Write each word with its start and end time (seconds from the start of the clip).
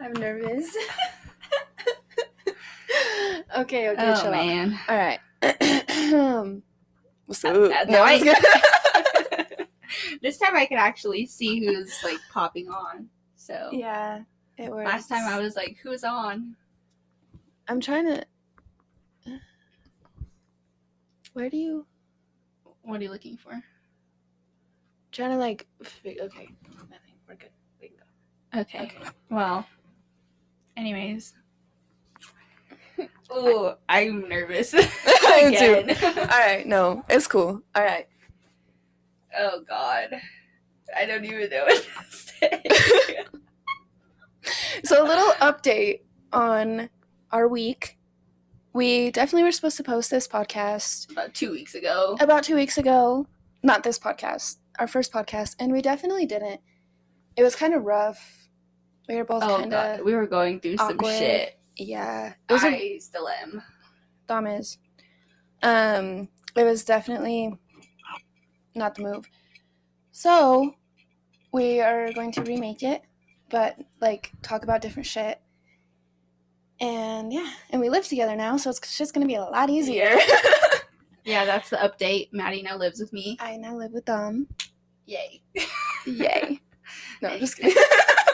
I'm 0.00 0.12
nervous. 0.14 0.76
okay, 3.58 3.88
okay, 3.90 3.94
Oh 3.98 4.14
chill 4.22 4.26
out. 4.26 4.30
man. 4.32 4.78
All 4.88 4.96
right. 4.96 5.20
What's 7.26 7.44
up? 7.44 7.54
uh, 7.56 7.84
no, 7.88 8.02
I- 8.02 8.18
this 10.22 10.38
time 10.38 10.56
I 10.56 10.66
can 10.66 10.78
actually 10.78 11.26
see 11.26 11.64
who's 11.64 11.92
like 12.04 12.18
popping 12.32 12.68
on. 12.68 13.08
So 13.36 13.70
yeah, 13.72 14.22
it 14.56 14.70
works. 14.70 14.86
last 14.86 15.08
time 15.08 15.26
I 15.26 15.38
was 15.40 15.56
like, 15.56 15.76
who's 15.82 16.04
on? 16.04 16.56
I'm 17.68 17.80
trying 17.80 18.06
to. 18.06 18.24
Where 21.34 21.50
do 21.50 21.56
you? 21.56 21.86
What 22.82 23.00
are 23.00 23.04
you 23.04 23.10
looking 23.10 23.36
for? 23.36 23.52
Trying 25.12 25.30
to 25.30 25.36
like. 25.36 25.66
Okay, 26.06 26.48
nothing. 26.90 27.14
We're 27.28 27.34
good. 27.36 27.50
We 27.80 27.88
can 27.88 27.96
go. 28.54 28.60
Okay. 28.60 28.84
Okay. 28.84 29.10
Well. 29.30 29.66
Anyways. 30.78 31.34
Ooh, 33.36 33.72
I'm 33.88 34.28
nervous. 34.28 34.72
Me 34.74 34.82
too. 35.58 35.84
All 36.02 36.24
right, 36.26 36.62
no, 36.66 37.04
it's 37.10 37.26
cool. 37.26 37.60
All 37.74 37.82
right. 37.84 38.06
oh 39.38 39.62
God. 39.68 40.10
I 40.96 41.04
don't 41.04 41.24
even 41.24 41.50
know 41.50 41.64
what 41.64 41.84
to 41.84 42.16
say. 42.16 42.62
So 44.84 45.04
a 45.04 45.06
little 45.06 45.32
update 45.40 46.00
on 46.32 46.88
our 47.32 47.46
week. 47.48 47.98
We 48.72 49.10
definitely 49.10 49.42
were 49.42 49.52
supposed 49.52 49.76
to 49.78 49.82
post 49.82 50.10
this 50.10 50.26
podcast 50.28 51.10
About 51.12 51.34
two 51.34 51.50
weeks 51.50 51.74
ago. 51.74 52.16
about 52.20 52.44
two 52.44 52.54
weeks 52.54 52.78
ago. 52.78 53.26
Not 53.62 53.82
this 53.82 53.98
podcast, 53.98 54.56
our 54.78 54.86
first 54.86 55.12
podcast, 55.12 55.56
and 55.58 55.72
we 55.72 55.82
definitely 55.82 56.24
didn't. 56.26 56.60
It 57.36 57.42
was 57.42 57.56
kind 57.56 57.74
of 57.74 57.82
rough. 57.84 58.37
We 59.08 59.16
were 59.16 59.24
both 59.24 59.42
Oh 59.42 59.58
kind 59.58 59.72
of 59.72 60.00
we 60.04 60.14
were 60.14 60.26
going 60.26 60.60
through 60.60 60.76
some 60.76 60.98
shit. 61.02 61.58
yeah. 61.76 62.34
It 62.48 62.52
was 62.52 62.62
a 62.64 62.68
I 62.68 62.98
still 62.98 63.28
am. 63.28 63.62
Dom 64.26 64.46
is. 64.46 64.78
Um, 65.62 66.28
it 66.54 66.64
was 66.64 66.84
definitely 66.84 67.58
not 68.74 68.94
the 68.94 69.02
move. 69.02 69.28
So 70.12 70.74
we 71.52 71.80
are 71.80 72.12
going 72.12 72.32
to 72.32 72.42
remake 72.42 72.82
it, 72.82 73.02
but 73.50 73.76
like 74.00 74.32
talk 74.42 74.62
about 74.62 74.82
different 74.82 75.06
shit. 75.06 75.40
And 76.80 77.32
yeah, 77.32 77.50
and 77.70 77.80
we 77.80 77.88
live 77.88 78.06
together 78.06 78.36
now, 78.36 78.56
so 78.56 78.70
it's 78.70 78.96
just 78.96 79.14
gonna 79.14 79.26
be 79.26 79.34
a 79.34 79.42
lot 79.42 79.70
easier. 79.70 80.16
Yeah, 81.24 81.44
that's 81.44 81.68
the 81.68 81.76
update. 81.76 82.30
Maddy 82.32 82.62
now 82.62 82.78
lives 82.78 83.00
with 83.00 83.12
me. 83.12 83.36
I 83.38 83.58
now 83.58 83.76
live 83.76 83.92
with 83.92 84.06
Dom. 84.06 84.46
Yay. 85.04 85.42
Yay. 86.06 86.60
No, 87.20 87.28
I'm 87.28 87.38
just 87.38 87.58
kidding. 87.58 87.74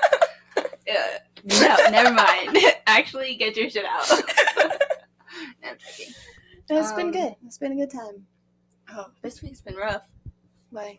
Yeah. 0.86 1.18
No, 1.44 1.76
never 1.90 2.12
mind. 2.12 2.56
Actually, 2.86 3.36
get 3.36 3.56
your 3.56 3.68
shit 3.70 3.84
out. 3.84 4.08
no, 4.56 4.70
I'm 5.64 5.76
joking. 5.78 6.14
it's 6.68 6.92
been 6.92 7.06
Um, 7.06 7.12
good. 7.12 7.34
It's 7.46 7.58
been 7.58 7.72
a 7.72 7.76
good 7.76 7.90
time. 7.90 8.26
Oh, 8.92 9.06
this 9.22 9.42
week's 9.42 9.60
been 9.60 9.76
rough. 9.76 10.02
Why? 10.70 10.98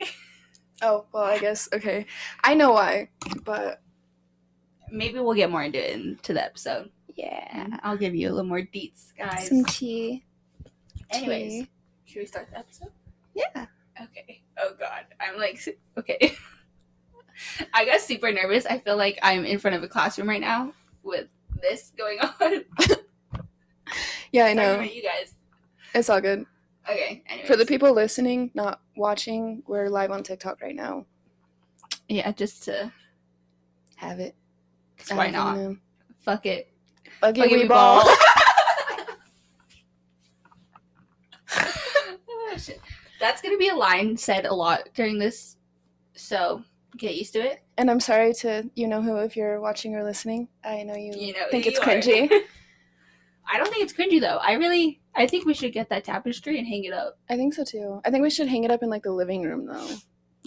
oh, 0.82 1.06
well, 1.12 1.24
I 1.24 1.38
guess 1.38 1.68
okay. 1.72 2.06
I 2.44 2.54
know 2.54 2.72
why, 2.72 3.08
but 3.44 3.80
Maybe 4.92 5.20
we'll 5.20 5.34
get 5.34 5.50
more 5.50 5.62
into 5.62 5.78
it 5.78 5.94
into 6.00 6.32
the 6.32 6.44
episode. 6.44 6.90
yeah. 7.14 7.68
I'll 7.84 7.96
give 7.96 8.14
you 8.14 8.28
a 8.28 8.32
little 8.32 8.48
more 8.48 8.60
deets, 8.62 9.12
guys. 9.16 9.48
Some 9.48 9.64
tea. 9.64 10.24
Anyways, 11.10 11.52
tea. 11.52 11.70
should 12.06 12.18
we 12.20 12.26
start 12.26 12.48
the 12.50 12.58
episode? 12.58 12.90
Yeah. 13.34 13.66
Okay. 14.02 14.42
Oh 14.58 14.72
God, 14.78 15.04
I'm 15.20 15.38
like 15.38 15.60
okay. 15.98 16.34
I 17.74 17.84
got 17.84 18.00
super 18.00 18.32
nervous. 18.32 18.66
I 18.66 18.78
feel 18.78 18.96
like 18.96 19.18
I'm 19.22 19.44
in 19.44 19.58
front 19.58 19.76
of 19.76 19.82
a 19.82 19.88
classroom 19.88 20.28
right 20.28 20.40
now 20.40 20.72
with 21.02 21.28
this 21.62 21.92
going 21.96 22.18
on. 22.40 22.64
Yeah, 24.32 24.44
I 24.46 24.54
know. 24.54 24.74
about 24.74 24.94
you 24.94 25.02
guys. 25.02 25.34
It's 25.94 26.08
all 26.08 26.20
good. 26.20 26.46
Okay. 26.88 27.22
Anyways. 27.28 27.48
For 27.48 27.56
the 27.56 27.66
people 27.66 27.92
listening, 27.92 28.50
not 28.54 28.80
watching, 28.96 29.62
we're 29.66 29.88
live 29.88 30.10
on 30.10 30.22
TikTok 30.22 30.60
right 30.62 30.74
now. 30.74 31.04
yeah, 32.08 32.30
just 32.32 32.62
to 32.64 32.92
Have 33.96 34.20
it. 34.20 34.34
why 35.10 35.30
not? 35.30 35.56
don't. 35.56 35.80
Fuck 36.20 36.46
it. 36.46 36.68
Fuck 37.20 37.36
it, 37.38 37.50
we 37.50 37.58
we 37.62 37.68
ball. 37.68 38.04
ball. 38.04 38.16
Oh. 41.52 42.56
That's 43.20 43.42
gonna 43.42 43.56
be 43.58 43.68
a 43.68 43.74
line 43.74 44.16
said 44.16 44.46
a 44.46 44.52
lot 44.54 44.88
during 44.94 45.18
this, 45.18 45.56
so 46.14 46.62
get 46.96 47.14
used 47.14 47.32
to 47.34 47.40
it. 47.40 47.60
and 47.78 47.90
I'm 47.90 48.00
sorry 48.00 48.34
to 48.34 48.68
you 48.74 48.86
know 48.88 49.00
who 49.02 49.16
if 49.18 49.36
you're 49.36 49.60
watching 49.60 49.94
or 49.94 50.02
listening. 50.04 50.48
I 50.64 50.82
know 50.82 50.94
you, 50.96 51.12
You 51.16 51.32
know, 51.34 51.46
think 51.50 51.66
it's 51.66 51.78
you 51.78 51.84
cringy. 51.84 52.30
I 53.52 53.58
don't 53.58 53.68
think 53.70 53.82
it's 53.82 53.92
cringy 53.92 54.20
though. 54.20 54.36
I 54.38 54.52
really, 54.52 55.00
I 55.14 55.26
think 55.26 55.44
we 55.44 55.54
should 55.54 55.72
get 55.72 55.88
that 55.90 56.04
tapestry 56.04 56.58
and 56.58 56.66
hang 56.66 56.84
it 56.84 56.92
up. 56.92 57.18
I 57.28 57.36
think 57.36 57.54
so 57.54 57.64
too. 57.64 58.00
I 58.04 58.10
think 58.10 58.22
we 58.22 58.30
should 58.30 58.48
hang 58.48 58.64
it 58.64 58.70
up 58.70 58.82
in 58.82 58.90
like 58.90 59.02
the 59.02 59.12
living 59.12 59.42
room 59.42 59.66
though. 59.66 59.88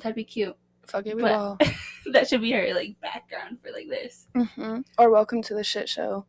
That'd 0.01 0.15
be 0.15 0.23
cute. 0.23 0.55
Fuck 0.87 1.05
it, 1.07 1.15
we 1.15 1.21
ball. 1.23 1.57
that 2.13 2.27
should 2.27 2.41
be 2.41 2.53
our 2.55 2.73
like 2.73 2.99
background 3.01 3.59
for 3.61 3.71
like 3.71 3.87
this. 3.89 4.27
hmm 4.35 4.79
Or 4.97 5.09
welcome 5.11 5.41
to 5.43 5.53
the 5.53 5.63
shit 5.63 5.87
show. 5.89 6.25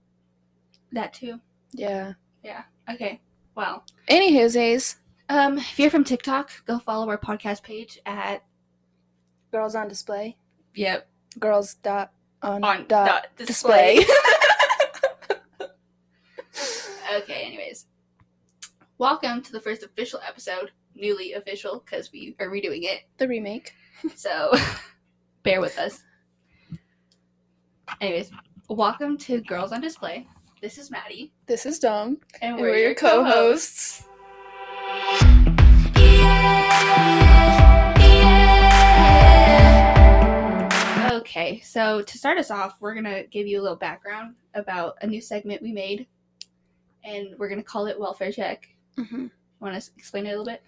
That 0.93 1.13
too. 1.13 1.41
Yeah. 1.73 2.13
Yeah. 2.43 2.63
Okay. 2.91 3.21
Well, 3.57 3.85
Anywho's, 4.09 4.57
A's. 4.57 4.97
um, 5.29 5.59
if 5.59 5.79
you're 5.79 5.91
from 5.91 6.05
TikTok, 6.05 6.51
go 6.67 6.79
follow 6.79 7.09
our 7.09 7.19
podcast 7.19 7.63
page 7.63 7.99
at 8.07 8.43
Girls 9.55 9.77
on 9.77 9.87
display. 9.87 10.37
yep 10.75 11.07
Girls 11.39 11.75
dot 11.75 12.11
on, 12.43 12.65
on 12.65 12.87
dot, 12.89 13.07
dot 13.07 13.27
display. 13.37 13.99
display. 13.99 14.17
okay. 17.19 17.43
Anyways, 17.45 17.87
welcome 18.99 19.43
to 19.43 19.53
the 19.53 19.61
first 19.61 19.85
official 19.85 20.19
episode, 20.27 20.73
newly 20.97 21.35
official 21.35 21.85
because 21.85 22.11
we 22.11 22.35
are 22.41 22.49
redoing 22.49 22.81
it. 22.83 23.03
the 23.19 23.29
remake. 23.29 23.73
So 24.17 24.53
bear 25.45 25.61
with 25.61 25.79
us. 25.79 26.03
Anyways, 28.01 28.33
welcome 28.69 29.17
to 29.19 29.41
Girls 29.43 29.71
on 29.71 29.81
Display. 29.81 30.27
This 30.61 30.79
is 30.79 30.91
Maddy, 30.91 31.33
This 31.47 31.65
is 31.65 31.79
Dom. 31.79 32.19
and 32.43 32.55
And 32.55 32.61
we're, 32.61 32.77
your 32.77 32.95
co-hosts. 32.97 34.03
Okay, 41.25 41.59
so 41.61 42.03
to 42.03 42.19
start 42.19 42.37
us 42.37 42.51
off, 42.51 42.77
we're 42.83 42.95
gonna 42.95 43.25
give 43.25 43.47
you 43.47 43.59
a 43.59 43.63
little 43.63 43.79
background 43.79 44.35
about 44.53 44.97
a 45.01 45.07
new 45.07 45.23
segment 45.23 45.63
we 45.63 45.73
made, 45.73 46.07
and 47.03 47.35
we're 47.39 47.49
gonna 47.49 47.63
call 47.63 47.87
it 47.87 47.99
Welfare 47.99 48.31
Check. 48.31 48.69
hmm 48.95 49.29
Want 49.59 49.83
to 49.83 49.91
explain 49.97 50.27
it 50.27 50.29
a 50.29 50.33
little 50.33 50.45
bit? 50.45 50.63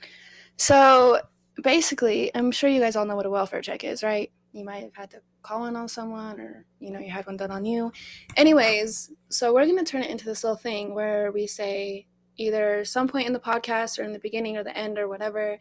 So 0.56 1.20
basically, 1.62 2.34
I'm 2.34 2.50
sure 2.50 2.70
you 2.70 2.80
guys 2.80 2.96
all 2.96 3.04
know 3.04 3.16
what 3.16 3.26
a 3.26 3.30
welfare 3.30 3.60
check 3.60 3.84
is, 3.84 4.02
right? 4.02 4.32
You 4.52 4.64
might 4.64 4.82
have 4.82 4.94
had 4.94 5.10
to 5.10 5.20
call 5.42 5.66
in 5.66 5.76
on 5.76 5.88
someone, 5.88 6.40
or 6.40 6.64
you 6.80 6.90
know, 6.90 7.00
you 7.00 7.10
had 7.10 7.26
one 7.26 7.36
done 7.36 7.50
on 7.50 7.66
you. 7.66 7.92
Anyways, 8.38 9.12
so 9.28 9.52
we're 9.52 9.66
gonna 9.66 9.84
turn 9.84 10.04
it 10.04 10.10
into 10.10 10.24
this 10.24 10.42
little 10.42 10.56
thing 10.56 10.94
where 10.94 11.32
we 11.32 11.46
say 11.46 12.06
either 12.38 12.82
some 12.86 13.08
point 13.08 13.26
in 13.26 13.34
the 13.34 13.38
podcast 13.38 13.98
or 13.98 14.04
in 14.04 14.14
the 14.14 14.18
beginning 14.20 14.56
or 14.56 14.64
the 14.64 14.74
end 14.74 14.98
or 14.98 15.06
whatever, 15.06 15.58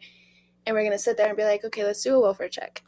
and 0.64 0.74
we're 0.74 0.84
gonna 0.84 0.98
sit 0.98 1.18
there 1.18 1.28
and 1.28 1.36
be 1.36 1.44
like, 1.44 1.66
okay, 1.66 1.84
let's 1.84 2.02
do 2.02 2.14
a 2.16 2.20
welfare 2.20 2.48
check. 2.48 2.82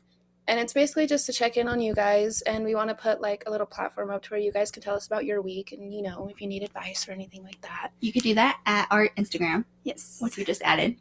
And 0.48 0.59
it's 0.59 0.72
basically 0.72 1.06
just 1.06 1.26
to 1.26 1.32
check 1.32 1.59
in 1.59 1.69
on 1.69 1.78
you 1.78 1.94
guys, 1.94 2.41
and 2.41 2.64
we 2.64 2.75
want 2.75 2.88
to 2.88 2.94
put 2.94 3.20
like 3.20 3.44
a 3.47 3.50
little 3.50 3.66
platform 3.66 4.10
up 4.10 4.22
to 4.22 4.31
where 4.31 4.41
you 4.41 4.50
guys 4.50 4.70
can 4.70 4.82
tell 4.82 4.94
us 4.97 5.06
about 5.06 5.26
your 5.26 5.42
week, 5.42 5.72
and 5.72 5.92
you 5.94 6.00
know, 6.00 6.26
if 6.31 6.41
you 6.41 6.47
need 6.48 6.62
advice 6.62 7.06
or 7.06 7.12
anything 7.12 7.44
like 7.44 7.60
that. 7.60 7.91
You 8.00 8.12
could 8.14 8.22
do 8.22 8.34
that 8.34 8.58
at 8.64 8.88
our 8.91 9.08
Instagram, 9.19 9.66
Yes. 9.84 10.16
which 10.20 10.38
we 10.38 10.44
just 10.44 10.62
added. 10.62 10.97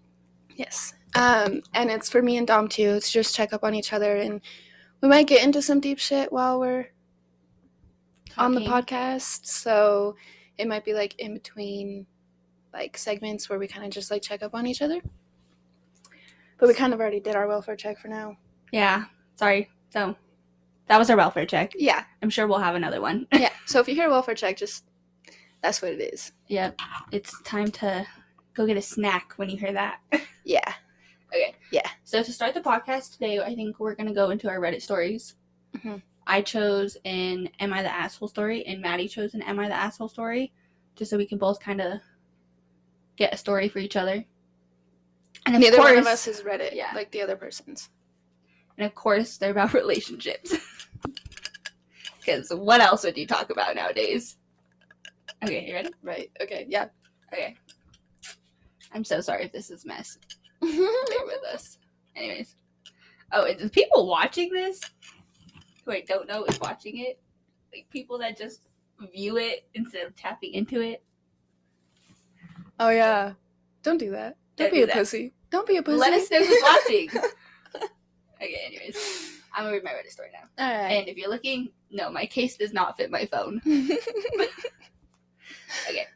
Yes. 0.56 0.94
Um, 1.16 1.62
and 1.74 1.90
it's 1.90 2.10
for 2.10 2.22
me 2.22 2.36
and 2.36 2.46
Dom 2.46 2.68
too. 2.68 2.90
It's 2.90 3.10
just 3.10 3.34
check 3.34 3.54
up 3.54 3.64
on 3.64 3.74
each 3.74 3.94
other, 3.94 4.18
and 4.18 4.42
we 5.02 5.08
might 5.08 5.28
get 5.28 5.44
into 5.44 5.62
some 5.62 5.80
deep 5.80 5.98
shit 6.00 6.30
while 6.32 6.60
we're 6.60 6.88
on 8.38 8.54
the 8.54 8.62
podcast. 8.62 9.46
So 9.46 10.18
it 10.58 10.68
might 10.68 10.84
be 10.84 10.94
like 10.94 11.18
in 11.20 11.34
between, 11.34 12.06
like 12.74 12.98
segments 12.98 13.50
where 13.50 13.60
we 13.60 13.68
kind 13.70 13.86
of 13.86 13.92
just 13.92 14.12
like 14.12 14.22
check 14.24 14.44
up 14.44 14.54
on 14.54 14.68
each 14.68 14.82
other. 14.82 15.00
But 16.58 16.68
we 16.68 16.74
kind 16.74 16.94
of 16.94 17.00
already 17.00 17.22
did 17.22 17.36
our 17.38 17.48
welfare 17.48 17.78
check 17.78 17.98
for 17.98 18.10
now. 18.10 18.36
Yeah, 18.74 19.06
sorry. 19.38 19.70
So 19.90 20.16
that 20.88 20.98
was 21.00 21.10
our 21.10 21.16
welfare 21.18 21.46
check. 21.46 21.72
Yeah, 21.76 22.04
I'm 22.22 22.30
sure 22.30 22.46
we'll 22.48 22.58
have 22.60 22.76
another 22.76 23.00
one. 23.02 23.26
yeah. 23.32 23.50
So 23.68 23.80
if 23.82 23.88
you 23.90 23.96
hear 23.96 24.10
welfare 24.10 24.36
check, 24.36 24.56
just 24.58 24.86
that's 25.62 25.82
what 25.82 25.92
it 25.92 26.00
is. 26.14 26.32
yep, 26.48 26.80
it's 27.12 27.42
time 27.42 27.70
to 27.72 28.06
go 28.54 28.66
get 28.66 28.78
a 28.78 28.82
snack 28.82 29.34
when 29.38 29.50
you 29.50 29.58
hear 29.58 29.74
that. 29.74 30.00
Yeah. 30.46 30.74
Okay. 31.34 31.56
Yeah. 31.74 31.90
So 32.06 32.24
to 32.24 32.32
start 32.32 32.54
the 32.54 32.62
podcast 32.62 33.12
today, 33.14 33.40
I 33.42 33.54
think 33.54 33.80
we're 33.82 33.96
gonna 33.96 34.14
go 34.14 34.30
into 34.30 34.48
our 34.48 34.60
Reddit 34.62 34.82
stories. 34.82 35.36
Mhm. 35.76 36.02
I 36.26 36.42
chose 36.42 36.96
an 37.04 37.50
"Am 37.60 37.74
I 37.74 37.82
the 37.82 37.94
asshole?" 37.94 38.30
story, 38.30 38.66
and 38.66 38.82
Maddy 38.82 39.10
chose 39.10 39.34
an 39.34 39.42
"Am 39.42 39.60
I 39.60 39.68
the 39.68 39.74
asshole?" 39.74 40.08
story, 40.08 40.54
just 40.96 41.12
so 41.12 41.18
we 41.18 41.26
can 41.28 41.38
both 41.38 41.60
kind 41.60 41.82
of 41.82 42.00
get 43.18 43.34
a 43.34 43.38
story 43.38 43.68
for 43.68 43.80
each 43.80 43.98
other. 43.98 44.24
And 45.46 45.56
of 45.56 45.62
Neither 45.62 45.76
course, 45.78 45.90
one 45.90 45.98
of 46.00 46.08
us 46.08 46.24
has 46.26 46.44
read 46.46 46.62
it, 46.62 46.74
Yeah. 46.74 46.92
like 46.96 47.12
the 47.12 47.22
other 47.22 47.36
person's. 47.36 47.90
And 48.78 48.86
of 48.86 48.96
course, 48.96 49.38
they're 49.38 49.52
about 49.52 49.74
relationships. 49.82 50.54
Because 52.20 52.50
what 52.50 52.82
else 52.82 53.04
would 53.04 53.18
you 53.18 53.26
talk 53.26 53.50
about 53.50 53.76
nowadays? 53.76 54.38
Okay, 55.44 55.66
you 55.68 55.74
ready? 55.74 55.90
Right. 56.04 56.30
Okay. 56.42 56.66
Yeah. 56.68 56.88
Okay. 57.34 57.56
I'm 58.94 59.04
so 59.04 59.22
sorry 59.22 59.46
if 59.46 59.52
this 59.52 59.70
is 59.70 59.86
mess. 59.86 60.18
Bear 60.62 60.70
with 60.72 61.44
us. 61.54 61.78
Anyways. 62.16 62.56
Oh, 63.32 63.52
the 63.54 63.70
people 63.70 64.08
watching 64.08 64.50
this 64.52 64.82
who 65.86 65.92
I 65.92 66.02
don't 66.02 66.28
know 66.28 66.44
is 66.46 66.60
watching 66.60 66.98
it. 67.00 67.20
Like 67.74 67.88
people 67.90 68.18
that 68.20 68.38
just 68.38 68.62
view 69.14 69.38
it 69.38 69.68
instead 69.76 70.06
of 70.06 70.16
tapping 70.16 70.54
into 70.54 70.82
it. 70.82 71.04
oh 72.80 72.90
yeah. 72.90 73.34
Don't 73.84 73.98
do 73.98 74.12
that. 74.12 74.38
Don't, 74.56 74.68
Don't 74.68 74.72
be 74.72 74.78
do 74.80 74.84
a 74.84 74.88
that. 74.88 74.96
pussy. 74.96 75.34
Don't 75.50 75.68
be 75.68 75.78
a 75.78 75.84
pussy. 75.84 75.98
Let 75.98 76.14
us 76.14 76.32
know 76.32 76.44
who's 76.44 76.64
watching. 76.64 77.10
okay, 78.42 78.62
anyways. 78.66 78.96
I'm 79.54 79.64
gonna 79.64 79.74
read 79.74 79.84
my 79.84 79.92
Reddit 79.92 80.12
story 80.12 80.30
now. 80.34 80.64
All 80.64 80.72
right. 80.72 80.92
And 80.92 81.08
if 81.08 81.18
you're 81.18 81.30
looking, 81.30 81.70
no, 81.90 82.12
my 82.12 82.26
case 82.26 82.58
does 82.58 82.74
not 82.74 82.98
fit 82.98 83.10
my 83.10 83.26
phone. 83.26 83.62
Okay. 85.90 86.08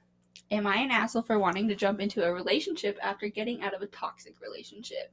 Am 0.52 0.68
I 0.68 0.78
an 0.78 0.92
asshole 0.92 1.24
for 1.24 1.40
wanting 1.40 1.68
to 1.68 1.76
jump 1.76 2.00
into 2.00 2.24
a 2.24 2.34
relationship 2.34 2.98
after 3.02 3.28
getting 3.28 3.62
out 3.64 3.74
of 3.74 3.82
a 3.82 3.88
toxic 3.88 4.42
relationship? 4.42 5.12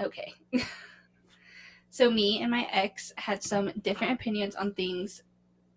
Okay. 0.00 0.32
so, 1.90 2.10
me 2.10 2.40
and 2.42 2.50
my 2.50 2.66
ex 2.72 3.12
had 3.16 3.42
some 3.42 3.70
different 3.82 4.14
opinions 4.14 4.56
on 4.56 4.74
things 4.74 5.22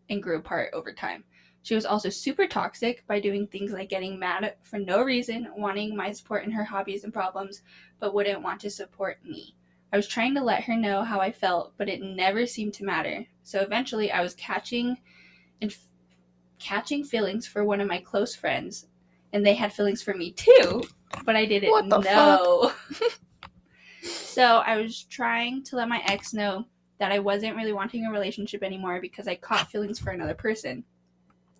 and 0.10 0.22
grew 0.22 0.38
apart 0.38 0.72
over 0.74 0.94
time. 0.94 1.24
She 1.62 1.76
was 1.76 1.86
also 1.86 2.10
super 2.10 2.46
toxic 2.46 3.06
by 3.08 3.20
doing 3.20 3.48
things 3.48 3.72
like 3.72 3.90
getting 3.90 4.20
mad 4.20 4.56
for 4.64 4.80
no 4.80 5.02
reason, 5.02 5.48
wanting 5.56 5.96
my 5.96 6.12
support 6.12 6.44
in 6.44 6.52
her 6.52 6.64
hobbies 6.64 7.04
and 7.04 7.14
problems, 7.14 7.62
but 8.00 8.14
wouldn't 8.14 8.42
want 8.42 8.60
to 8.62 8.70
support 8.70 9.24
me. 9.24 9.56
I 9.94 9.96
was 9.96 10.08
trying 10.08 10.34
to 10.34 10.44
let 10.44 10.64
her 10.64 10.76
know 10.76 11.04
how 11.04 11.20
I 11.20 11.32
felt, 11.32 11.74
but 11.78 11.88
it 11.88 12.02
never 12.02 12.48
seemed 12.48 12.74
to 12.76 12.84
matter. 12.84 13.28
So 13.44 13.62
eventually 13.62 14.12
I 14.12 14.24
was 14.24 14.34
catching 14.34 14.98
and 15.62 15.72
f- 15.72 15.78
catching 16.58 17.04
feelings 17.04 17.46
for 17.46 17.64
one 17.64 17.80
of 17.80 17.88
my 17.88 18.00
close 18.00 18.36
friends, 18.36 18.88
and 19.34 19.46
they 19.46 19.54
had 19.54 19.72
feelings 19.72 20.02
for 20.02 20.16
me 20.16 20.32
too, 20.32 20.84
but 21.26 21.36
I 21.36 21.46
didn't 21.46 21.70
What 21.70 21.90
the 21.90 22.00
know. 22.00 22.72
so 24.02 24.64
I 24.66 24.82
was 24.82 25.04
trying 25.04 25.64
to 25.66 25.76
let 25.76 25.88
my 25.88 26.02
ex 26.08 26.34
know 26.34 26.66
that 26.98 27.12
I 27.12 27.20
wasn't 27.20 27.56
really 27.56 27.74
wanting 27.74 28.08
a 28.08 28.12
relationship 28.12 28.64
anymore 28.64 29.00
because 29.00 29.28
I 29.28 29.36
caught 29.36 29.70
feelings 29.70 30.00
for 30.00 30.10
another 30.10 30.34
person. 30.34 30.84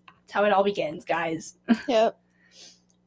That's 0.08 0.32
how 0.32 0.44
it 0.44 0.52
all 0.52 0.64
begins, 0.64 1.04
guys. 1.04 1.54
yep. 1.88 2.18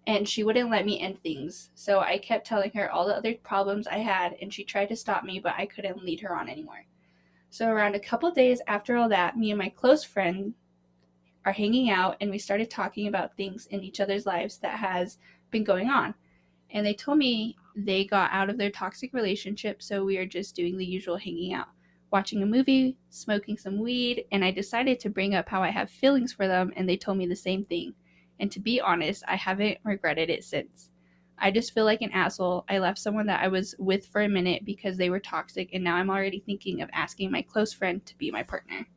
And 0.07 0.27
she 0.27 0.43
wouldn't 0.43 0.71
let 0.71 0.85
me 0.85 0.99
end 0.99 1.21
things. 1.21 1.69
So 1.75 1.99
I 1.99 2.17
kept 2.17 2.47
telling 2.47 2.71
her 2.71 2.89
all 2.89 3.05
the 3.05 3.15
other 3.15 3.35
problems 3.35 3.85
I 3.85 3.99
had, 3.99 4.35
and 4.41 4.51
she 4.51 4.63
tried 4.63 4.87
to 4.87 4.95
stop 4.95 5.23
me, 5.23 5.39
but 5.39 5.53
I 5.55 5.67
couldn't 5.67 6.03
lead 6.03 6.21
her 6.21 6.35
on 6.35 6.49
anymore. 6.49 6.85
So 7.51 7.67
around 7.67 7.93
a 7.93 7.99
couple 7.99 8.31
days 8.31 8.61
after 8.67 8.97
all 8.97 9.09
that, 9.09 9.37
me 9.37 9.51
and 9.51 9.59
my 9.59 9.69
close 9.69 10.03
friend 10.03 10.55
are 11.45 11.51
hanging 11.51 11.91
out, 11.91 12.17
and 12.19 12.31
we 12.31 12.39
started 12.39 12.71
talking 12.71 13.07
about 13.07 13.37
things 13.37 13.67
in 13.67 13.83
each 13.83 13.99
other's 13.99 14.25
lives 14.25 14.57
that 14.59 14.79
has 14.79 15.19
been 15.51 15.63
going 15.63 15.89
on. 15.89 16.15
And 16.71 16.83
they 16.83 16.95
told 16.95 17.19
me 17.19 17.55
they 17.75 18.05
got 18.05 18.31
out 18.31 18.49
of 18.49 18.57
their 18.57 18.71
toxic 18.71 19.13
relationship, 19.13 19.83
so 19.83 20.03
we 20.03 20.17
are 20.17 20.25
just 20.25 20.55
doing 20.55 20.77
the 20.77 20.85
usual 20.85 21.17
hanging 21.17 21.53
out 21.53 21.67
watching 22.11 22.41
a 22.41 22.45
movie, 22.45 22.97
smoking 23.09 23.57
some 23.57 23.79
weed, 23.79 24.25
and 24.31 24.43
I 24.43 24.51
decided 24.51 24.99
to 25.01 25.09
bring 25.09 25.35
up 25.35 25.49
how 25.49 25.61
I 25.61 25.69
have 25.69 25.89
feelings 25.89 26.33
for 26.33 26.47
them, 26.47 26.71
and 26.75 26.87
they 26.87 26.97
told 26.97 27.17
me 27.17 27.27
the 27.27 27.35
same 27.35 27.65
thing. 27.65 27.93
And 28.39 28.51
to 28.51 28.59
be 28.59 28.79
honest, 28.79 29.23
I 29.27 29.35
haven't 29.35 29.79
regretted 29.83 30.29
it 30.29 30.43
since. 30.43 30.89
I 31.39 31.51
just 31.51 31.73
feel 31.73 31.85
like 31.85 32.01
an 32.01 32.11
asshole. 32.11 32.65
I 32.67 32.79
left 32.79 32.97
someone 32.97 33.27
that 33.27 33.43
I 33.43 33.47
was 33.47 33.75
with 33.77 34.07
for 34.07 34.21
a 34.21 34.29
minute 34.29 34.65
because 34.65 34.97
they 34.97 35.09
were 35.09 35.19
toxic, 35.19 35.69
and 35.73 35.83
now 35.83 35.95
I'm 35.95 36.09
already 36.09 36.39
thinking 36.39 36.81
of 36.81 36.89
asking 36.93 37.31
my 37.31 37.41
close 37.41 37.73
friend 37.73 38.03
to 38.05 38.17
be 38.17 38.31
my 38.31 38.43
partner. 38.43 38.87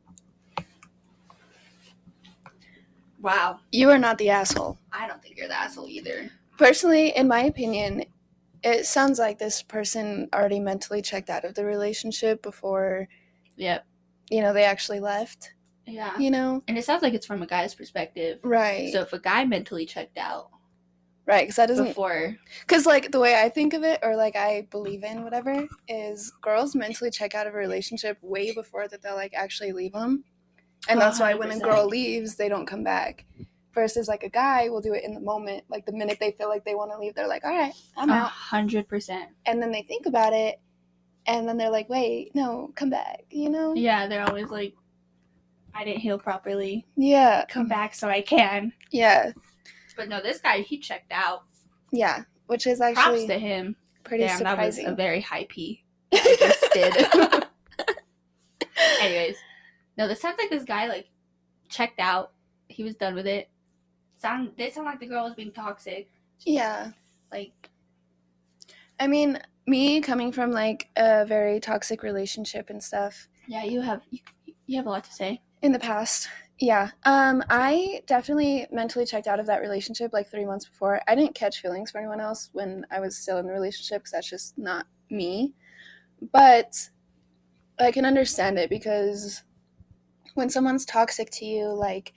Wow. 3.21 3.59
You 3.71 3.91
are 3.91 3.99
not 3.99 4.17
the 4.17 4.29
asshole. 4.31 4.79
I 4.91 5.07
don't 5.07 5.21
think 5.21 5.37
you're 5.37 5.47
the 5.47 5.59
asshole 5.59 5.87
either. 5.87 6.31
Personally, 6.57 7.15
in 7.15 7.27
my 7.27 7.41
opinion, 7.41 8.05
it 8.63 8.85
sounds 8.85 9.19
like 9.19 9.37
this 9.37 9.61
person 9.61 10.27
already 10.33 10.59
mentally 10.59 11.01
checked 11.01 11.29
out 11.29 11.45
of 11.45 11.53
the 11.53 11.65
relationship 11.65 12.41
before, 12.41 13.07
Yep. 13.57 13.85
you 14.29 14.41
know, 14.41 14.53
they 14.53 14.63
actually 14.63 14.99
left. 14.99 15.53
Yeah. 15.91 16.17
You 16.17 16.31
know? 16.31 16.63
And 16.67 16.77
it 16.77 16.85
sounds 16.85 17.03
like 17.03 17.13
it's 17.13 17.25
from 17.25 17.41
a 17.41 17.47
guy's 17.47 17.75
perspective. 17.75 18.39
Right. 18.43 18.91
So 18.93 19.01
if 19.01 19.13
a 19.13 19.19
guy 19.19 19.45
mentally 19.45 19.85
checked 19.85 20.17
out 20.17 20.49
right. 21.31 21.43
Because 21.43 21.55
that 21.55 21.67
doesn't. 21.67 21.87
before, 21.87 22.35
Because, 22.61 22.85
like, 22.85 23.11
the 23.11 23.19
way 23.19 23.41
I 23.41 23.49
think 23.49 23.73
of 23.73 23.83
it, 23.83 23.99
or 24.03 24.15
like 24.15 24.35
I 24.35 24.67
believe 24.71 25.03
in, 25.03 25.23
whatever, 25.23 25.67
is 25.87 26.31
girls 26.41 26.75
mentally 26.75 27.11
check 27.11 27.35
out 27.35 27.47
of 27.47 27.53
a 27.53 27.57
relationship 27.57 28.17
way 28.21 28.53
before 28.53 28.87
that 28.87 29.01
they'll, 29.01 29.15
like, 29.15 29.33
actually 29.33 29.71
leave 29.71 29.93
them. 29.93 30.23
And 30.89 30.99
Oh, 30.99 31.03
that's 31.03 31.19
why 31.19 31.33
when 31.33 31.51
a 31.51 31.55
oh, 31.55 31.59
girl 31.59 31.87
leaves, 31.87 32.35
they 32.35 32.49
don't 32.49 32.65
come 32.65 32.83
back. 32.83 33.25
Versus, 33.73 34.07
like, 34.09 34.23
a 34.23 34.29
guy 34.29 34.67
will 34.67 34.81
do 34.81 34.93
it 34.93 35.03
in 35.05 35.13
the 35.13 35.21
moment. 35.21 35.63
Like, 35.69 35.85
the 35.85 35.93
minute 35.93 36.17
they 36.19 36.31
feel 36.31 36.49
like 36.49 36.65
they 36.65 36.75
want 36.75 36.91
to 36.91 36.97
leave, 36.97 37.15
they're 37.15 37.27
like, 37.27 37.45
all 37.45 37.57
right, 37.57 37.73
I'm 37.95 38.09
a 38.09 38.13
out. 38.13 38.29
hundred 38.29 38.87
percent. 38.89 39.29
And 39.45 39.61
then 39.61 39.71
they 39.71 39.83
think 39.83 40.05
about 40.05 40.33
it, 40.33 40.59
and 41.25 41.47
then 41.47 41.55
they're 41.57 41.69
like, 41.71 41.87
wait, 41.87 42.35
no, 42.35 42.71
come 42.75 42.89
back, 42.89 43.21
you 43.29 43.49
know? 43.49 43.73
Yeah, 43.73 44.07
they're 44.07 44.27
always 44.27 44.49
like, 44.49 44.73
I 45.73 45.83
didn't 45.83 46.01
heal 46.01 46.17
properly. 46.19 46.85
Yeah. 46.95 47.45
Come 47.49 47.67
back 47.67 47.93
so 47.93 48.09
I 48.09 48.21
can. 48.21 48.73
Yeah. 48.91 49.31
But 49.95 50.09
no, 50.09 50.21
this 50.21 50.39
guy 50.39 50.61
he 50.61 50.77
checked 50.79 51.11
out. 51.11 51.43
Yeah. 51.91 52.23
Which 52.47 52.67
is 52.67 52.81
actually 52.81 53.25
Props 53.25 53.25
to 53.27 53.39
him. 53.39 53.75
pretty 54.03 54.25
Damn, 54.25 54.39
that 54.43 54.57
was 54.57 54.75
surprising. 54.75 54.85
a 54.87 54.95
very 54.95 55.21
high 55.21 55.45
P. 55.49 55.83
I 56.13 56.35
just 56.39 56.65
did. 56.73 57.45
Anyways, 59.01 59.37
no, 59.97 60.07
this 60.07 60.21
sounds 60.21 60.37
like 60.39 60.49
this 60.49 60.63
guy 60.65 60.87
like 60.87 61.07
checked 61.69 61.99
out. 61.99 62.31
He 62.67 62.83
was 62.83 62.95
done 62.95 63.15
with 63.15 63.27
it. 63.27 63.49
Sound 64.17 64.55
did 64.57 64.73
sound 64.73 64.85
like 64.85 64.99
the 64.99 65.07
girl 65.07 65.23
was 65.25 65.35
being 65.35 65.51
toxic. 65.51 66.09
yeah. 66.39 66.91
Like 67.31 67.69
I 68.99 69.07
mean, 69.07 69.39
me 69.65 70.01
coming 70.01 70.31
from 70.31 70.51
like 70.51 70.89
a 70.95 71.25
very 71.25 71.59
toxic 71.59 72.03
relationship 72.03 72.69
and 72.69 72.83
stuff 72.83 73.27
yeah, 73.47 73.63
you 73.63 73.81
have 73.81 74.01
you, 74.09 74.19
you 74.67 74.77
have 74.77 74.85
a 74.85 74.89
lot 74.89 75.03
to 75.03 75.13
say. 75.13 75.41
In 75.61 75.71
the 75.71 75.79
past. 75.79 76.27
Yeah. 76.59 76.91
Um 77.03 77.43
I 77.49 78.03
definitely 78.05 78.67
mentally 78.71 79.05
checked 79.05 79.27
out 79.27 79.39
of 79.39 79.47
that 79.47 79.61
relationship 79.61 80.13
like 80.13 80.29
3 80.29 80.45
months 80.45 80.65
before. 80.65 81.01
I 81.07 81.15
didn't 81.15 81.35
catch 81.35 81.61
feelings 81.61 81.91
for 81.91 81.97
anyone 81.97 82.19
else 82.21 82.49
when 82.53 82.85
I 82.91 82.99
was 82.99 83.17
still 83.17 83.37
in 83.37 83.47
the 83.47 83.53
relationship 83.53 84.03
cuz 84.03 84.11
that's 84.11 84.29
just 84.29 84.57
not 84.57 84.85
me. 85.09 85.53
But 86.31 86.89
I 87.79 87.91
can 87.91 88.05
understand 88.05 88.59
it 88.59 88.69
because 88.69 89.43
when 90.35 90.49
someone's 90.49 90.85
toxic 90.85 91.29
to 91.31 91.45
you 91.45 91.67
like 91.67 92.13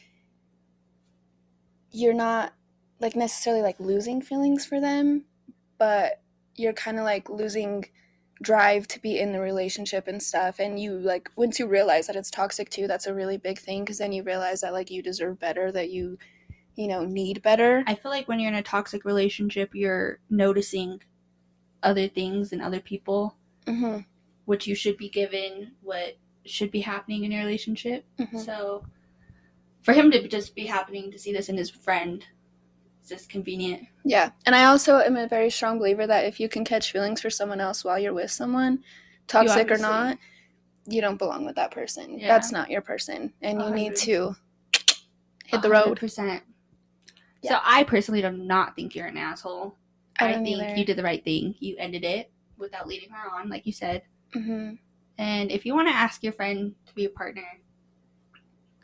you're 1.90 2.14
not 2.14 2.52
like 3.00 3.16
necessarily 3.16 3.62
like 3.62 3.78
losing 3.78 4.20
feelings 4.20 4.66
for 4.66 4.80
them, 4.80 5.24
but 5.78 6.20
you're 6.56 6.72
kind 6.72 6.98
of 6.98 7.04
like 7.04 7.28
losing 7.28 7.84
drive 8.42 8.86
to 8.88 9.00
be 9.00 9.18
in 9.18 9.32
the 9.32 9.40
relationship 9.40 10.08
and 10.08 10.22
stuff 10.22 10.58
and 10.58 10.78
you 10.78 10.98
like 10.98 11.30
once 11.36 11.58
you 11.58 11.66
realize 11.66 12.08
that 12.08 12.16
it's 12.16 12.30
toxic 12.30 12.68
too 12.68 12.86
that's 12.86 13.06
a 13.06 13.14
really 13.14 13.36
big 13.36 13.58
thing 13.58 13.82
because 13.84 13.98
then 13.98 14.12
you 14.12 14.22
realize 14.22 14.60
that 14.60 14.72
like 14.72 14.90
you 14.90 15.00
deserve 15.02 15.38
better 15.38 15.70
that 15.70 15.90
you 15.90 16.18
you 16.76 16.88
know 16.88 17.04
need 17.04 17.42
better. 17.42 17.84
I 17.86 17.94
feel 17.94 18.10
like 18.10 18.28
when 18.28 18.40
you're 18.40 18.50
in 18.50 18.58
a 18.58 18.62
toxic 18.62 19.04
relationship, 19.04 19.70
you're 19.74 20.18
noticing 20.30 21.00
other 21.82 22.08
things 22.08 22.52
and 22.52 22.62
other 22.62 22.80
people, 22.80 23.36
hmm 23.66 23.98
which 24.46 24.66
you 24.66 24.74
should 24.74 24.98
be 24.98 25.08
given 25.08 25.72
what 25.80 26.18
should 26.44 26.70
be 26.70 26.82
happening 26.82 27.24
in 27.24 27.32
your 27.32 27.40
relationship. 27.40 28.04
hmm 28.18 28.38
So 28.38 28.84
for 29.82 29.94
him 29.94 30.10
to 30.10 30.28
just 30.28 30.54
be 30.54 30.66
happening 30.66 31.10
to 31.10 31.18
see 31.18 31.32
this 31.32 31.48
in 31.48 31.56
his 31.56 31.70
friend, 31.70 32.24
it's 33.04 33.10
just 33.10 33.28
convenient. 33.28 33.86
yeah 34.04 34.30
and 34.46 34.54
i 34.54 34.64
also 34.64 34.96
am 34.98 35.14
a 35.16 35.28
very 35.28 35.50
strong 35.50 35.78
believer 35.78 36.06
that 36.06 36.24
if 36.24 36.40
you 36.40 36.48
can 36.48 36.64
catch 36.64 36.90
feelings 36.90 37.20
for 37.20 37.28
someone 37.28 37.60
else 37.60 37.84
while 37.84 37.98
you're 37.98 38.14
with 38.14 38.30
someone 38.30 38.82
toxic 39.26 39.70
or 39.70 39.76
not 39.76 40.16
you 40.86 41.02
don't 41.02 41.18
belong 41.18 41.44
with 41.44 41.54
that 41.56 41.70
person 41.70 42.18
Yeah. 42.18 42.28
that's 42.28 42.50
not 42.50 42.70
your 42.70 42.80
person 42.80 43.30
and 43.42 43.60
you 43.60 43.66
A 43.68 43.70
need 43.70 43.96
to 43.96 44.34
hit 45.44 45.60
the 45.60 45.68
road 45.70 45.98
percent. 45.98 46.42
Yeah. 47.42 47.50
So 47.52 47.58
I 47.62 47.84
personally 47.84 48.22
do 48.22 48.30
not 48.32 48.74
think 48.74 48.94
you're 48.94 49.06
an 49.06 49.18
asshole. 49.18 49.76
I 50.18 50.30
I, 50.30 50.42
think 50.42 50.62
either. 50.62 50.76
you 50.76 50.84
did 50.86 50.96
the 50.96 51.02
right 51.02 51.22
thing. 51.22 51.54
You 51.58 51.76
ended 51.78 52.02
it 52.04 52.32
without 52.56 52.86
leading 52.88 53.10
her 53.10 53.30
on, 53.30 53.50
like 53.50 53.66
you 53.66 53.72
said. 53.72 54.02
hmm 54.32 54.72
And 55.18 55.50
if 55.50 55.66
you 55.66 55.74
want 55.74 55.88
to 55.88 55.94
ask 55.94 56.22
your 56.22 56.32
friend 56.32 56.74
to 56.86 56.94
be 56.94 57.04
a 57.04 57.10
partner, 57.10 57.44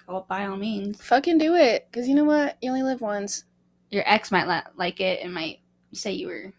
go 0.07 0.27
by 0.29 0.45
all 0.47 0.57
means. 0.59 1.01
fucking 1.03 1.39
do 1.39 1.55
it 1.55 1.87
because 1.91 2.07
you 2.09 2.15
know 2.15 2.25
what 2.25 2.59
you 2.61 2.69
only 2.69 2.83
live 2.83 3.01
once 3.01 3.45
Your 3.91 4.03
ex 4.07 4.31
might 4.31 4.47
not 4.47 4.73
like 4.77 5.01
it 5.01 5.21
and 5.23 5.33
might 5.35 5.59
say 5.93 6.13
you 6.13 6.29
were 6.29 6.53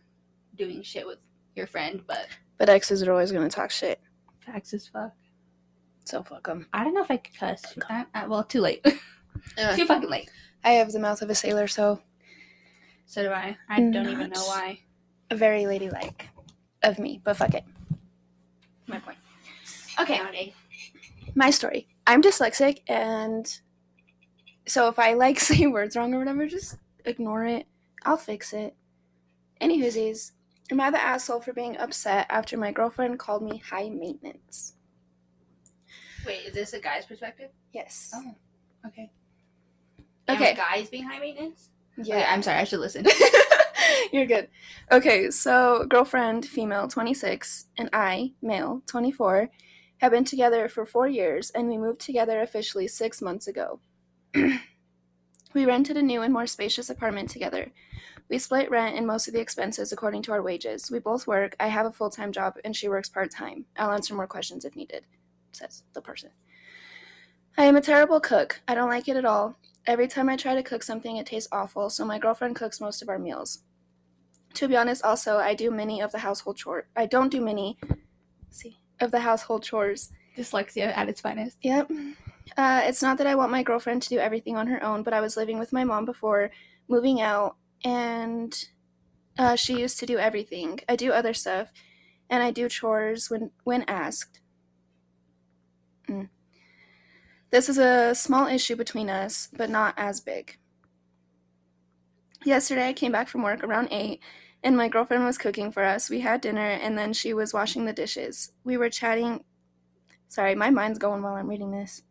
doing 0.55 0.81
shit 0.83 1.05
with 1.07 1.19
your 1.55 1.67
friend, 1.67 2.01
but 2.07 2.27
but 2.57 2.69
exes 2.69 3.01
are 3.03 3.11
always 3.11 3.31
going 3.31 3.47
to 3.47 3.53
talk 3.55 3.71
shit 3.71 4.00
facts 4.45 4.73
as 4.73 4.88
fuck. 4.88 5.11
so 6.05 6.23
fuck 6.23 6.45
them 6.47 6.67
I 6.73 6.83
don't 6.83 6.93
know 6.93 7.03
if 7.03 7.11
I 7.11 7.17
could 7.17 7.35
cuss. 7.38 7.63
I, 7.89 8.05
I, 8.13 8.27
well, 8.27 8.43
too 8.43 8.61
late. 8.61 8.85
Uh, 9.57 9.75
too 9.75 9.85
fucking 9.88 10.09
late. 10.09 10.29
i 10.63 10.71
have 10.71 10.91
the 10.91 11.00
mouth 11.00 11.21
of 11.21 11.29
a 11.29 11.33
sailor 11.35 11.65
so 11.67 12.00
So 13.05 13.23
do 13.23 13.29
I. 13.31 13.57
I 13.69 13.77
don't 13.79 13.95
even 14.07 14.19
know 14.19 14.25
Nuts. 14.27 14.47
why. 14.47 14.79
very 15.33 15.65
ladylike 15.65 16.27
of 16.83 17.00
me, 17.00 17.21
but 17.23 17.38
fuck 17.38 17.53
it. 17.55 17.63
My 18.88 19.00
point. 19.00 19.17
Okay, 20.00 20.21
Monday. 20.21 20.53
My 21.33 21.50
story. 21.50 21.88
I'm 22.05 22.21
dyslexic, 22.21 22.79
and 22.88 23.59
so 24.67 24.88
if 24.89 25.00
I 25.00 25.13
like 25.13 25.39
say 25.50 25.65
words 25.67 25.95
wrong 25.95 26.13
or 26.13 26.19
whatever, 26.19 26.45
just 26.47 26.77
ignore 27.05 27.46
it. 27.46 27.67
I'll 28.03 28.17
fix 28.17 28.53
it. 28.53 28.75
Anywhoosies, 29.62 30.31
am 30.72 30.81
I 30.81 30.89
the 30.89 31.01
asshole 31.01 31.41
for 31.41 31.53
being 31.53 31.77
upset 31.77 32.25
after 32.29 32.58
my 32.58 32.72
girlfriend 32.72 33.20
called 33.20 33.43
me 33.43 33.58
high 33.58 33.89
maintenance? 33.89 34.74
Wait, 36.25 36.46
is 36.48 36.53
this 36.53 36.74
a 36.74 36.79
guy's 36.79 37.05
perspective? 37.05 37.50
Yes. 37.74 38.12
Oh, 38.13 38.36
okay. 38.88 39.12
Okay. 40.29 40.55
Guys 40.55 40.89
being 40.89 41.03
high 41.03 41.20
maintenance? 41.20 41.70
Yeah. 41.98 42.15
Okay, 42.15 42.25
I'm 42.25 42.41
sorry, 42.41 42.58
I 42.58 42.63
should 42.63 42.79
listen. 42.79 43.05
You're 44.12 44.25
good. 44.25 44.48
Okay, 44.91 45.29
so 45.29 45.86
girlfriend, 45.88 46.46
female, 46.46 46.88
26, 46.88 47.67
and 47.77 47.89
I, 47.93 48.34
male, 48.41 48.81
24, 48.88 49.50
have 50.00 50.12
been 50.12 50.25
together 50.25 50.67
for 50.67 50.86
four 50.86 51.08
years, 51.08 51.51
and 51.51 51.67
we 51.67 51.77
moved 51.77 52.01
together 52.01 52.41
officially 52.41 52.88
six 52.88 53.22
months 53.22 53.48
ago. 53.48 53.79
we 55.53 55.65
rented 55.65 55.98
a 55.98 56.01
new 56.01 56.22
and 56.22 56.34
more 56.34 56.48
spacious 56.48 56.89
apartment 56.89 57.29
together. 57.29 57.72
We 58.29 58.38
split 58.38 58.72
rent 58.72 58.96
and 58.96 59.05
most 59.05 59.27
of 59.27 59.34
the 59.34 59.41
expenses 59.41 59.91
according 59.91 60.22
to 60.24 60.31
our 60.31 60.41
wages. 60.41 60.89
We 60.89 61.00
both 61.00 61.27
work. 61.27 61.55
I 61.60 61.67
have 61.67 61.86
a 61.86 61.91
full 61.91 62.10
time 62.10 62.31
job, 62.31 62.55
and 62.63 62.75
she 62.75 62.88
works 62.88 63.10
part 63.10 63.31
time. 63.31 63.65
I'll 63.77 63.91
answer 63.91 64.15
more 64.15 64.27
questions 64.27 64.63
if 64.63 64.75
needed, 64.75 65.05
says 65.51 65.84
the 65.93 66.01
person. 66.01 66.29
I 67.58 67.65
am 67.65 67.75
a 67.75 67.81
terrible 67.81 68.22
cook. 68.22 68.62
I 68.67 68.75
don't 68.75 68.89
like 68.89 69.10
it 69.10 69.17
at 69.17 69.25
all. 69.25 69.58
Every 69.86 70.08
time 70.08 70.29
I 70.29 70.38
try 70.38 70.55
to 70.55 70.63
cook 70.63 70.84
something, 70.84 71.17
it 71.17 71.25
tastes 71.25 71.50
awful, 71.51 71.89
so 71.89 72.05
my 72.05 72.20
girlfriend 72.20 72.55
cooks 72.55 72.79
most 72.79 73.01
of 73.01 73.10
our 73.10 73.20
meals. 73.20 73.63
To 74.53 74.67
be 74.67 74.77
honest, 74.77 75.03
also, 75.03 75.38
I 75.38 75.53
do 75.53 75.72
many 75.72 76.01
of 76.01 76.12
the 76.12 76.20
household 76.20 76.58
chores. 76.58 76.86
I 76.96 77.08
don't 77.08 77.31
do 77.31 77.41
many, 77.41 77.77
see, 78.50 78.79
of 79.00 79.12
the 79.12 79.20
household 79.20 79.63
chores. 79.63 80.12
Dyslexia 80.38 80.96
at 80.96 81.10
its 81.10 81.20
finest. 81.20 81.58
Yep. 81.62 81.91
Uh, 82.58 82.81
it's 82.84 83.01
not 83.01 83.17
that 83.17 83.27
I 83.27 83.36
want 83.36 83.51
my 83.51 83.63
girlfriend 83.63 84.01
to 84.03 84.10
do 84.10 84.20
everything 84.20 84.58
on 84.58 84.67
her 84.67 84.84
own, 84.84 85.03
but 85.03 85.13
I 85.13 85.22
was 85.22 85.38
living 85.38 85.58
with 85.58 85.72
my 85.72 85.84
mom 85.84 86.05
before 86.05 86.51
moving 86.88 87.22
out, 87.22 87.55
and 87.84 88.53
uh, 89.38 89.55
she 89.55 89.79
used 89.79 90.00
to 90.00 90.05
do 90.05 90.17
everything. 90.17 90.79
I 90.89 90.96
do 90.96 91.12
other 91.12 91.34
stuff, 91.34 91.72
and 92.29 92.43
I 92.43 92.51
do 92.51 92.67
chores 92.67 93.29
when 93.29 93.51
when 93.63 93.84
asked. 93.84 94.41
Mm. 96.10 96.29
This 97.51 97.67
is 97.67 97.77
a 97.77 98.15
small 98.15 98.48
issue 98.48 98.75
between 98.75 99.10
us, 99.10 99.50
but 99.53 99.70
not 99.70 99.93
as 99.98 100.22
big. 100.22 100.58
Yesterday, 102.46 102.88
I 102.88 102.93
came 102.93 103.12
back 103.12 103.27
from 103.27 103.43
work 103.43 103.63
around 103.63 103.89
8, 103.91 104.20
and 104.63 104.77
my 104.77 104.88
girlfriend 104.88 105.25
was 105.25 105.38
cooking 105.38 105.72
for 105.72 105.84
us. 105.84 106.10
We 106.10 106.22
had 106.22 106.41
dinner, 106.41 106.62
and 106.65 106.98
then 106.98 107.13
she 107.13 107.34
was 107.34 107.53
washing 107.53 107.86
the 107.86 107.93
dishes. 107.93 108.53
We 108.63 108.77
were 108.77 108.89
chatting. 108.89 109.43
Sorry, 110.27 110.55
my 110.55 110.70
mind's 110.70 110.98
going 110.98 111.22
while 111.22 111.36
I'm 111.36 111.50
reading 111.50 111.72
this. 111.72 112.03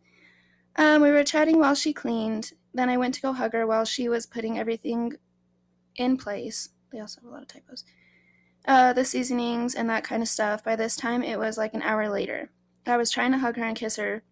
Um, 0.81 1.03
we 1.03 1.11
were 1.11 1.25
chatting 1.25 1.59
while 1.59 1.75
she 1.75 1.93
cleaned. 1.93 2.53
Then 2.73 2.89
I 2.89 2.97
went 2.97 3.13
to 3.13 3.21
go 3.21 3.35
hug 3.35 3.53
her 3.53 3.67
while 3.67 3.85
she 3.85 4.09
was 4.09 4.25
putting 4.25 4.59
everything 4.59 5.13
in 5.97 6.17
place. 6.17 6.71
They 6.91 7.01
also 7.01 7.21
have 7.21 7.29
a 7.29 7.33
lot 7.35 7.43
of 7.43 7.49
typos. 7.49 7.85
Uh, 8.67 8.95
the 8.95 9.05
seasonings 9.05 9.75
and 9.75 9.91
that 9.91 10.05
kind 10.05 10.23
of 10.23 10.29
stuff. 10.29 10.65
By 10.65 10.77
this 10.77 10.97
time, 10.97 11.23
it 11.23 11.39
was 11.39 11.59
like 11.59 11.75
an 11.75 11.83
hour 11.83 12.09
later. 12.09 12.51
I 12.87 12.97
was 12.97 13.11
trying 13.11 13.33
to 13.33 13.39
hug 13.39 13.57
her 13.57 13.65
and 13.65 13.77
kiss 13.77 13.97
her, 13.97 14.23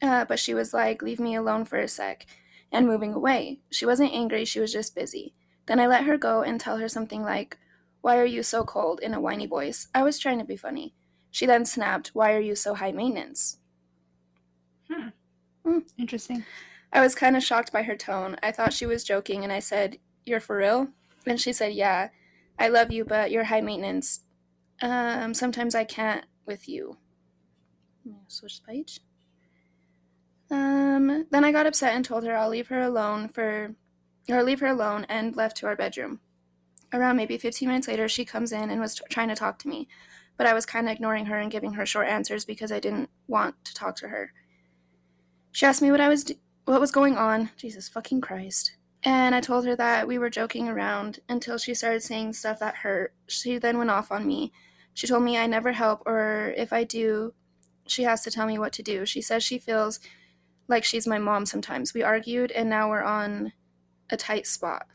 uh, 0.00 0.26
but 0.26 0.38
she 0.38 0.54
was 0.54 0.72
like, 0.72 1.02
Leave 1.02 1.18
me 1.18 1.34
alone 1.34 1.64
for 1.64 1.78
a 1.80 1.88
sec, 1.88 2.24
and 2.70 2.86
moving 2.86 3.12
away. 3.12 3.58
She 3.68 3.84
wasn't 3.84 4.12
angry, 4.12 4.44
she 4.44 4.60
was 4.60 4.72
just 4.72 4.94
busy. 4.94 5.34
Then 5.66 5.80
I 5.80 5.88
let 5.88 6.04
her 6.04 6.16
go 6.16 6.42
and 6.42 6.60
tell 6.60 6.76
her 6.76 6.88
something 6.88 7.24
like, 7.24 7.58
Why 8.00 8.16
are 8.18 8.24
you 8.24 8.44
so 8.44 8.62
cold? 8.62 9.00
in 9.00 9.12
a 9.12 9.20
whiny 9.20 9.46
voice. 9.46 9.88
I 9.92 10.04
was 10.04 10.20
trying 10.20 10.38
to 10.38 10.44
be 10.44 10.56
funny. 10.56 10.94
She 11.32 11.46
then 11.46 11.64
snapped, 11.64 12.12
Why 12.14 12.32
are 12.34 12.40
you 12.40 12.54
so 12.54 12.74
high 12.74 12.92
maintenance? 12.92 13.56
Interesting. 15.98 16.44
I 16.92 17.00
was 17.00 17.14
kind 17.14 17.36
of 17.36 17.42
shocked 17.42 17.72
by 17.72 17.82
her 17.82 17.96
tone. 17.96 18.36
I 18.42 18.50
thought 18.50 18.72
she 18.72 18.86
was 18.86 19.04
joking, 19.04 19.44
and 19.44 19.52
I 19.52 19.58
said, 19.58 19.98
You're 20.24 20.40
for 20.40 20.56
real? 20.56 20.88
And 21.26 21.40
she 21.40 21.52
said, 21.52 21.72
Yeah. 21.74 22.08
I 22.58 22.68
love 22.68 22.90
you, 22.90 23.04
but 23.04 23.30
you're 23.30 23.44
high 23.44 23.60
maintenance. 23.60 24.20
Um, 24.82 25.34
sometimes 25.34 25.74
I 25.74 25.84
can't 25.84 26.24
with 26.46 26.68
you. 26.68 26.96
Switch 28.26 28.60
the 28.60 28.66
page. 28.72 29.00
Um, 30.50 31.26
then 31.30 31.44
I 31.44 31.52
got 31.52 31.66
upset 31.66 31.94
and 31.94 32.04
told 32.04 32.24
her 32.24 32.36
I'll 32.36 32.48
leave 32.48 32.68
her 32.68 32.80
alone 32.80 33.28
for, 33.28 33.74
or 34.28 34.42
leave 34.42 34.60
her 34.60 34.66
alone, 34.66 35.04
and 35.08 35.36
left 35.36 35.58
to 35.58 35.66
our 35.66 35.76
bedroom. 35.76 36.20
Around 36.92 37.16
maybe 37.16 37.36
15 37.36 37.68
minutes 37.68 37.86
later, 37.86 38.08
she 38.08 38.24
comes 38.24 38.50
in 38.50 38.70
and 38.70 38.80
was 38.80 38.94
t- 38.94 39.02
trying 39.10 39.28
to 39.28 39.34
talk 39.34 39.58
to 39.60 39.68
me, 39.68 39.88
but 40.38 40.46
I 40.46 40.54
was 40.54 40.64
kind 40.64 40.88
of 40.88 40.92
ignoring 40.92 41.26
her 41.26 41.36
and 41.36 41.50
giving 41.50 41.74
her 41.74 41.84
short 41.84 42.08
answers 42.08 42.46
because 42.46 42.72
I 42.72 42.80
didn't 42.80 43.10
want 43.26 43.62
to 43.66 43.74
talk 43.74 43.96
to 43.96 44.08
her. 44.08 44.32
She 45.58 45.66
asked 45.66 45.82
me 45.82 45.90
what 45.90 46.00
I 46.00 46.06
was 46.08 46.22
d- 46.22 46.38
what 46.66 46.80
was 46.80 46.92
going 46.92 47.16
on. 47.16 47.50
Jesus 47.56 47.88
fucking 47.88 48.20
Christ. 48.20 48.76
And 49.02 49.34
I 49.34 49.40
told 49.40 49.66
her 49.66 49.74
that 49.74 50.06
we 50.06 50.16
were 50.16 50.30
joking 50.30 50.68
around 50.68 51.18
until 51.28 51.58
she 51.58 51.74
started 51.74 52.00
saying 52.04 52.34
stuff 52.34 52.60
that 52.60 52.76
hurt. 52.76 53.12
She 53.26 53.58
then 53.58 53.76
went 53.76 53.90
off 53.90 54.12
on 54.12 54.24
me. 54.24 54.52
She 54.94 55.08
told 55.08 55.24
me 55.24 55.36
I 55.36 55.48
never 55.48 55.72
help, 55.72 56.04
or 56.06 56.54
if 56.56 56.72
I 56.72 56.84
do, 56.84 57.34
she 57.88 58.04
has 58.04 58.22
to 58.22 58.30
tell 58.30 58.46
me 58.46 58.56
what 58.56 58.72
to 58.74 58.84
do. 58.84 59.04
She 59.04 59.20
says 59.20 59.42
she 59.42 59.58
feels 59.58 59.98
like 60.68 60.84
she's 60.84 61.08
my 61.08 61.18
mom 61.18 61.44
sometimes. 61.44 61.92
We 61.92 62.04
argued, 62.04 62.52
and 62.52 62.70
now 62.70 62.88
we're 62.88 63.02
on 63.02 63.52
a 64.10 64.16
tight 64.16 64.46
spot. 64.46 64.86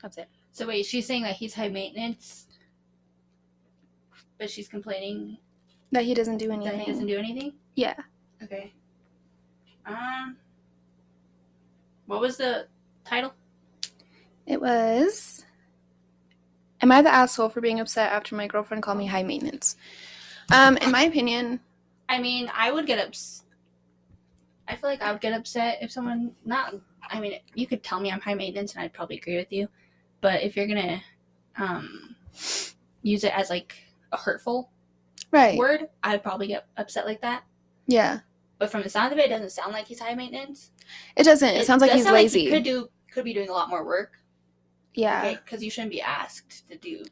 That's 0.00 0.16
it. 0.16 0.30
So 0.52 0.66
wait, 0.66 0.86
she's 0.86 1.06
saying 1.06 1.24
that 1.24 1.36
he's 1.36 1.52
high 1.52 1.68
maintenance, 1.68 2.46
but 4.38 4.48
she's 4.48 4.66
complaining 4.68 5.36
That 5.92 6.04
he 6.04 6.14
doesn't 6.14 6.38
do 6.38 6.50
anything. 6.50 6.78
that 6.78 6.86
he 6.86 6.90
doesn't 6.90 7.06
do 7.06 7.18
anything. 7.18 7.52
yeah. 7.74 7.96
Okay. 8.42 8.72
Um. 9.86 10.36
What 12.06 12.20
was 12.20 12.36
the 12.36 12.66
title? 13.04 13.32
It 14.46 14.60
was. 14.60 15.44
Am 16.82 16.92
I 16.92 17.00
the 17.00 17.12
asshole 17.12 17.48
for 17.48 17.60
being 17.62 17.80
upset 17.80 18.12
after 18.12 18.34
my 18.34 18.46
girlfriend 18.46 18.82
called 18.82 18.98
me 18.98 19.06
high 19.06 19.22
maintenance? 19.22 19.76
Um, 20.52 20.76
in 20.78 20.90
my 20.90 21.04
opinion, 21.04 21.60
I 22.08 22.18
mean, 22.18 22.50
I 22.54 22.70
would 22.70 22.86
get 22.86 22.98
upset. 22.98 23.46
I 24.68 24.76
feel 24.76 24.90
like 24.90 25.02
I 25.02 25.12
would 25.12 25.20
get 25.20 25.32
upset 25.32 25.78
if 25.80 25.90
someone 25.90 26.32
not. 26.44 26.74
I 27.08 27.20
mean, 27.20 27.38
you 27.54 27.66
could 27.66 27.82
tell 27.82 28.00
me 28.00 28.10
I'm 28.10 28.20
high 28.20 28.34
maintenance, 28.34 28.74
and 28.74 28.82
I'd 28.82 28.92
probably 28.92 29.16
agree 29.16 29.36
with 29.36 29.50
you. 29.50 29.68
But 30.20 30.42
if 30.42 30.56
you're 30.56 30.66
gonna 30.66 31.00
um, 31.56 32.16
use 33.02 33.24
it 33.24 33.32
as 33.36 33.50
like 33.50 33.76
a 34.12 34.16
hurtful 34.16 34.70
right? 35.30 35.56
word, 35.58 35.88
I'd 36.02 36.22
probably 36.22 36.48
get 36.48 36.66
upset 36.76 37.06
like 37.06 37.22
that. 37.22 37.44
Yeah, 37.86 38.20
But 38.58 38.70
from 38.70 38.82
the 38.82 38.88
sound 38.88 39.12
of 39.12 39.18
it, 39.18 39.26
it 39.26 39.28
doesn't 39.30 39.50
sound 39.50 39.72
like 39.72 39.86
he's 39.86 40.00
high 40.00 40.14
maintenance. 40.14 40.70
it 41.16 41.24
doesn't. 41.24 41.48
It, 41.48 41.66
sounds 41.66 41.82
like 41.82 41.92
he's 41.92 42.06
lazy. 42.08 42.44
he 42.44 42.50
could 42.50 42.62
do 42.64 42.88
could 43.12 43.24
be 43.24 43.34
doing 43.34 43.48
a 43.48 43.52
lot 43.52 43.68
more 43.68 43.84
work. 43.84 44.12
yeah, 44.94 45.30
Because 45.34 45.62
you 45.62 45.70
shouldn't 45.70 45.92
be 45.92 46.00
asked 46.02 46.68
to 46.68 46.76
do 46.78 47.04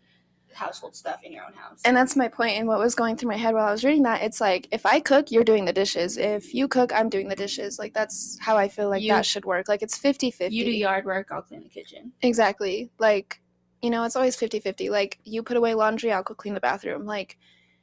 household 0.54 0.94
stuff 0.94 1.20
in 1.24 1.32
your 1.32 1.44
own 1.44 1.52
house. 1.54 1.80
and 1.84 1.96
that's 1.96 2.14
my 2.14 2.28
point. 2.28 2.58
And 2.58 2.68
what 2.68 2.78
was 2.78 2.94
going 2.94 3.16
through 3.16 3.30
my 3.30 3.36
head 3.36 3.54
while 3.54 3.66
I 3.66 3.70
was 3.72 3.84
reading 3.84 4.02
that, 4.02 4.22
it's 4.22 4.40
like 4.40 4.68
if 4.70 4.84
I 4.84 5.00
cook, 5.00 5.30
you're 5.30 5.44
doing 5.44 5.64
the 5.64 5.72
dishes. 5.72 6.18
If 6.18 6.52
you 6.54 6.68
cook, 6.68 6.92
I'm 6.92 7.08
doing 7.08 7.28
the 7.28 7.34
dishes. 7.36 7.78
Like 7.78 7.94
that's 7.94 8.36
how 8.40 8.56
I 8.56 8.68
feel 8.68 8.88
like 8.90 9.02
You- 9.02 9.12
that 9.12 9.24
should 9.26 9.44
work. 9.44 9.68
Like 9.68 9.82
it's 9.82 9.98
50-50. 9.98 10.50
you 10.52 10.64
do 10.64 10.70
yard 10.70 11.04
work, 11.06 11.28
I'll 11.32 11.42
clean 11.42 11.62
the 11.62 11.68
kitchen. 11.68 12.12
exactly. 12.22 12.90
Like 12.98 13.40
you 13.80 13.90
know, 13.90 14.04
it's 14.04 14.14
always 14.14 14.36
50-50. 14.36 14.90
Like 14.90 15.18
you 15.24 15.42
put 15.42 15.56
away 15.56 15.74
laundry, 15.74 16.12
I'll 16.12 16.22
go 16.22 16.34
clean 16.34 16.54
the 16.54 16.60
bathroom. 16.60 17.04
Like 17.06 17.36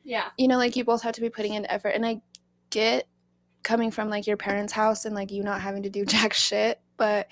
Yeah. 0.03 0.29
you 0.37 0.47
know, 0.47 0.57
like 0.57 0.75
you 0.77 0.83
both 0.85 1.01
have 1.01 1.13
to 1.15 1.21
be 1.21 1.29
putting 1.29 1.55
in 1.55 1.65
effort. 1.65 1.89
And 1.89 2.05
I 2.05 2.21
get 2.69 3.07
coming 3.63 3.91
from 3.91 4.09
like 4.09 4.27
your 4.27 4.37
parents' 4.37 4.73
house 4.73 5.05
and 5.05 5.15
like 5.15 5.31
you 5.31 5.43
not 5.43 5.61
having 5.61 5.83
to 5.83 5.89
do 5.89 6.05
jack 6.07 6.33
shit, 6.33 6.79
but 6.97 7.27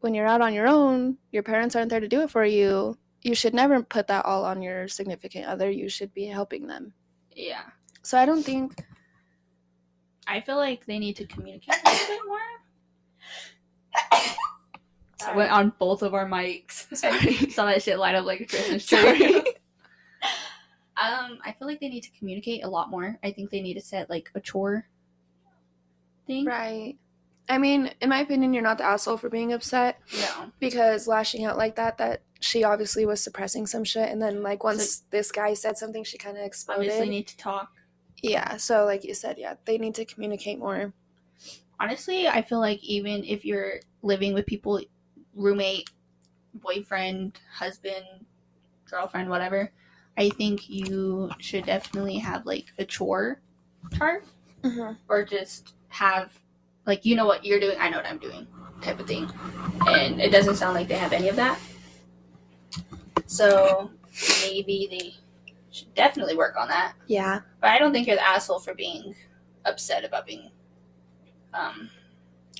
when 0.00 0.14
you're 0.14 0.26
out 0.26 0.40
on 0.40 0.54
your 0.54 0.66
own, 0.66 1.16
your 1.30 1.42
parents 1.42 1.76
aren't 1.76 1.90
there 1.90 2.00
to 2.00 2.08
do 2.08 2.22
it 2.22 2.30
for 2.30 2.44
you. 2.44 2.98
You 3.22 3.34
should 3.34 3.54
never 3.54 3.82
put 3.82 4.08
that 4.08 4.24
all 4.24 4.44
on 4.44 4.62
your 4.62 4.88
significant 4.88 5.46
other. 5.46 5.70
You 5.70 5.88
should 5.88 6.12
be 6.12 6.26
helping 6.26 6.66
them. 6.66 6.92
Yeah. 7.34 7.62
So 8.02 8.18
I 8.18 8.26
don't 8.26 8.42
think 8.42 8.84
I 10.26 10.40
feel 10.40 10.56
like 10.56 10.86
they 10.86 10.98
need 10.98 11.16
to 11.16 11.26
communicate 11.26 11.74
a 11.84 11.90
little 11.90 12.06
bit 12.06 12.20
more. 12.26 12.38
I 15.26 15.32
went 15.36 15.52
on 15.52 15.72
both 15.78 16.02
of 16.02 16.14
our 16.14 16.26
mics. 16.26 16.94
Sorry. 16.96 17.34
Saw 17.50 17.66
that 17.66 17.82
shit 17.82 17.98
light 17.98 18.14
up 18.14 18.24
like 18.24 18.40
a 18.40 18.46
Christmas 18.46 18.86
tree. 18.86 19.42
Um, 20.96 21.38
I 21.44 21.52
feel 21.58 21.66
like 21.66 21.80
they 21.80 21.88
need 21.88 22.02
to 22.02 22.10
communicate 22.18 22.64
a 22.64 22.68
lot 22.68 22.90
more. 22.90 23.18
I 23.24 23.32
think 23.32 23.50
they 23.50 23.60
need 23.60 23.74
to 23.74 23.80
set 23.80 24.08
like 24.08 24.30
a 24.34 24.40
chore 24.40 24.86
thing. 26.26 26.44
right. 26.46 26.96
I 27.48 27.58
mean, 27.58 27.90
in 28.00 28.08
my 28.08 28.20
opinion, 28.20 28.54
you're 28.54 28.62
not 28.62 28.78
the 28.78 28.84
asshole 28.84 29.16
for 29.16 29.28
being 29.28 29.52
upset 29.52 30.00
No. 30.16 30.52
because 30.60 31.08
lashing 31.08 31.44
out 31.44 31.58
like 31.58 31.74
that, 31.76 31.98
that 31.98 32.22
she 32.40 32.62
obviously 32.64 33.04
was 33.04 33.22
suppressing 33.22 33.66
some 33.66 33.84
shit. 33.84 34.08
And 34.08 34.22
then, 34.22 34.42
like, 34.42 34.62
once 34.64 35.00
this 35.10 35.30
guy 35.32 35.54
said 35.54 35.76
something, 35.76 36.04
she 36.04 36.18
kind 36.18 36.36
of 36.38 36.44
exploded. 36.44 36.86
Obviously 36.86 37.08
need 37.10 37.26
to 37.28 37.36
talk. 37.36 37.70
Yeah, 38.22 38.56
so 38.56 38.84
like 38.84 39.02
you 39.04 39.12
said, 39.14 39.36
yeah, 39.38 39.54
they 39.64 39.76
need 39.78 39.94
to 39.96 40.04
communicate 40.04 40.58
more. 40.60 40.92
honestly, 41.80 42.28
I 42.28 42.42
feel 42.42 42.60
like 42.60 42.82
even 42.84 43.24
if 43.24 43.44
you're 43.44 43.80
living 44.02 44.32
with 44.34 44.46
people, 44.46 44.80
roommate, 45.34 45.90
boyfriend, 46.54 47.40
husband, 47.52 48.04
girlfriend, 48.88 49.28
whatever, 49.28 49.72
I 50.16 50.28
think 50.30 50.68
you 50.70 51.30
should 51.38 51.66
definitely 51.66 52.18
have 52.18 52.46
like 52.46 52.66
a 52.78 52.84
chore 52.84 53.40
chart 53.96 54.24
Mm-hmm. 54.62 54.92
or 55.08 55.24
just 55.24 55.74
have 55.92 56.38
like 56.86 57.04
you 57.04 57.14
know 57.16 57.26
what 57.26 57.44
you're 57.44 57.60
doing, 57.60 57.76
I 57.78 57.88
know 57.90 57.98
what 57.98 58.06
I'm 58.06 58.18
doing 58.18 58.46
type 58.80 58.98
of 58.98 59.06
thing. 59.06 59.30
And 59.86 60.20
it 60.20 60.30
doesn't 60.32 60.56
sound 60.56 60.74
like 60.74 60.88
they 60.88 60.96
have 60.96 61.12
any 61.12 61.28
of 61.28 61.36
that. 61.36 61.58
So 63.26 63.90
maybe 64.42 64.88
they 64.90 65.14
should 65.70 65.94
definitely 65.94 66.36
work 66.36 66.56
on 66.58 66.68
that. 66.68 66.94
Yeah. 67.06 67.40
But 67.60 67.70
I 67.70 67.78
don't 67.78 67.92
think 67.92 68.06
you're 68.06 68.16
the 68.16 68.26
asshole 68.26 68.58
for 68.60 68.74
being 68.74 69.14
upset 69.64 70.04
about 70.04 70.26
being 70.26 70.50
um, 71.54 71.88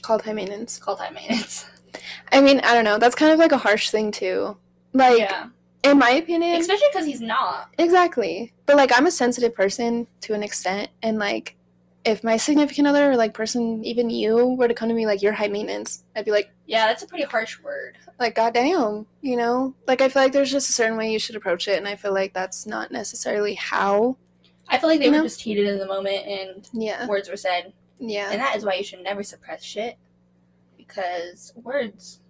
Called 0.02 0.22
high 0.22 0.32
maintenance. 0.32 0.78
called 0.78 0.98
high 0.98 1.10
maintenance. 1.10 1.66
I 2.32 2.40
mean, 2.40 2.60
I 2.60 2.74
don't 2.74 2.84
know. 2.84 2.98
That's 2.98 3.14
kind 3.14 3.32
of 3.32 3.38
like 3.38 3.52
a 3.52 3.58
harsh 3.58 3.90
thing 3.90 4.10
too. 4.10 4.56
Like, 4.94 5.18
yeah, 5.18 5.48
in 5.84 5.98
my 5.98 6.10
opinion, 6.10 6.60
especially 6.60 6.86
because 6.92 7.06
he's 7.06 7.20
not. 7.20 7.68
exactly. 7.78 8.52
But 8.66 8.76
like, 8.76 8.90
I'm 8.96 9.06
a 9.06 9.10
sensitive 9.10 9.54
person 9.54 10.06
to 10.22 10.34
an 10.34 10.42
extent, 10.42 10.88
and 11.02 11.18
like, 11.18 11.56
if 12.04 12.24
my 12.24 12.36
significant 12.36 12.86
other 12.88 13.12
or 13.12 13.16
like 13.16 13.32
person, 13.34 13.84
even 13.84 14.10
you, 14.10 14.54
were 14.54 14.66
to 14.68 14.74
come 14.74 14.88
to 14.88 14.94
me 14.94 15.06
like 15.06 15.22
you're 15.22 15.32
high 15.32 15.48
maintenance, 15.48 16.04
I'd 16.16 16.24
be 16.24 16.30
like, 16.32 16.50
Yeah, 16.66 16.86
that's 16.86 17.02
a 17.02 17.06
pretty 17.06 17.24
harsh 17.24 17.60
word. 17.62 17.96
like 18.18 18.34
goddamn, 18.34 19.06
you 19.20 19.36
know. 19.36 19.74
Like, 19.86 20.00
I 20.00 20.08
feel 20.08 20.22
like 20.22 20.32
there's 20.32 20.50
just 20.50 20.68
a 20.68 20.72
certain 20.72 20.96
way 20.98 21.12
you 21.12 21.18
should 21.18 21.36
approach 21.36 21.68
it, 21.68 21.78
and 21.78 21.86
I 21.86 21.94
feel 21.96 22.12
like 22.12 22.32
that's 22.34 22.66
not 22.66 22.90
necessarily 22.90 23.54
how. 23.54 24.16
I 24.68 24.78
feel 24.78 24.88
like 24.88 25.00
they 25.00 25.10
were 25.10 25.16
know? 25.18 25.22
just 25.22 25.42
heated 25.42 25.66
in 25.68 25.78
the 25.78 25.86
moment 25.86 26.26
and 26.26 26.68
Yeah. 26.72 27.06
words 27.06 27.28
were 27.28 27.36
said. 27.36 27.72
Yeah. 27.98 28.30
And 28.30 28.40
that 28.40 28.56
is 28.56 28.64
why 28.64 28.74
you 28.74 28.84
should 28.84 29.00
never 29.02 29.22
suppress 29.22 29.62
shit. 29.62 29.96
Because 30.76 31.52
words 31.56 32.20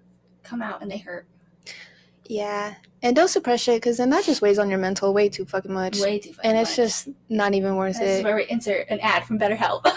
come 0.42 0.60
out 0.62 0.82
and 0.82 0.90
they 0.90 0.98
hurt 0.98 1.26
Yeah. 2.26 2.74
And 3.02 3.16
don't 3.16 3.28
suppress 3.28 3.66
it, 3.68 3.76
because 3.76 3.96
then 3.96 4.10
that 4.10 4.24
just 4.24 4.42
weighs 4.42 4.58
on 4.58 4.70
your 4.70 4.78
mental 4.78 5.12
way 5.12 5.28
too 5.28 5.44
fucking 5.44 5.72
much. 5.72 5.98
way 6.00 6.18
too 6.20 6.32
fucking 6.32 6.48
and 6.50 6.58
it's 6.58 6.70
much. 6.70 6.76
just 6.76 7.08
not 7.28 7.52
even 7.54 7.74
worth 7.76 7.98
This 7.98 8.18
is 8.18 8.24
where 8.24 8.36
we 8.36 8.46
insert 8.48 8.88
an 8.90 9.00
ad 9.00 9.24
from 9.24 9.38
BetterHelp. 9.40 9.82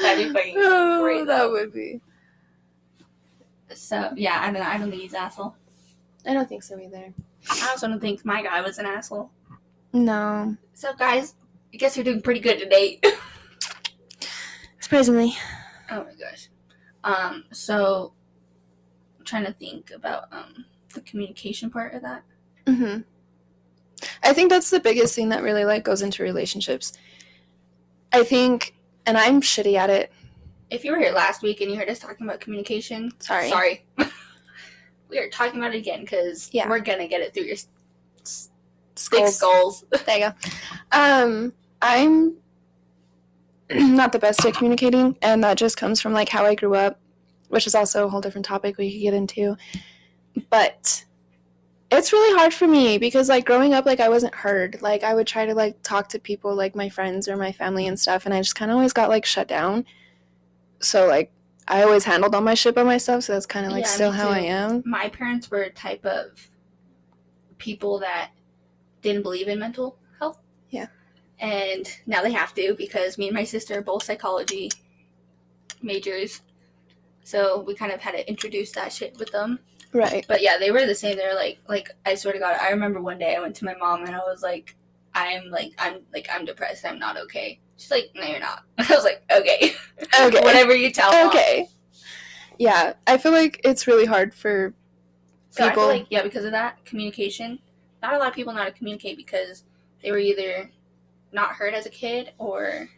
That'd 0.00 0.28
be 0.28 0.32
fucking 0.32 0.54
Oh, 0.58 1.00
great. 1.02 1.26
that 1.26 1.38
though. 1.38 1.50
would 1.52 1.72
be. 1.72 2.00
So 3.74 4.12
yeah, 4.16 4.38
I 4.40 4.44
don't 4.46 4.54
know. 4.54 4.62
I 4.62 4.78
don't 4.78 4.90
think 4.90 5.02
he's 5.02 5.12
an 5.14 5.20
asshole. 5.20 5.54
I 6.26 6.32
don't 6.32 6.48
think 6.48 6.62
so 6.62 6.78
either. 6.78 7.12
I 7.50 7.68
also 7.70 7.88
don't 7.88 8.00
think 8.00 8.24
my 8.24 8.42
guy 8.42 8.60
was 8.60 8.78
an 8.78 8.86
asshole. 8.86 9.30
No. 9.92 10.56
So 10.74 10.92
guys, 10.94 11.34
I 11.72 11.76
guess 11.76 11.96
you're 11.96 12.04
doing 12.04 12.22
pretty 12.22 12.40
good 12.40 12.58
today. 12.60 13.00
Surprisingly. 14.80 15.34
oh 15.90 16.04
my 16.04 16.12
gosh. 16.18 16.48
Um. 17.02 17.44
So, 17.52 18.12
trying 19.24 19.44
to 19.46 19.52
think 19.52 19.90
about 19.94 20.24
um 20.32 20.64
the 20.94 21.00
communication 21.02 21.70
part 21.70 21.94
of 21.94 22.02
that. 22.02 22.22
hmm 22.66 22.98
I 24.22 24.32
think 24.32 24.50
that's 24.50 24.70
the 24.70 24.80
biggest 24.80 25.14
thing 25.14 25.30
that 25.30 25.42
really 25.42 25.64
like 25.64 25.82
goes 25.84 26.02
into 26.02 26.22
relationships. 26.22 26.92
I 28.12 28.22
think, 28.22 28.74
and 29.06 29.16
I'm 29.16 29.40
shitty 29.40 29.76
at 29.76 29.88
it. 29.90 30.12
If 30.70 30.84
you 30.84 30.92
were 30.92 30.98
here 30.98 31.12
last 31.12 31.42
week 31.42 31.60
and 31.60 31.70
you 31.70 31.76
heard 31.78 31.88
us 31.88 31.98
talking 32.00 32.26
about 32.26 32.40
communication, 32.40 33.10
Sorry. 33.18 33.48
sorry. 33.48 33.84
we 35.08 35.18
are 35.18 35.28
talking 35.30 35.58
about 35.60 35.74
it 35.74 35.78
again 35.78 36.00
because 36.02 36.50
Yeah. 36.52 36.68
we're 36.68 36.80
gonna 36.80 37.08
get 37.08 37.20
it 37.22 37.32
through 37.34 37.44
your 37.44 37.54
s- 37.54 37.68
s- 38.22 38.50
thick 38.96 39.26
Skulls. 39.28 39.36
skulls. 39.38 39.84
There 40.06 40.18
you 40.18 40.28
go. 40.28 40.34
Um, 40.92 41.52
I'm 41.82 42.36
not 43.70 44.12
the 44.12 44.18
best 44.18 44.44
at 44.44 44.54
communicating, 44.54 45.16
and 45.22 45.42
that 45.44 45.56
just 45.56 45.76
comes 45.76 46.00
from 46.00 46.12
like 46.12 46.28
how 46.28 46.44
I 46.44 46.54
grew 46.54 46.74
up, 46.74 47.00
which 47.54 47.68
is 47.68 47.74
also 47.76 48.04
a 48.04 48.08
whole 48.08 48.20
different 48.20 48.44
topic 48.44 48.76
we 48.76 48.90
could 48.92 49.00
get 49.00 49.14
into. 49.14 49.56
But 50.50 51.04
it's 51.92 52.12
really 52.12 52.36
hard 52.36 52.52
for 52.52 52.66
me 52.66 52.98
because 52.98 53.28
like 53.28 53.46
growing 53.46 53.72
up, 53.72 53.86
like 53.86 54.00
I 54.00 54.08
wasn't 54.08 54.34
heard. 54.34 54.82
Like 54.82 55.04
I 55.04 55.14
would 55.14 55.28
try 55.28 55.46
to 55.46 55.54
like 55.54 55.80
talk 55.84 56.08
to 56.08 56.18
people, 56.18 56.52
like 56.56 56.74
my 56.74 56.88
friends 56.88 57.28
or 57.28 57.36
my 57.36 57.52
family 57.52 57.86
and 57.86 57.98
stuff, 57.98 58.24
and 58.26 58.34
I 58.34 58.40
just 58.40 58.56
kind 58.56 58.72
of 58.72 58.76
always 58.76 58.92
got 58.92 59.08
like 59.08 59.24
shut 59.24 59.46
down. 59.46 59.84
So 60.80 61.06
like 61.06 61.30
I 61.68 61.84
always 61.84 62.02
handled 62.02 62.34
all 62.34 62.40
my 62.40 62.54
shit 62.54 62.74
by 62.74 62.82
myself, 62.82 63.22
so 63.22 63.32
that's 63.34 63.46
kind 63.46 63.64
of 63.66 63.70
like 63.70 63.84
Yeah, 63.84 63.90
still 63.90 64.10
how 64.10 64.28
I 64.30 64.40
am. 64.40 64.82
my 64.84 65.08
parents 65.08 65.48
were 65.48 65.62
a 65.62 65.70
type 65.70 66.04
of 66.04 66.50
people 67.58 68.00
that 68.00 68.32
didn't 69.00 69.22
believe 69.22 69.46
in 69.46 69.60
mental 69.60 69.96
health. 70.18 70.40
Yeah. 70.70 70.88
And 71.38 71.88
now 72.04 72.20
they 72.20 72.32
have 72.32 72.52
to 72.56 72.74
because 72.76 73.16
me 73.16 73.28
and 73.28 73.34
my 73.34 73.44
sister 73.44 73.78
are 73.78 73.82
both 73.82 74.02
psychology 74.02 74.70
majors. 75.82 76.40
So 77.24 77.60
we 77.60 77.74
kind 77.74 77.90
of 77.92 78.00
had 78.00 78.12
to 78.12 78.28
introduce 78.28 78.70
that 78.72 78.92
shit 78.92 79.18
with 79.18 79.32
them. 79.32 79.58
Right. 79.92 80.24
But 80.28 80.42
yeah, 80.42 80.58
they 80.58 80.70
were 80.70 80.86
the 80.86 80.94
same. 80.94 81.16
They 81.16 81.26
were 81.26 81.34
like 81.34 81.58
like 81.68 81.90
I 82.06 82.14
swear 82.14 82.32
to 82.34 82.38
God, 82.38 82.56
I 82.60 82.70
remember 82.70 83.00
one 83.00 83.18
day 83.18 83.34
I 83.34 83.40
went 83.40 83.56
to 83.56 83.64
my 83.64 83.74
mom 83.74 84.04
and 84.04 84.14
I 84.14 84.18
was 84.18 84.42
like, 84.42 84.76
I'm 85.14 85.50
like 85.50 85.72
I'm 85.78 86.00
like 86.12 86.28
I'm 86.32 86.44
depressed, 86.44 86.84
I'm 86.84 86.98
not 86.98 87.16
okay. 87.16 87.60
She's 87.76 87.90
like, 87.90 88.10
No, 88.14 88.22
you're 88.24 88.40
not. 88.40 88.62
I 88.78 88.86
was 88.90 89.04
like, 89.04 89.22
Okay. 89.32 89.74
Okay. 90.20 90.40
Whatever 90.44 90.74
you 90.74 90.90
tell 90.90 91.10
mom. 91.12 91.28
Okay. 91.28 91.68
Yeah, 92.58 92.92
I 93.06 93.18
feel 93.18 93.32
like 93.32 93.60
it's 93.64 93.86
really 93.86 94.04
hard 94.06 94.34
for 94.34 94.74
So 95.50 95.68
people. 95.68 95.86
like 95.86 96.06
yeah, 96.10 96.22
because 96.22 96.44
of 96.44 96.52
that 96.52 96.84
communication, 96.84 97.58
not 98.02 98.14
a 98.14 98.18
lot 98.18 98.28
of 98.28 98.34
people 98.34 98.52
know 98.52 98.60
how 98.60 98.66
to 98.66 98.72
communicate 98.72 99.16
because 99.16 99.64
they 100.02 100.10
were 100.10 100.18
either 100.18 100.70
not 101.32 101.50
heard 101.52 101.74
as 101.74 101.86
a 101.86 101.90
kid 101.90 102.32
or 102.38 102.88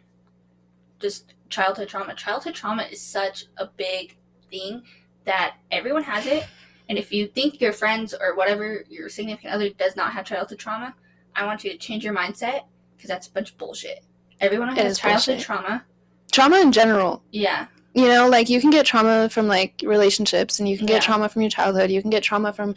just 1.00 1.34
childhood 1.48 1.88
trauma. 1.88 2.14
Childhood 2.14 2.54
trauma 2.54 2.84
is 2.84 3.00
such 3.00 3.46
a 3.56 3.66
big 3.66 4.16
thing 4.50 4.82
that 5.24 5.56
everyone 5.70 6.02
has 6.04 6.26
it, 6.26 6.46
and 6.88 6.98
if 6.98 7.12
you 7.12 7.26
think 7.26 7.60
your 7.60 7.72
friends 7.72 8.14
or 8.14 8.36
whatever 8.36 8.84
your 8.88 9.08
significant 9.08 9.52
other 9.52 9.68
does 9.70 9.96
not 9.96 10.12
have 10.12 10.24
childhood 10.24 10.58
trauma, 10.58 10.94
I 11.34 11.44
want 11.44 11.64
you 11.64 11.70
to 11.70 11.78
change 11.78 12.04
your 12.04 12.14
mindset 12.14 12.62
because 12.96 13.08
that's 13.08 13.26
a 13.26 13.32
bunch 13.32 13.50
of 13.50 13.58
bullshit. 13.58 14.04
Everyone 14.40 14.68
has 14.76 14.98
childhood 14.98 15.26
bullshit. 15.36 15.40
trauma. 15.44 15.84
trauma 16.32 16.58
in 16.60 16.70
general. 16.72 17.22
Yeah, 17.32 17.66
You 17.94 18.08
know, 18.08 18.28
like 18.28 18.48
you 18.50 18.60
can 18.60 18.70
get 18.70 18.84
trauma 18.86 19.28
from 19.30 19.48
like 19.48 19.74
relationships 19.84 20.58
and 20.60 20.68
you 20.68 20.76
can 20.76 20.86
get 20.86 20.94
Yeah. 20.94 21.00
trauma 21.00 21.28
from 21.28 21.42
your 21.42 21.50
childhood. 21.50 21.90
You 21.90 22.00
can 22.02 22.10
get 22.10 22.22
trauma 22.22 22.52
from 22.52 22.74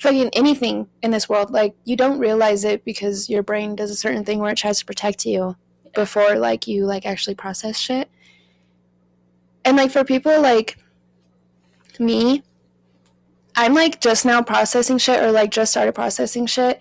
fucking 0.00 0.30
anything 0.32 0.88
in 1.02 1.10
this 1.10 1.28
world. 1.28 1.50
Like 1.50 1.74
you 1.84 1.96
don't 1.96 2.18
realize 2.18 2.64
it 2.64 2.84
because 2.84 3.28
your 3.28 3.42
brain 3.42 3.76
does 3.76 3.90
a 3.90 3.96
certain 3.96 4.24
thing 4.24 4.38
where 4.38 4.50
it 4.52 4.56
tries 4.58 4.78
to 4.78 4.84
protect 4.86 5.26
you 5.26 5.56
before 5.94 6.36
like 6.36 6.66
you 6.66 6.86
like 6.86 7.06
actually 7.06 7.34
process 7.34 7.78
shit. 7.78 8.08
And 9.64 9.76
like 9.76 9.90
for 9.90 10.04
people 10.04 10.40
like 10.40 10.76
me, 11.98 12.42
I'm 13.54 13.74
like 13.74 14.00
just 14.00 14.24
now 14.24 14.42
processing 14.42 14.98
shit 14.98 15.22
or 15.22 15.32
like 15.32 15.50
just 15.50 15.72
started 15.72 15.94
processing 15.94 16.46
shit 16.46 16.80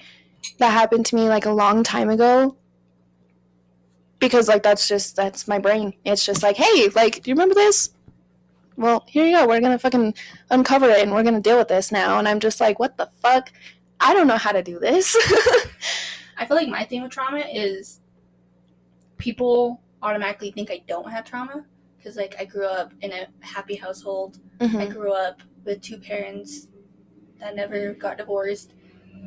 that 0.60 0.70
happened 0.70 1.06
to 1.08 1.16
me 1.16 1.28
like 1.28 1.46
a 1.46 1.52
long 1.52 1.84
time 1.84 2.10
ago. 2.10 2.56
Because 4.20 4.48
like 4.48 4.64
that's 4.64 4.88
just 4.88 5.16
that's 5.16 5.48
my 5.48 5.60
brain. 5.60 5.94
It's 6.06 6.26
just 6.26 6.44
like, 6.44 6.56
hey, 6.56 6.90
like, 6.96 7.24
do 7.24 7.30
you 7.30 7.36
remember 7.36 7.56
this? 7.56 7.92
Well, 8.76 9.04
here 9.08 9.26
you 9.26 9.36
go. 9.36 9.48
We're 9.48 9.60
gonna 9.60 9.80
fucking 9.80 10.14
uncover 10.50 10.90
it 10.90 11.02
and 11.02 11.12
we're 11.12 11.24
gonna 11.24 11.42
deal 11.42 11.58
with 11.58 11.68
this 11.68 11.92
now. 11.92 12.20
And 12.20 12.28
I'm 12.28 12.40
just 12.40 12.60
like, 12.60 12.80
what 12.80 12.98
the 12.98 13.10
fuck? 13.22 13.52
I 14.00 14.14
don't 14.14 14.28
know 14.28 14.38
how 14.38 14.52
to 14.52 14.62
do 14.62 14.80
this. 14.80 15.16
I 16.38 16.46
feel 16.46 16.58
like 16.58 16.68
my 16.68 16.84
thing 16.84 17.02
with 17.02 17.12
trauma 17.12 17.40
is 17.40 18.00
people 19.18 19.82
automatically 20.02 20.52
think 20.52 20.70
I 20.72 20.84
don't 20.88 21.10
have 21.12 21.26
trauma 21.26 21.66
because 21.98 22.16
like 22.18 22.36
I 22.40 22.46
grew 22.46 22.66
up 22.66 22.94
in 23.02 23.12
a 23.12 23.28
happy 23.42 23.76
household. 23.76 24.40
I 24.60 24.66
Mhm. 24.66 24.92
grew 24.94 25.12
up 25.14 25.42
with 25.66 25.82
two 25.82 25.98
parents 25.98 26.68
that 27.40 27.56
never 27.56 27.94
got 27.94 28.18
divorced. 28.18 28.74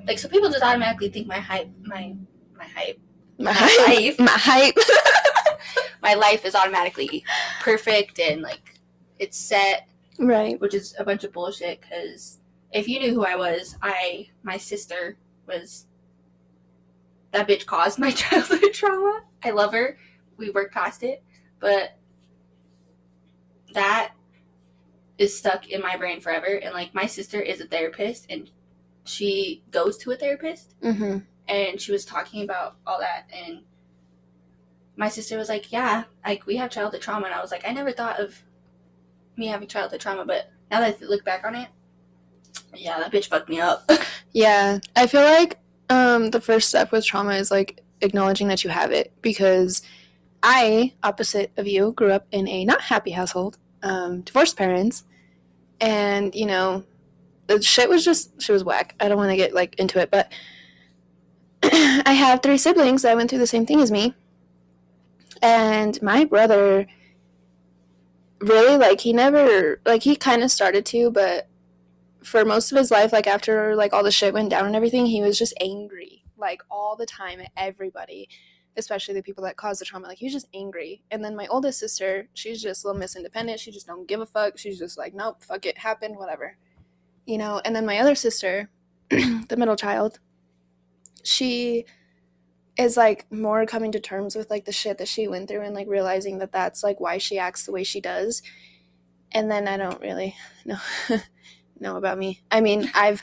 Like 0.07 0.19
so 0.19 0.29
people 0.29 0.49
just 0.51 0.63
automatically 0.63 1.09
think 1.09 1.27
my 1.27 1.39
hype 1.39 1.69
my 1.83 2.15
my 2.57 2.65
hype 2.65 2.99
My 3.39 3.45
my 3.45 3.53
hype. 3.53 3.89
life 3.89 4.19
My 4.19 4.27
hype. 4.31 4.75
my 6.03 6.15
life 6.15 6.45
is 6.45 6.55
automatically 6.55 7.25
perfect 7.61 8.19
and 8.19 8.41
like 8.43 8.79
it's 9.19 9.37
set 9.37 9.89
right. 10.19 10.59
which 10.61 10.75
is 10.75 10.95
a 10.99 11.05
bunch 11.05 11.25
of 11.25 11.33
bullshit 11.33 11.81
because 11.81 12.39
if 12.73 12.89
you 12.89 13.01
knew 13.01 13.13
who 13.15 13.25
I 13.27 13.35
was, 13.37 13.77
I 13.83 14.29
my 14.43 14.57
sister 14.57 15.19
was 15.47 15.87
that 17.33 17.49
bitch 17.49 17.67
caused 17.67 17.99
my 17.99 18.11
childhood 18.23 18.73
trauma. 18.73 19.21
I 19.45 19.51
love 19.51 19.73
her. 19.73 19.99
We 20.37 20.51
worked 20.51 20.75
past 20.75 21.03
it, 21.03 21.23
but 21.61 21.97
that 23.75 24.13
is 25.19 25.37
stuck 25.37 25.69
in 25.69 25.81
my 25.83 25.97
brain 25.97 26.21
forever. 26.21 26.47
And 26.47 26.73
like 26.75 26.95
my 26.95 27.07
sister 27.07 27.41
is 27.41 27.61
a 27.61 27.67
therapist 27.67 28.27
and 28.31 28.51
she 29.05 29.63
goes 29.71 29.97
to 29.99 30.11
a 30.13 30.17
therapist 30.17 30.75
Mm-hmm. 30.83 31.19
and 31.49 31.81
she 31.81 31.93
was 31.93 32.05
talking 32.05 32.43
about 32.45 32.77
all 32.87 32.99
that 33.01 33.27
and 33.35 33.61
my 34.97 35.09
sister 35.09 35.37
was 35.39 35.49
like 35.49 35.73
yeah 35.73 36.05
like 36.25 36.47
we 36.47 36.57
have 36.57 36.71
childhood 36.71 37.01
trauma 37.01 37.25
and 37.27 37.35
i 37.35 37.41
was 37.41 37.51
like 37.51 37.67
i 37.67 37.73
never 37.73 37.91
thought 37.93 38.21
of 38.21 38.43
me 39.37 39.47
having 39.47 39.67
childhood 39.67 40.01
trauma 40.01 40.25
but 40.27 40.51
now 40.71 40.81
that 40.81 40.99
i 41.01 41.05
look 41.07 41.25
back 41.25 41.45
on 41.47 41.55
it 41.55 41.69
yeah 42.75 42.99
that 42.99 43.11
bitch 43.11 43.27
fucked 43.29 43.49
me 43.49 43.59
up 43.61 43.91
Yeah. 44.33 44.79
I 44.95 45.07
feel 45.09 45.23
like 45.23 45.59
um, 45.91 46.31
the 46.31 46.41
first 46.41 46.69
step 46.69 46.93
with 46.93 47.05
trauma 47.05 47.35
is 47.35 47.51
like 47.51 47.83
acknowledging 48.01 48.49
that 48.49 48.65
you 48.65 48.71
have 48.71 48.93
it 48.93 49.13
because 49.21 49.83
I, 50.43 50.95
opposite 51.03 51.53
of 51.59 51.67
you, 51.67 51.93
grew 51.93 52.13
up 52.13 52.27
in 52.31 52.49
a 52.49 52.65
not 52.65 52.81
happy 52.81 53.11
household, 53.11 53.59
um, 53.83 54.23
divorced 54.23 54.57
parents, 54.57 55.05
and 55.81 56.35
you 56.35 56.47
know, 56.47 56.85
the 57.49 57.61
shit 57.61 57.89
was 57.89 58.05
just 58.05 58.41
she 58.41 58.53
was 58.53 58.65
whack. 58.65 58.95
I 59.01 59.09
don't 59.09 59.19
want 59.19 59.31
to 59.31 59.37
get 59.37 59.53
like 59.53 59.75
into 59.79 59.99
it, 59.99 60.11
but 60.11 60.33
I 61.63 62.13
have 62.13 62.41
three 62.43 62.57
siblings 62.57 63.03
that 63.03 63.17
went 63.17 63.29
through 63.29 63.41
the 63.41 63.47
same 63.47 63.67
thing 63.67 63.81
as 63.81 63.91
me, 63.91 64.15
And 65.43 66.01
my 66.01 66.25
brother 66.25 66.87
really 68.41 68.79
like 68.79 69.01
he 69.03 69.13
never 69.13 69.81
like 69.85 70.05
he 70.05 70.17
kind 70.17 70.43
of 70.43 70.51
started 70.51 70.87
to, 70.87 71.11
but 71.11 71.50
for 72.23 72.45
most 72.45 72.71
of 72.71 72.79
his 72.79 72.91
life 72.91 73.13
like 73.13 73.27
after 73.27 73.75
like 73.75 73.93
all 73.93 74.03
the 74.03 74.11
shit 74.11 74.35
went 74.35 74.51
down 74.51 74.67
and 74.67 74.77
everything, 74.77 75.07
he 75.07 75.23
was 75.23 75.39
just 75.39 75.55
angry 75.61 76.21
like 76.41 76.63
all 76.71 76.97
the 76.97 77.07
time 77.07 77.41
at 77.41 77.53
everybody, 77.57 78.29
especially 78.77 79.15
the 79.15 79.23
people 79.23 79.45
that 79.45 79.57
caused 79.57 79.81
the 79.81 79.85
trauma. 79.85 80.09
Like 80.09 80.19
he 80.19 80.27
was 80.27 80.33
just 80.33 80.49
angry. 80.55 81.03
And 81.11 81.25
then 81.25 81.37
my 81.37 81.47
oldest 81.49 81.79
sister, 81.79 82.29
she's 82.35 82.63
just 82.63 82.85
a 82.85 82.89
little 82.89 82.99
miss 82.99 83.15
independent. 83.15 83.61
She 83.61 83.71
just 83.71 83.87
don't 83.87 84.09
give 84.09 84.21
a 84.21 84.27
fuck. 84.27 84.59
She's 84.59 84.79
just 84.79 84.99
like, 84.99 85.15
nope, 85.15 85.43
fuck 85.43 85.67
it, 85.67 85.79
happened, 85.79 86.17
whatever. 86.17 86.57
You 87.27 87.39
know, 87.39 87.61
and 87.65 87.77
then 87.77 87.87
my 87.87 87.99
other 87.99 88.15
sister, 88.15 88.71
the 89.11 89.57
middle 89.57 89.77
child, 89.77 90.19
she 91.23 91.85
is 92.77 92.97
like 92.97 93.31
more 93.31 93.67
coming 93.67 93.93
to 93.93 94.01
terms 94.01 94.35
with 94.35 94.49
like 94.49 94.65
the 94.65 94.73
shit 94.73 94.97
that 94.99 95.09
she 95.09 95.29
went 95.29 95.49
through 95.49 95.61
and 95.61 95.75
like 95.75 95.89
realizing 95.89 96.39
that 96.39 96.53
that's 96.53 96.83
like 96.83 96.99
why 96.99 97.19
she 97.19 97.39
acts 97.39 97.67
the 97.67 97.73
way 97.73 97.85
she 97.85 98.01
does. 98.01 98.43
And 99.33 99.51
then 99.51 99.69
I 99.69 99.77
don't 99.77 100.01
really 100.01 100.35
know 100.65 100.79
know 101.81 101.97
about 101.97 102.19
me. 102.19 102.43
I 102.51 102.61
mean, 102.61 102.91
I've 102.95 103.23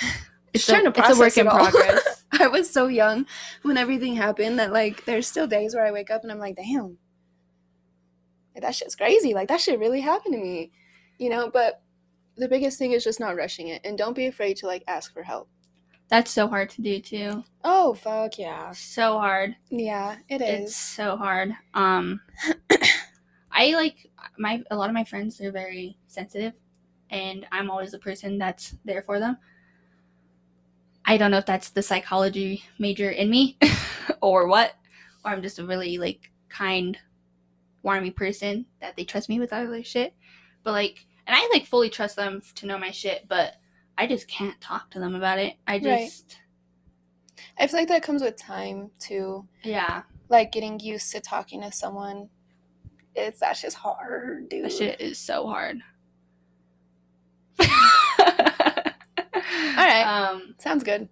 It's, 0.54 0.66
trying 0.66 0.86
a, 0.86 0.92
to 0.92 0.98
it's 1.00 1.08
a 1.08 1.12
work 1.12 1.34
process 1.34 1.36
in 1.36 1.46
progress. 1.46 2.24
I 2.32 2.46
was 2.48 2.70
so 2.70 2.86
young 2.86 3.26
when 3.62 3.76
everything 3.76 4.16
happened 4.16 4.58
that 4.58 4.72
like 4.72 5.04
there's 5.04 5.26
still 5.26 5.46
days 5.46 5.74
where 5.74 5.84
I 5.86 5.92
wake 5.92 6.10
up 6.10 6.22
and 6.22 6.32
I'm 6.32 6.38
like, 6.38 6.56
damn, 6.56 6.98
like, 8.54 8.62
that 8.62 8.74
shit's 8.74 8.94
crazy. 8.96 9.34
Like 9.34 9.48
that 9.48 9.60
shit 9.60 9.78
really 9.78 10.00
happened 10.00 10.34
to 10.34 10.40
me, 10.40 10.72
you 11.18 11.28
know. 11.28 11.50
But 11.50 11.82
the 12.36 12.48
biggest 12.48 12.78
thing 12.78 12.92
is 12.92 13.04
just 13.04 13.20
not 13.20 13.36
rushing 13.36 13.68
it 13.68 13.82
and 13.84 13.96
don't 13.98 14.16
be 14.16 14.26
afraid 14.26 14.56
to 14.58 14.66
like 14.66 14.84
ask 14.88 15.12
for 15.12 15.22
help. 15.22 15.48
That's 16.08 16.30
so 16.30 16.48
hard 16.48 16.70
to 16.70 16.82
do 16.82 17.00
too. 17.00 17.44
Oh 17.64 17.94
fuck 17.94 18.38
yeah, 18.38 18.72
So 18.72 19.18
hard. 19.18 19.56
yeah, 19.70 20.16
it 20.28 20.40
It's 20.40 20.74
so 20.76 21.16
hard. 21.16 21.52
Um, 21.74 22.20
I 23.52 23.74
like 23.74 24.10
my 24.38 24.62
a 24.70 24.76
lot 24.76 24.88
of 24.88 24.94
my 24.94 25.04
friends. 25.04 25.36
They're 25.38 25.52
very 25.52 25.98
sensitive, 26.06 26.54
and 27.10 27.46
I'm 27.52 27.70
always 27.70 27.92
the 27.92 27.98
person 27.98 28.38
that's 28.38 28.74
there 28.84 29.02
for 29.02 29.18
them. 29.18 29.38
I 31.04 31.16
don't 31.16 31.30
know 31.30 31.38
if 31.38 31.46
that's 31.46 31.70
the 31.70 31.82
psychology 31.82 32.62
major 32.78 33.10
in 33.10 33.30
me, 33.30 33.56
or 34.20 34.46
what, 34.46 34.74
or 35.24 35.30
I'm 35.30 35.42
just 35.42 35.58
a 35.58 35.64
really 35.64 35.96
like 35.98 36.30
kind, 36.48 36.98
warmy 37.84 38.14
person 38.14 38.66
that 38.80 38.96
they 38.96 39.04
trust 39.04 39.28
me 39.28 39.38
with 39.40 39.52
all 39.52 39.66
their 39.66 39.84
shit. 39.84 40.14
But 40.64 40.72
like, 40.72 41.06
and 41.26 41.34
I 41.36 41.48
like 41.52 41.64
fully 41.66 41.88
trust 41.88 42.16
them 42.16 42.42
to 42.56 42.66
know 42.66 42.78
my 42.78 42.90
shit, 42.90 43.26
but 43.28 43.54
I 43.96 44.06
just 44.06 44.28
can't 44.28 44.60
talk 44.60 44.90
to 44.90 44.98
them 45.00 45.14
about 45.14 45.38
it. 45.38 45.54
I 45.66 45.74
Right. 45.78 45.98
just, 46.00 46.38
I 47.58 47.66
feel 47.66 47.80
like 47.80 47.88
that 47.88 48.02
comes 48.02 48.22
with 48.22 48.36
time 48.36 48.90
too. 48.98 49.46
yeah, 49.62 50.02
Like 50.28 50.52
getting 50.52 50.78
used 50.80 51.10
to 51.12 51.20
talking 51.20 51.62
to 51.62 51.72
someone. 51.72 52.28
It's 53.14 53.40
that's 53.40 53.62
just 53.62 53.76
hard, 53.78 54.48
dude. 54.48 54.64
That 54.66 54.72
shit 54.72 55.00
is 55.00 55.18
so 55.18 55.46
hard. 55.46 55.80
All 57.60 57.68
right. 59.86 60.02
Um, 60.04 60.54
Sounds 60.58 60.84
good. 60.84 61.08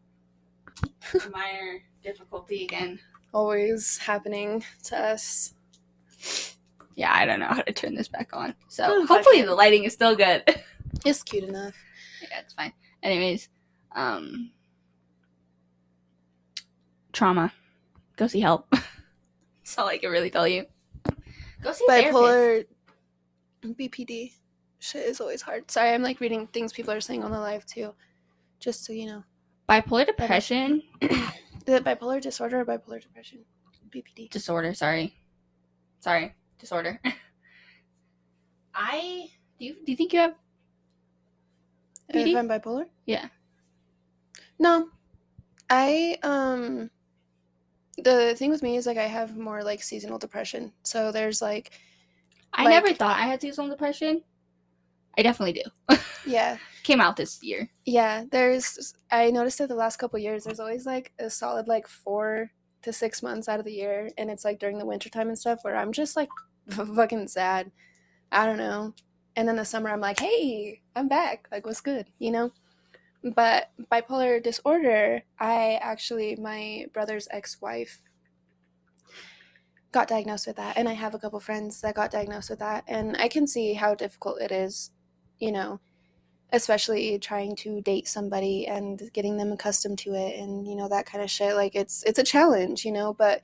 minor 1.32 1.80
difficulty 2.02 2.64
again. 2.64 2.98
Always 3.32 3.98
happening 3.98 4.62
to 4.84 4.98
us. 4.98 5.54
Yeah, 6.94 7.12
I 7.14 7.26
don't 7.26 7.40
know 7.40 7.46
how 7.46 7.62
to 7.62 7.72
turn 7.72 7.94
this 7.94 8.08
back 8.08 8.30
on. 8.32 8.54
So 8.68 8.84
Oh, 8.88 9.06
hopefully 9.06 9.42
the 9.42 9.54
lighting 9.54 9.84
is 9.84 9.92
still 9.92 10.16
good. 10.16 10.42
It's 11.04 11.22
cute 11.22 11.44
enough. 11.44 11.74
Yeah, 12.22 12.40
it's 12.40 12.54
fine. 12.54 12.72
Anyways, 13.02 13.48
um, 13.94 14.50
trauma. 17.12 17.52
Go 18.16 18.26
see 18.28 18.40
help. 18.40 18.66
That's 18.70 19.76
all 19.78 19.88
I 19.88 19.98
can 19.98 20.10
really 20.10 20.30
tell 20.30 20.48
you. 20.48 20.64
Go 21.62 21.72
see 21.72 21.84
a 21.84 21.88
therapist. 21.90 22.14
bipolar 22.16 22.64
BPD 23.62 24.32
shit 24.86 25.04
is 25.06 25.20
always 25.20 25.42
hard. 25.42 25.70
Sorry, 25.70 25.90
I'm 25.92 26.02
like 26.02 26.20
reading 26.20 26.46
things 26.48 26.72
people 26.72 26.92
are 26.92 27.00
saying 27.00 27.24
on 27.24 27.30
the 27.32 27.40
live 27.40 27.66
too, 27.66 27.94
just 28.60 28.84
so 28.84 28.92
you 28.92 29.06
know. 29.06 29.24
Bipolar 29.68 30.06
depression 30.06 30.82
Is 31.00 31.10
it 31.66 31.84
bipolar 31.84 32.20
disorder 32.20 32.60
or 32.60 32.64
bipolar 32.64 33.00
depression? 33.02 33.40
BPD. 33.90 34.30
disorder. 34.30 34.74
Sorry, 34.74 35.14
sorry, 36.00 36.34
disorder. 36.58 37.00
I 38.74 39.28
do. 39.58 39.64
You, 39.66 39.74
do 39.84 39.92
you 39.92 39.96
think 39.96 40.12
you 40.12 40.20
have 40.20 40.34
PD? 42.12 42.30
If 42.32 42.36
I'm 42.36 42.48
bipolar? 42.48 42.84
Yeah. 43.06 43.26
No, 44.58 44.88
I 45.70 46.18
um. 46.22 46.90
The 47.98 48.34
thing 48.36 48.50
with 48.50 48.62
me 48.62 48.76
is 48.76 48.86
like 48.86 48.98
I 48.98 49.06
have 49.06 49.36
more 49.38 49.64
like 49.64 49.82
seasonal 49.82 50.18
depression. 50.18 50.72
So 50.82 51.10
there's 51.10 51.40
like 51.40 51.70
I 52.52 52.64
Like- 52.64 52.72
never 52.72 52.92
thought 52.94 53.16
I 53.16 53.22
had 53.22 53.40
seasonal 53.40 53.70
depression. 53.70 54.22
I 55.18 55.22
definitely 55.22 55.62
do. 55.62 55.98
yeah, 56.26 56.58
Came 56.86 57.00
out 57.00 57.16
this 57.16 57.42
year. 57.42 57.68
Yeah, 57.84 58.26
there's. 58.30 58.94
I 59.10 59.32
noticed 59.32 59.60
it 59.60 59.66
the 59.66 59.74
last 59.74 59.96
couple 59.96 60.20
years. 60.20 60.44
There's 60.44 60.60
always 60.60 60.86
like 60.86 61.10
a 61.18 61.28
solid 61.28 61.66
like 61.66 61.88
four 61.88 62.52
to 62.82 62.92
six 62.92 63.24
months 63.24 63.48
out 63.48 63.58
of 63.58 63.64
the 63.64 63.72
year, 63.72 64.08
and 64.16 64.30
it's 64.30 64.44
like 64.44 64.60
during 64.60 64.78
the 64.78 64.86
wintertime 64.86 65.26
and 65.26 65.36
stuff 65.36 65.58
where 65.62 65.74
I'm 65.76 65.90
just 65.90 66.14
like 66.14 66.28
fucking 66.70 67.26
sad. 67.26 67.72
I 68.30 68.46
don't 68.46 68.56
know. 68.56 68.94
And 69.34 69.48
then 69.48 69.56
the 69.56 69.64
summer, 69.64 69.90
I'm 69.90 70.00
like, 70.00 70.20
hey, 70.20 70.80
I'm 70.94 71.08
back. 71.08 71.48
Like, 71.50 71.66
what's 71.66 71.80
good? 71.80 72.06
You 72.20 72.30
know. 72.30 72.52
But 73.34 73.70
bipolar 73.90 74.40
disorder, 74.40 75.22
I 75.40 75.80
actually 75.82 76.36
my 76.36 76.86
brother's 76.94 77.26
ex-wife 77.32 78.00
got 79.90 80.06
diagnosed 80.06 80.46
with 80.46 80.54
that, 80.54 80.76
and 80.76 80.88
I 80.88 80.92
have 80.92 81.14
a 81.14 81.18
couple 81.18 81.40
friends 81.40 81.80
that 81.80 81.96
got 81.96 82.12
diagnosed 82.12 82.50
with 82.50 82.60
that, 82.60 82.84
and 82.86 83.16
I 83.16 83.26
can 83.26 83.48
see 83.48 83.74
how 83.74 83.96
difficult 83.96 84.40
it 84.40 84.52
is. 84.52 84.92
You 85.38 85.52
know, 85.52 85.80
especially 86.52 87.18
trying 87.18 87.56
to 87.56 87.80
date 87.82 88.08
somebody 88.08 88.66
and 88.66 89.10
getting 89.12 89.36
them 89.36 89.52
accustomed 89.52 89.98
to 89.98 90.14
it 90.14 90.38
and 90.38 90.66
you 90.66 90.76
know 90.76 90.88
that 90.88 91.04
kind 91.06 91.22
of 91.22 91.30
shit 91.30 91.54
like 91.56 91.74
it's 91.74 92.02
it's 92.04 92.18
a 92.20 92.24
challenge 92.24 92.84
you 92.84 92.92
know 92.92 93.12
but 93.12 93.40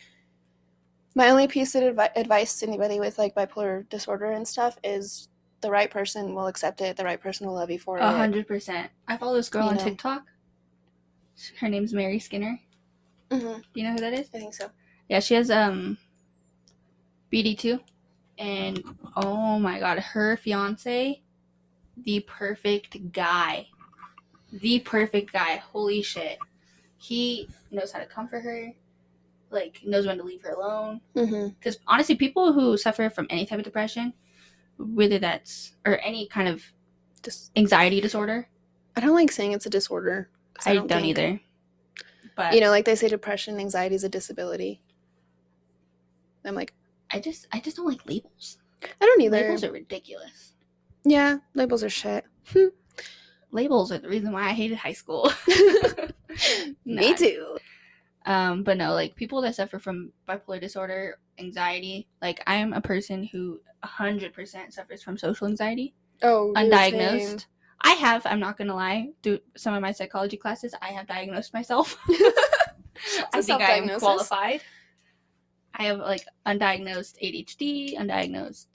my 1.14 1.28
only 1.28 1.46
piece 1.48 1.74
of 1.74 1.82
advi- 1.82 2.10
advice 2.16 2.60
to 2.60 2.66
anybody 2.66 3.00
with 3.00 3.18
like 3.18 3.34
bipolar 3.34 3.86
disorder 3.90 4.26
and 4.30 4.46
stuff 4.46 4.78
is 4.84 5.28
the 5.62 5.70
right 5.70 5.90
person 5.90 6.32
will 6.34 6.46
accept 6.46 6.80
it 6.80 6.96
the 6.96 7.04
right 7.04 7.20
person 7.20 7.46
will 7.46 7.54
love 7.54 7.70
you 7.70 7.78
for 7.78 7.98
A 7.98 8.08
it 8.08 8.16
hundred 8.16 8.46
percent. 8.46 8.90
I 9.08 9.16
follow 9.16 9.34
this 9.34 9.48
girl 9.48 9.64
You 9.64 9.70
on 9.70 9.76
know. 9.76 9.84
TikTok. 9.84 10.22
Her 11.60 11.68
name's 11.68 11.92
Mary 11.92 12.18
Skinner. 12.20 12.60
hmm 13.30 13.38
Do 13.38 13.62
you 13.74 13.84
know 13.84 13.92
who 13.92 13.98
that 14.00 14.12
is? 14.14 14.28
i 14.32 14.38
think 14.38 14.54
so 14.54 14.70
Yeah, 15.08 15.18
she 15.20 15.34
has 15.34 15.50
um 15.50 15.98
BD 17.32 17.58
two, 17.58 17.80
and 18.38 18.82
oh 19.16 19.58
my 19.58 19.80
god, 19.80 19.98
her 19.98 20.36
fiance, 20.36 21.20
the 21.96 22.20
perfect 22.20 23.12
guy, 23.12 23.68
the 24.52 24.80
perfect 24.80 25.32
guy. 25.32 25.56
Holy 25.56 26.02
shit, 26.02 26.38
he 26.96 27.48
knows 27.70 27.92
how 27.92 27.98
to 28.00 28.06
comfort 28.06 28.40
her, 28.40 28.72
like 29.50 29.80
knows 29.84 30.06
when 30.06 30.18
to 30.18 30.22
leave 30.22 30.42
her 30.42 30.52
alone. 30.52 31.00
Mm-hmm. 31.16 31.48
Because 31.48 31.78
honestly, 31.86 32.14
people 32.14 32.52
who 32.52 32.76
suffer 32.76 33.10
from 33.10 33.26
any 33.30 33.46
type 33.46 33.58
of 33.58 33.64
depression, 33.64 34.12
whether 34.78 35.18
that's 35.18 35.72
or 35.86 35.98
any 35.98 36.26
kind 36.26 36.48
of 36.48 36.62
just 37.22 37.50
anxiety 37.56 38.00
disorder, 38.00 38.48
i 38.96 39.00
don't 39.00 39.14
like 39.14 39.30
saying 39.30 39.52
it's 39.52 39.66
a 39.66 39.70
disorder. 39.70 40.28
I, 40.66 40.74
don't, 40.74 40.88
think- 40.88 41.06
either. 41.06 41.40
But 42.36 42.54
you 42.54 42.60
know 42.60 42.70
like 42.70 42.84
they 42.84 42.94
say 42.94 43.08
depression 43.08 43.58
anxiety 43.58 43.94
is 43.94 44.04
a 44.04 44.08
disability 44.08 44.80
i'm 46.44 46.54
like 46.54 46.72
I 47.10 47.20
just 47.20 47.46
I 47.52 47.60
just 47.60 47.76
don't 47.76 47.86
like 47.86 48.06
labels. 48.06 48.58
i 48.82 49.04
don't 49.04 49.20
either 49.20 49.36
Labels 49.36 49.64
are 49.64 49.72
ridiculous. 49.72 50.51
Yeah 51.04 51.38
labels 51.54 51.82
are 51.82 51.90
shit 51.90 52.24
labels 53.52 53.92
are 53.92 53.98
the 53.98 54.08
reason 54.08 54.32
why 54.32 54.48
I 54.48 54.52
hated 54.52 54.78
high 54.78 54.94
school. 54.94 55.30
me 56.84 57.14
too 57.14 57.58
Um, 58.24 58.62
but 58.64 58.76
no, 58.76 58.94
like 58.94 59.14
people 59.14 59.40
that 59.42 59.54
suffer 59.54 59.78
from 59.78 60.12
bipolar 60.28 60.60
disorder, 60.60 61.18
anxiety, 61.38 62.08
like 62.20 62.42
I 62.46 62.56
am 62.56 62.72
a 62.72 62.80
person 62.80 63.24
who 63.24 63.60
100% 63.84 64.72
suffers 64.72 65.02
from 65.02 65.18
social 65.18 65.46
anxiety, 65.46 65.94
oh 66.22 66.52
undiagnosed. 66.56 67.46
I 67.84 67.92
have, 67.94 68.24
I'm 68.26 68.38
not 68.38 68.56
gonna 68.56 68.76
lie, 68.76 69.10
do 69.22 69.38
some 69.56 69.74
of 69.74 69.82
my 69.82 69.92
psychology 69.92 70.36
classes, 70.36 70.74
I 70.80 70.92
have 70.92 71.06
diagnosed 71.06 71.52
myself. 71.52 71.98
I 73.34 73.42
think 73.42 73.60
I 73.60 73.78
am 73.78 73.98
qualified. 73.98 74.62
I 75.74 75.84
have 75.84 75.98
like 75.98 76.24
undiagnosed 76.46 77.18
ADHD, 77.20 77.96
undiagnosed 77.96 78.66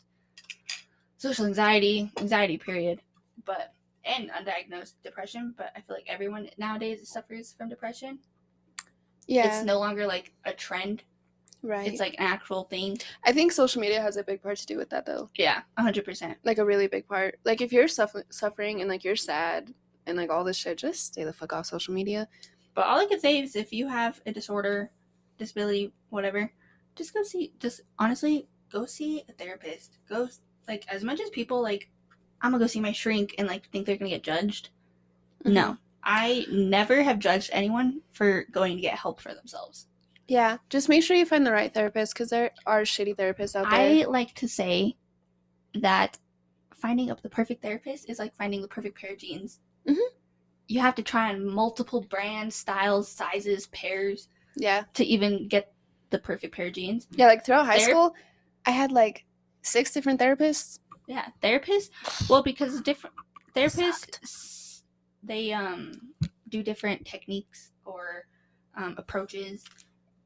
social 1.17 1.45
anxiety, 1.45 2.11
anxiety 2.19 2.57
period, 2.57 3.01
but 3.45 3.73
and 4.05 4.29
undiagnosed 4.31 4.93
depression. 5.03 5.53
But 5.57 5.71
I 5.75 5.81
feel 5.81 5.95
like 5.95 6.05
everyone 6.07 6.49
nowadays 6.57 7.07
suffers 7.09 7.53
from 7.57 7.69
depression. 7.69 8.19
yeah 9.27 9.47
It's 9.47 9.65
no 9.65 9.79
longer 9.79 10.07
like 10.07 10.33
a 10.45 10.53
trend. 10.53 11.03
right 11.63 11.87
It's 11.87 11.99
like 11.99 12.13
an 12.13 12.25
actual 12.25 12.63
thing. 12.65 12.97
I 13.25 13.31
think 13.33 13.51
social 13.51 13.81
media 13.81 14.01
has 14.01 14.15
a 14.17 14.23
big 14.23 14.41
part 14.41 14.57
to 14.59 14.65
do 14.65 14.77
with 14.77 14.89
that, 14.91 15.05
though. 15.05 15.29
Yeah, 15.35 15.61
hundred 15.77 16.05
percent. 16.05 16.37
Like 16.43 16.57
a 16.59 16.65
really 16.65 16.87
big 16.87 17.07
part. 17.07 17.39
Like 17.43 17.61
if 17.61 17.73
you're 17.73 17.87
suffer- 17.89 18.25
suffering 18.29 18.79
and 18.81 18.89
like 18.89 19.03
you're 19.03 19.15
sad 19.15 19.73
and 20.05 20.17
like 20.17 20.29
all 20.29 20.43
this 20.45 20.57
shit, 20.57 20.77
just 20.77 21.05
stay 21.07 21.23
the 21.25 21.33
fuck 21.33 21.51
off 21.53 21.65
social 21.65 21.93
media. 21.93 22.27
But 22.75 22.85
all 22.85 22.99
I 22.99 23.05
can 23.07 23.19
say 23.19 23.39
is 23.41 23.55
if 23.55 23.73
you 23.73 23.87
have 23.89 24.21
a 24.25 24.31
disorder, 24.31 24.91
disability, 25.37 25.91
whatever, 26.09 26.51
just 26.95 27.13
go 27.13 27.23
see. 27.23 27.53
Just 27.59 27.81
honestly, 27.99 28.47
go 28.71 28.85
see 28.85 29.23
a 29.27 29.33
therapist. 29.33 29.97
Go 30.07 30.29
like 30.67 30.85
as 30.89 31.03
much 31.03 31.19
as 31.19 31.29
people 31.29 31.61
like. 31.61 31.89
I'm 32.39 32.51
gonna 32.51 32.63
go 32.63 32.67
see 32.67 32.79
my 32.79 32.91
shrink 32.91 33.33
and 33.39 33.47
like 33.47 33.67
think 33.71 33.85
they're 33.85 33.97
gonna 33.97 34.11
get 34.11 34.23
judged. 34.23 34.69
Mm-hmm. 35.43 35.53
No, 35.53 35.77
I 36.03 36.45
never 36.51 37.01
have 37.01 37.19
judged 37.19 37.49
anyone 37.51 38.01
for 38.13 38.45
going 38.51 38.75
to 38.75 38.81
get 38.81 38.93
help 38.97 39.19
for 39.19 39.33
themselves. 39.33 39.87
Yeah, 40.27 40.57
just 40.69 40.87
make 40.89 41.03
sure 41.03 41.17
you 41.17 41.25
find 41.25 41.45
the 41.45 41.51
right 41.51 41.73
therapist 41.73 42.13
because 42.13 42.29
there 42.29 42.51
are 42.65 42.81
shitty 42.81 43.15
therapists 43.15 43.55
out 43.55 43.69
there. 43.71 43.79
I 43.79 44.05
like 44.07 44.33
to 44.35 44.47
say 44.47 44.97
that 45.75 46.17
finding 46.75 47.09
up 47.09 47.21
the 47.21 47.29
perfect 47.29 47.61
therapist 47.61 48.09
is 48.09 48.19
like 48.19 48.35
finding 48.35 48.61
the 48.61 48.67
perfect 48.67 48.99
pair 48.99 49.13
of 49.13 49.17
jeans. 49.17 49.59
Mhm. 49.87 49.97
You 50.67 50.79
have 50.81 50.95
to 50.95 51.01
try 51.01 51.29
on 51.29 51.45
multiple 51.45 52.01
brands, 52.01 52.55
styles, 52.55 53.09
sizes, 53.09 53.67
pairs 53.67 54.27
yeah, 54.55 54.83
to 54.93 55.03
even 55.05 55.47
get 55.47 55.73
the 56.09 56.19
perfect 56.19 56.53
pair 56.55 56.67
of 56.67 56.73
jeans. 56.73 57.07
yeah. 57.11 57.27
Like 57.27 57.45
throughout 57.45 57.65
high 57.65 57.79
school, 57.79 58.13
I 58.65 58.71
had 58.71 58.91
like 58.91 59.25
six 59.67 59.91
different 59.91 60.19
therapists. 60.19 60.79
Yeah, 61.07 61.27
therapists. 61.41 61.89
Well, 62.29 62.43
because 62.43 62.81
different 62.89 63.15
therapists, 63.55 64.81
they 65.23 65.53
um 65.53 65.91
do 66.49 66.63
different 66.63 67.05
techniques 67.05 67.71
or 67.85 68.25
um, 68.75 68.95
approaches, 68.97 69.63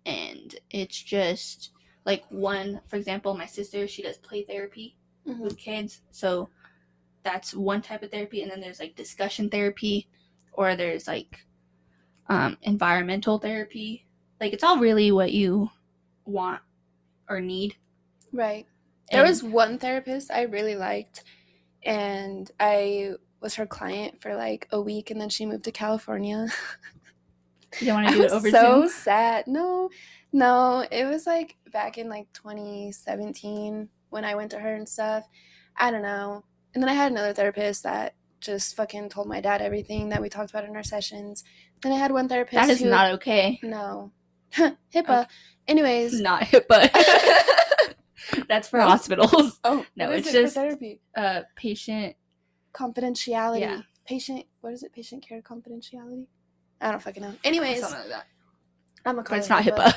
and 0.06 0.56
it's 0.70 1.02
just 1.02 1.72
like 2.06 2.24
one. 2.30 2.82
For 2.88 2.96
example, 2.96 3.34
my 3.36 3.46
sister 3.46 3.88
she 3.88 4.02
does 4.04 4.18
play 4.18 4.44
therapy 4.44 4.98
Mhm. 5.28 5.40
with 5.42 5.58
kids, 5.58 6.02
so 6.12 6.50
that's 7.24 7.54
one 7.54 7.82
type 7.82 8.02
of 8.04 8.10
therapy, 8.12 8.42
and 8.42 8.52
then 8.52 8.60
there's 8.62 8.80
like 8.80 8.96
discussion 8.96 9.50
therapy, 9.50 10.10
or 10.54 10.76
there's 10.76 11.08
like 11.08 11.46
um, 12.28 12.58
environmental 12.64 13.38
therapy. 13.40 14.06
Like 14.40 14.54
it's 14.54 14.64
all 14.64 14.80
really 14.80 15.12
what 15.12 15.32
you 15.32 15.70
want 16.26 16.62
or 17.30 17.40
need. 17.40 17.76
Right. 18.34 18.66
There 19.12 19.24
was 19.24 19.44
one 19.44 19.78
therapist 19.78 20.32
I 20.32 20.44
really 20.44 20.76
liked, 20.76 21.24
and 21.84 22.50
I 22.60 23.14
was 23.42 23.56
her 23.56 23.66
client 23.66 24.22
for 24.22 24.36
like 24.36 24.68
a 24.72 24.82
week, 24.82 25.12
and 25.12 25.20
then 25.20 25.30
she 25.30 25.46
moved 25.46 25.66
to 25.66 25.72
California. 25.72 26.48
you 27.80 27.88
don't 27.88 28.04
want 28.04 28.10
to 28.10 28.14
do 28.18 28.22
was 28.24 28.32
it 28.32 28.36
over 28.36 28.50
so 28.52 28.82
Zoom. 28.82 28.90
sad. 28.90 29.48
No, 29.48 29.90
no, 30.32 30.86
it 30.92 31.06
was 31.06 31.26
like 31.28 31.58
back 31.72 31.98
in 31.98 32.10
like 32.10 32.28
2017 32.34 33.90
when 34.10 34.26
I 34.26 34.36
went 34.36 34.52
to 34.52 34.60
her 34.60 34.74
and 34.76 34.88
stuff. 34.88 35.28
I 35.78 35.92
don't 35.92 36.02
know. 36.04 36.44
And 36.74 36.82
then 36.82 36.90
I 36.90 36.94
had 36.94 37.12
another 37.12 37.34
therapist 37.34 37.84
that 37.84 38.16
just 38.40 38.76
fucking 38.76 39.10
told 39.10 39.28
my 39.28 39.42
dad 39.42 39.62
everything 39.62 40.10
that 40.10 40.22
we 40.22 40.30
talked 40.30 40.50
about 40.50 40.66
in 40.66 40.76
our 40.76 40.84
sessions. 40.84 41.44
Then 41.82 41.92
I 41.92 41.96
had 41.98 42.12
one 42.12 42.28
therapist 42.28 42.56
That 42.56 42.70
is 42.70 42.80
who 42.80 42.90
not 42.90 43.12
okay. 43.14 43.60
no 43.62 44.12
HIPAA. 44.94 45.28
Anyways, 45.68 46.20
Not 46.20 46.44
HIPAA. 46.44 46.90
That's 48.48 48.68
for 48.68 48.80
hospitals. 48.80 49.60
oh 49.64 49.86
No, 49.96 50.12
it's 50.12 50.28
it 50.28 50.34
just- 50.34 50.56
therapy. 50.56 51.00
Uh, 51.16 51.42
patient. 51.56 52.16
confidentiality. 52.74 53.62
Yeah. 53.62 53.82
Patient, 54.06 54.46
what 54.62 54.74
is 54.74 54.84
it? 54.84 54.94
Patient 54.94 55.26
care 55.28 55.42
confidentiality. 55.42 56.26
I 56.82 56.92
don't 56.92 57.02
fucking 57.02 57.22
know. 57.22 57.34
Anyways, 57.44 57.82
Something 57.82 58.00
like 58.00 58.10
that. 58.10 58.26
I'm 59.06 59.16
call 59.16 59.24
But 59.24 59.38
it's 59.38 59.48
it 59.48 59.50
not 59.50 59.64
HIPAA. 59.64 59.96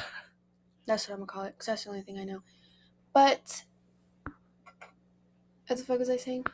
That's 0.86 1.08
what 1.08 1.14
I'm 1.14 1.20
gonna 1.20 1.26
call 1.26 1.42
it. 1.44 1.54
Cause 1.58 1.66
that's 1.66 1.84
the 1.84 1.90
only 1.90 2.02
thing 2.02 2.18
I 2.18 2.24
know. 2.24 2.40
But 3.14 3.62
what 5.66 5.78
the 5.78 5.84
fuck 5.84 5.98
was 5.98 6.10
I 6.10 6.16
saying? 6.18 6.46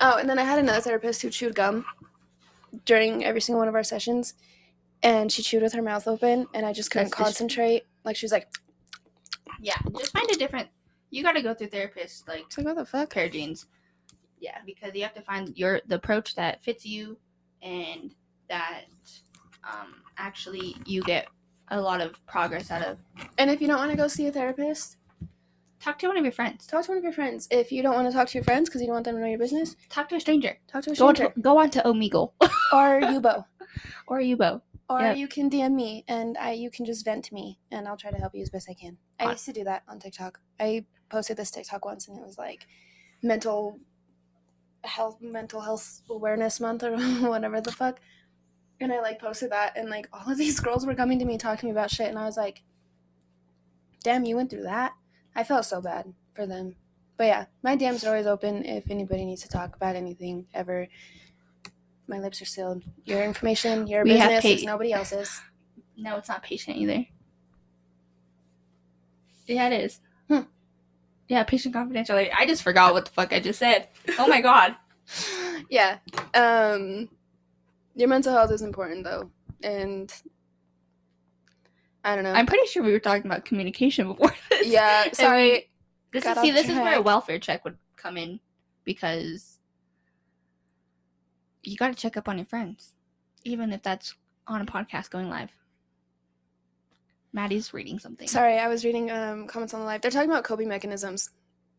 Oh, 0.00 0.16
and 0.18 0.28
then 0.28 0.38
I 0.38 0.42
had 0.44 0.58
another 0.58 0.80
therapist 0.80 1.22
who 1.22 1.30
chewed 1.30 1.54
gum 1.54 1.84
during 2.84 3.24
every 3.24 3.40
single 3.40 3.58
one 3.60 3.68
of 3.68 3.74
our 3.74 3.82
sessions, 3.84 4.34
and 5.02 5.30
she 5.30 5.42
chewed 5.42 5.62
with 5.62 5.72
her 5.74 5.82
mouth 5.82 6.08
open, 6.08 6.46
and 6.54 6.64
I 6.66 6.72
just 6.72 6.90
couldn't 6.90 7.10
That's 7.10 7.22
concentrate. 7.22 7.84
Like 8.04 8.16
she 8.16 8.24
was 8.24 8.32
like, 8.32 8.48
Yeah, 9.60 9.76
just 9.98 10.12
find 10.12 10.28
a 10.30 10.34
different. 10.36 10.68
You 11.14 11.22
got 11.22 11.32
to 11.32 11.42
go 11.42 11.54
through 11.54 11.68
therapists 11.68 12.26
like 12.26 12.40
"It's 12.46 12.58
like 12.58 12.66
what 12.66 12.76
the 12.76 12.84
fuck?" 12.84 13.10
pair 13.14 13.26
of 13.26 13.32
jeans. 13.32 13.66
Yeah, 14.40 14.58
because 14.66 14.92
you 14.94 15.02
have 15.02 15.14
to 15.14 15.22
find 15.22 15.56
your 15.56 15.80
the 15.86 15.94
approach 15.94 16.34
that 16.34 16.62
fits 16.64 16.84
you, 16.84 17.16
and 17.62 18.12
that 18.48 18.86
um, 19.62 20.02
actually 20.18 20.76
you 20.86 21.02
get 21.02 21.28
a 21.68 21.80
lot 21.80 22.00
of 22.00 22.14
progress 22.26 22.70
out 22.70 22.82
of. 22.82 22.98
And 23.38 23.48
if 23.48 23.60
you 23.60 23.68
don't 23.68 23.78
want 23.78 23.90
to 23.92 23.96
go 23.96 24.08
see 24.08 24.26
a 24.26 24.32
therapist, 24.32 24.96
Talk 25.80 25.98
to 25.98 26.08
one 26.08 26.16
of 26.16 26.24
your 26.24 26.32
friends. 26.32 26.66
talk 26.66 26.84
to 26.86 26.90
one 26.92 26.98
of 26.98 27.04
your 27.04 27.12
friends. 27.12 27.46
If 27.50 27.70
you 27.70 27.82
don't 27.82 27.94
want 27.94 28.08
to 28.08 28.12
talk 28.12 28.26
to 28.28 28.34
your 28.38 28.44
friends 28.44 28.68
because 28.68 28.80
you 28.80 28.86
don't 28.86 28.94
want 28.94 29.04
them 29.04 29.14
to 29.16 29.20
know 29.20 29.26
your 29.28 29.38
business, 29.38 29.76
Talk 29.90 30.08
to 30.08 30.16
a 30.16 30.20
stranger. 30.20 30.58
talk 30.66 30.82
to 30.84 30.92
a 30.92 30.94
Go 30.96 31.08
on 31.08 31.14
stranger 31.14 31.34
to, 31.34 31.40
go 31.40 31.58
on 31.58 31.70
to 31.70 31.82
Omegle 31.82 32.32
or 32.72 33.00
Yubo. 33.02 33.44
or 34.08 34.18
Yubo. 34.20 34.62
Or 34.88 35.00
Yeah. 35.00 35.14
you 35.14 35.28
can 35.28 35.48
DM 35.50 35.72
me 35.74 36.04
and 36.08 36.36
I 36.38 36.52
you 36.52 36.70
can 36.70 36.84
just 36.86 37.04
vent 37.04 37.24
to 37.26 37.34
me 37.34 37.58
and 37.70 37.86
I'll 37.86 37.96
try 37.98 38.10
to 38.10 38.16
help 38.16 38.34
you 38.34 38.42
as 38.42 38.48
best 38.50 38.68
I 38.70 38.74
can. 38.74 38.96
I 39.20 39.30
used 39.32 39.44
to 39.46 39.52
do 39.52 39.64
that 39.64 39.82
on 39.88 39.98
TikTok. 40.00 40.40
I 40.58 40.84
posted 41.08 41.36
this 41.36 41.50
TikTok 41.50 41.84
once 41.84 42.08
and 42.08 42.18
it 42.18 42.24
was 42.26 42.38
like 42.38 42.66
mental 43.22 43.78
health 44.82 45.18
mental 45.20 45.60
health 45.60 46.02
awareness 46.10 46.60
month 46.60 46.82
or 46.82 46.96
whatever 47.28 47.60
the 47.60 47.72
fuck. 47.72 48.00
And 48.80 48.92
I 48.92 49.00
like 49.00 49.20
posted 49.20 49.50
that 49.52 49.76
and 49.76 49.88
like 49.88 50.08
all 50.12 50.30
of 50.30 50.38
these 50.38 50.60
girls 50.66 50.84
were 50.86 50.94
coming 50.94 51.18
to 51.18 51.24
me 51.24 51.38
talking 51.38 51.60
to 51.60 51.66
me 51.66 51.72
about 51.72 51.90
shit 51.90 52.08
and 52.08 52.18
I 52.18 52.24
was 52.24 52.36
like 52.36 52.62
damn 54.02 54.24
you 54.24 54.36
went 54.36 54.50
through 54.50 54.64
that. 54.64 54.92
I 55.34 55.44
felt 55.44 55.64
so 55.64 55.80
bad 55.80 56.12
for 56.34 56.46
them. 56.46 56.76
But 57.16 57.24
yeah, 57.24 57.44
my 57.62 57.76
DMs 57.76 58.04
are 58.04 58.08
always 58.10 58.26
open 58.26 58.64
if 58.64 58.90
anybody 58.90 59.24
needs 59.24 59.42
to 59.42 59.48
talk 59.48 59.74
about 59.76 59.96
anything 59.96 60.46
ever. 60.52 60.88
My 62.06 62.18
lips 62.18 62.42
are 62.42 62.44
sealed. 62.44 62.82
Your 63.04 63.22
information, 63.22 63.86
your 63.86 64.02
We 64.04 64.10
business 64.10 64.44
is 64.44 64.64
pa- 64.64 64.70
nobody 64.70 64.92
else's. 64.92 65.40
No, 65.96 66.16
it's 66.16 66.28
not 66.28 66.42
patient 66.42 66.76
either. 66.76 67.06
Yeah, 69.46 69.68
it 69.68 69.84
is. 69.84 70.00
Hmm. 70.28 70.40
Yeah, 71.28 71.42
patient 71.44 71.74
confidentiality. 71.74 72.30
I 72.36 72.46
just 72.46 72.62
forgot 72.62 72.92
what 72.92 73.06
the 73.06 73.10
fuck 73.10 73.32
I 73.32 73.40
just 73.40 73.58
said. 73.58 73.88
Oh 74.18 74.28
my 74.28 74.40
god. 74.40 74.76
yeah. 75.70 75.98
Um 76.34 77.08
your 77.94 78.08
mental 78.08 78.32
health 78.32 78.50
is 78.50 78.62
important 78.62 79.04
though. 79.04 79.30
And 79.62 80.12
I 82.04 82.14
don't 82.14 82.24
know. 82.24 82.32
I'm 82.32 82.46
pretty 82.46 82.66
sure 82.66 82.82
we 82.82 82.92
were 82.92 82.98
talking 82.98 83.24
about 83.26 83.44
communication 83.44 84.08
before 84.08 84.34
this. 84.50 84.66
yeah, 84.66 85.04
And 85.04 85.16
sorry. 85.16 85.70
This 86.12 86.24
is 86.26 86.34
see, 86.34 86.50
off 86.50 86.54
this 86.54 86.68
is 86.68 86.76
where 86.76 86.98
a 86.98 87.02
welfare 87.02 87.38
check 87.38 87.64
would 87.64 87.78
come 87.96 88.16
in 88.16 88.38
because 88.84 89.58
you 91.62 91.76
got 91.76 91.88
to 91.88 91.94
check 91.94 92.16
up 92.16 92.28
on 92.28 92.36
your 92.38 92.46
friends, 92.46 92.92
even 93.44 93.72
if 93.72 93.82
that's 93.82 94.14
on 94.46 94.60
a 94.60 94.66
podcast 94.66 95.10
going 95.10 95.28
live. 95.28 95.50
Maddy's 97.34 97.74
reading 97.74 97.98
something. 97.98 98.28
Sorry, 98.28 98.58
I 98.58 98.68
was 98.68 98.84
reading 98.84 99.10
um 99.10 99.46
comments 99.46 99.74
on 99.74 99.80
the 99.80 99.86
live. 99.86 100.00
They're 100.00 100.10
talking 100.10 100.30
about 100.30 100.44
coping 100.44 100.68
mechanisms. 100.68 101.28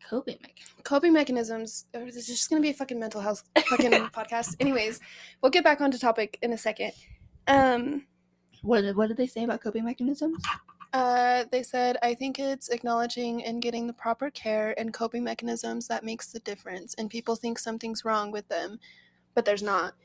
Coping 0.08 0.38
mechanisms. 0.42 0.82
Coping 0.84 1.14
mechanisms. 1.14 1.86
oh, 1.96 2.06
This 2.06 2.18
is 2.18 2.28
just 2.28 2.50
gonna 2.50 2.62
be 2.62 2.70
a 2.70 2.74
fucking 2.74 3.00
mental 3.00 3.22
health 3.22 3.44
fucking 3.70 3.92
podcast. 4.14 4.56
Anyways, 4.60 5.00
we'll 5.42 5.50
get 5.52 5.64
back 5.64 5.82
onto 5.82 5.98
topic 5.98 6.38
in 6.44 6.54
a 6.54 6.58
second. 6.58 6.92
Um 7.48 8.06
What 8.62 8.82
did, 8.82 8.96
what 8.98 9.08
did 9.08 9.18
they 9.18 9.28
say 9.28 9.46
about 9.46 9.62
coping 9.62 9.86
mechanisms? 9.86 10.44
Uh, 10.94 11.44
they 11.52 11.62
said, 11.62 11.98
I 12.02 12.14
think 12.14 12.40
it's 12.40 12.70
acknowledging 12.70 13.44
and 13.44 13.62
getting 13.62 13.86
the 13.86 13.92
proper 13.92 14.30
care 14.30 14.74
and 14.80 14.94
coping 14.94 15.26
mechanisms 15.26 15.90
that 15.90 16.06
makes 16.06 16.32
the 16.32 16.40
difference. 16.40 16.94
And 16.98 17.10
people 17.10 17.36
think 17.36 17.60
something's 17.60 18.06
wrong 18.06 18.32
with 18.32 18.48
them, 18.48 18.80
but 19.34 19.44
there's 19.44 19.62
not. 19.62 19.96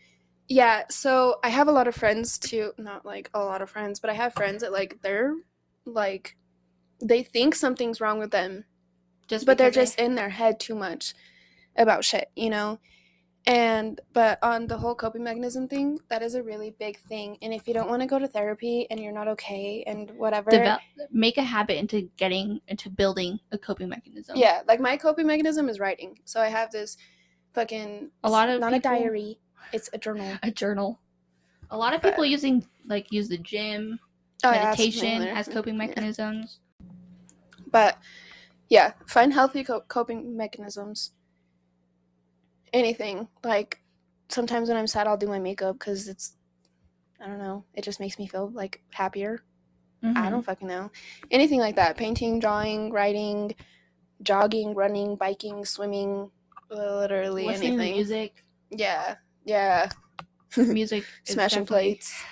Yeah, 0.51 0.83
so 0.91 1.39
I 1.45 1.49
have 1.49 1.69
a 1.69 1.73
lot 1.73 1.87
of 1.87 1.95
friends 1.95 2.37
too. 2.37 2.73
Not 2.77 3.07
like 3.07 3.31
a 3.33 3.39
lot 3.39 3.63
of 3.63 3.71
friends, 3.71 4.01
but 4.01 4.11
I 4.11 4.15
have 4.15 4.35
friends 4.35 4.63
that 4.63 4.73
like 4.73 4.99
they're 5.01 5.33
like 5.87 6.37
they 7.01 7.23
think 7.23 7.55
something's 7.55 8.01
wrong 8.01 8.19
with 8.19 8.33
them, 8.33 8.65
Just 9.29 9.47
but 9.47 9.59
they're 9.59 9.71
just 9.71 9.99
in 10.01 10.17
their 10.17 10.29
head 10.29 10.59
too 10.59 10.75
much 10.75 11.15
about 11.77 12.05
shit, 12.05 12.31
you 12.35 12.51
know? 12.51 12.81
And 13.47 14.01
but 14.13 14.41
on 14.43 14.67
the 14.67 14.77
whole 14.77 14.97
coping 14.97 15.23
mechanism 15.23 15.69
thing, 15.69 16.01
that 16.09 16.21
is 16.21 16.35
a 16.35 16.43
really 16.43 16.75
big 16.79 16.99
thing. 16.99 17.39
And 17.43 17.55
if 17.55 17.69
you 17.69 17.73
don't 17.73 17.89
want 17.89 18.03
to 18.03 18.09
go 18.09 18.19
to 18.19 18.27
therapy 18.27 18.89
and 18.91 18.99
you're 18.99 19.13
not 19.13 19.29
okay 19.29 19.85
and 19.87 20.11
whatever, 20.19 20.51
they 20.51 20.59
develop, 20.59 20.81
make 21.13 21.39
a 21.39 21.45
habit 21.45 21.79
into 21.79 22.11
getting 22.17 22.61
into 22.67 22.91
building 22.91 23.39
a 23.53 23.57
coping 23.57 23.89
mechanism. 23.89 24.37
Yeah, 24.37 24.63
like 24.67 24.81
my 24.81 24.97
coping 24.97 25.29
mechanism 25.29 25.69
is 25.69 25.79
writing. 25.79 26.19
So 26.25 26.41
I 26.41 26.49
have 26.49 26.73
this 26.73 26.97
fucking 27.55 28.11
A 28.25 28.31
lot 28.31 28.49
of 28.49 28.59
not 28.61 28.73
people- 28.73 28.91
a 28.91 28.99
diary, 28.99 29.39
it's 29.73 29.91
a 29.93 29.99
journal. 29.99 30.37
a 30.43 30.51
journal. 30.51 31.01
A 31.71 31.77
lot 31.79 31.95
of 31.95 32.03
people 32.03 32.25
using 32.25 32.67
like 32.87 33.13
use 33.13 33.29
the 33.29 33.39
gym, 33.39 34.01
Oh, 34.43 34.51
meditation 34.51 35.01
similar. 35.21 35.31
as 35.33 35.49
coping 35.49 35.75
Yeah. 35.75 35.87
mechanisms. 35.87 36.59
But 37.71 37.99
yeah, 38.69 38.93
find 39.07 39.33
healthy 39.33 39.63
co- 39.65 39.83
coping 39.83 40.37
mechanisms. 40.37 41.13
Anything 42.73 43.29
like 43.43 43.81
sometimes 44.29 44.69
when 44.69 44.77
I'm 44.79 44.87
sad, 44.87 45.07
I'll 45.07 45.17
do 45.17 45.27
my 45.27 45.39
makeup 45.39 45.79
because 45.79 46.09
it's 46.09 46.37
I 47.21 47.27
don't 47.27 47.39
know, 47.39 47.65
it 47.75 47.85
just 47.85 48.01
makes 48.01 48.19
me 48.19 48.27
feel 48.27 48.49
like 48.51 48.83
happier. 48.91 49.45
I 50.03 50.07
Mhm. 50.07 50.31
don't 50.31 50.43
fucking 50.43 50.67
know. 50.69 50.91
Anything 51.31 51.61
like 51.61 51.77
that: 51.77 51.97
painting, 51.99 52.39
drawing, 52.41 52.91
writing, 52.91 53.55
jogging, 54.23 54.75
running, 54.75 55.17
biking, 55.17 55.65
swimming, 55.67 56.31
literally 56.71 57.47
Listening 57.47 57.73
to 57.77 57.83
anything. 57.85 57.97
music. 57.97 58.45
Yeah, 58.71 59.17
yeah. 59.45 59.89
Music. 60.57 61.05
Smashing 61.25 61.67
plates. 61.67 62.23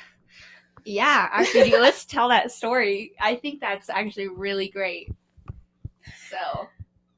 Yeah, 0.85 1.29
actually, 1.33 1.73
let's 1.73 2.05
tell 2.05 2.29
that 2.29 2.51
story. 2.51 3.12
I 3.21 3.37
think 3.37 3.61
that's 3.61 3.90
actually 3.90 4.29
really 4.29 4.68
great. 4.68 5.11
So, 6.31 6.68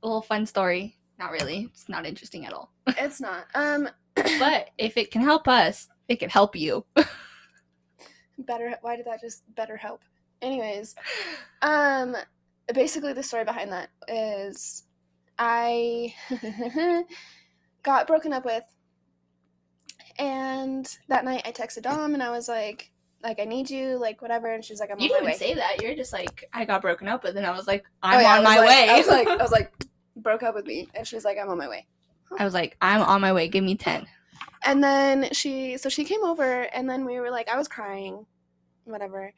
a 0.02 0.06
little 0.06 0.22
fun 0.22 0.46
story. 0.46 0.96
Not 1.18 1.30
really. 1.30 1.68
It's 1.72 1.88
not 1.88 2.06
interesting 2.06 2.46
at 2.46 2.52
all. 2.52 2.72
it's 2.86 3.20
not. 3.20 3.46
Um, 3.54 3.88
But 4.38 4.70
if 4.76 4.96
it 4.96 5.10
can 5.10 5.22
help 5.22 5.48
us, 5.48 5.88
it 6.08 6.16
can 6.16 6.30
help 6.30 6.56
you. 6.56 6.84
better. 8.38 8.74
Why 8.82 8.96
did 8.96 9.06
that 9.06 9.20
just 9.20 9.42
better 9.54 9.76
help? 9.76 10.02
Anyways, 10.42 10.94
um, 11.62 12.16
basically 12.74 13.12
the 13.12 13.22
story 13.22 13.44
behind 13.44 13.72
that 13.72 13.90
is 14.08 14.84
I 15.38 16.14
got 17.82 18.06
broken 18.06 18.32
up 18.32 18.44
with, 18.44 18.64
and 20.18 20.86
that 21.08 21.24
night 21.24 21.42
I 21.44 21.52
texted 21.52 21.82
Dom 21.82 22.14
and 22.14 22.22
I 22.22 22.30
was 22.30 22.48
like, 22.48 22.90
like 23.22 23.38
I 23.40 23.44
need 23.44 23.68
you, 23.70 23.96
like 23.98 24.22
whatever, 24.22 24.48
and 24.52 24.64
she's 24.64 24.80
like, 24.80 24.90
I'm 24.90 24.96
on 24.96 25.00
my 25.00 25.04
way. 25.04 25.08
You 25.08 25.14
didn't 25.14 25.28
even 25.28 25.32
way. 25.48 25.54
say 25.54 25.54
that. 25.54 25.82
You're 25.82 25.94
just 25.94 26.12
like, 26.12 26.44
I 26.52 26.64
got 26.64 26.80
broken 26.82 27.06
up 27.08 27.22
with, 27.22 27.36
and 27.36 27.44
I 27.46 27.50
was 27.56 27.66
like, 27.66 27.84
Oh, 28.02 28.08
I'm 28.08 28.20
yeah, 28.22 28.36
on 28.38 28.44
my 28.44 28.56
like- 28.58 28.68
way. 28.68 28.88
I 28.90 28.98
was 28.98 29.08
like, 29.08 29.28
I 29.28 29.36
was 29.36 29.52
like, 29.58 29.72
broke 30.16 30.42
up 30.42 30.54
with 30.54 30.66
me, 30.66 30.88
and 30.94 31.06
she's 31.06 31.24
like, 31.24 31.36
I'm 31.40 31.48
on 31.50 31.58
my 31.58 31.68
way. 31.68 31.86
I 32.38 32.44
was 32.44 32.54
like, 32.54 32.76
I'm 32.80 33.02
on 33.02 33.20
my 33.20 33.32
way. 33.32 33.48
Give 33.48 33.64
me 33.64 33.74
10. 33.74 34.06
And 34.64 34.82
then 34.82 35.28
she, 35.32 35.76
so 35.76 35.88
she 35.88 36.04
came 36.04 36.22
over, 36.24 36.62
and 36.74 36.88
then 36.88 37.04
we 37.04 37.18
were 37.20 37.30
like, 37.30 37.48
I 37.48 37.56
was 37.56 37.68
crying, 37.68 38.24
whatever. 38.84 39.32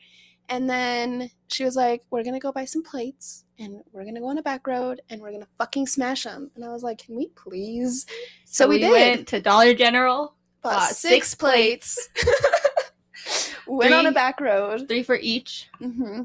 And 0.48 0.68
then 0.68 1.30
she 1.48 1.64
was 1.64 1.76
like, 1.76 2.02
We're 2.11 2.24
gonna 2.24 2.40
go 2.40 2.52
buy 2.52 2.64
some 2.64 2.82
plates, 2.82 3.44
and 3.58 3.80
we're 3.92 4.04
gonna 4.04 4.20
go 4.20 4.28
on 4.28 4.38
a 4.38 4.42
back 4.42 4.66
road, 4.66 5.00
and 5.08 5.20
we're 5.20 5.30
gonna 5.32 5.46
fucking 5.58 5.87
smash 5.87 6.24
them. 6.24 6.50
And 6.54 6.64
I 6.64 6.68
was 6.68 6.82
like, 6.82 6.98
Can 6.98 7.16
we 7.16 7.28
please? 7.28 8.06
So, 8.44 8.68
we, 8.68 8.78
did. 8.78 8.90
went 8.90 9.28
to 9.28 9.40
Dollar 9.40 9.72
General, 9.74 10.35
Bought 10.62 10.72
bought 10.72 10.88
six, 10.90 10.98
six 11.29 11.35
plates. 11.35 12.09
Went 13.66 13.94
on 13.94 14.07
a 14.07 14.12
back 14.12 14.40
road. 14.40 14.87
three 14.88 15.03
for 15.03 15.16
each, 15.16 15.68
hmm 15.79 16.22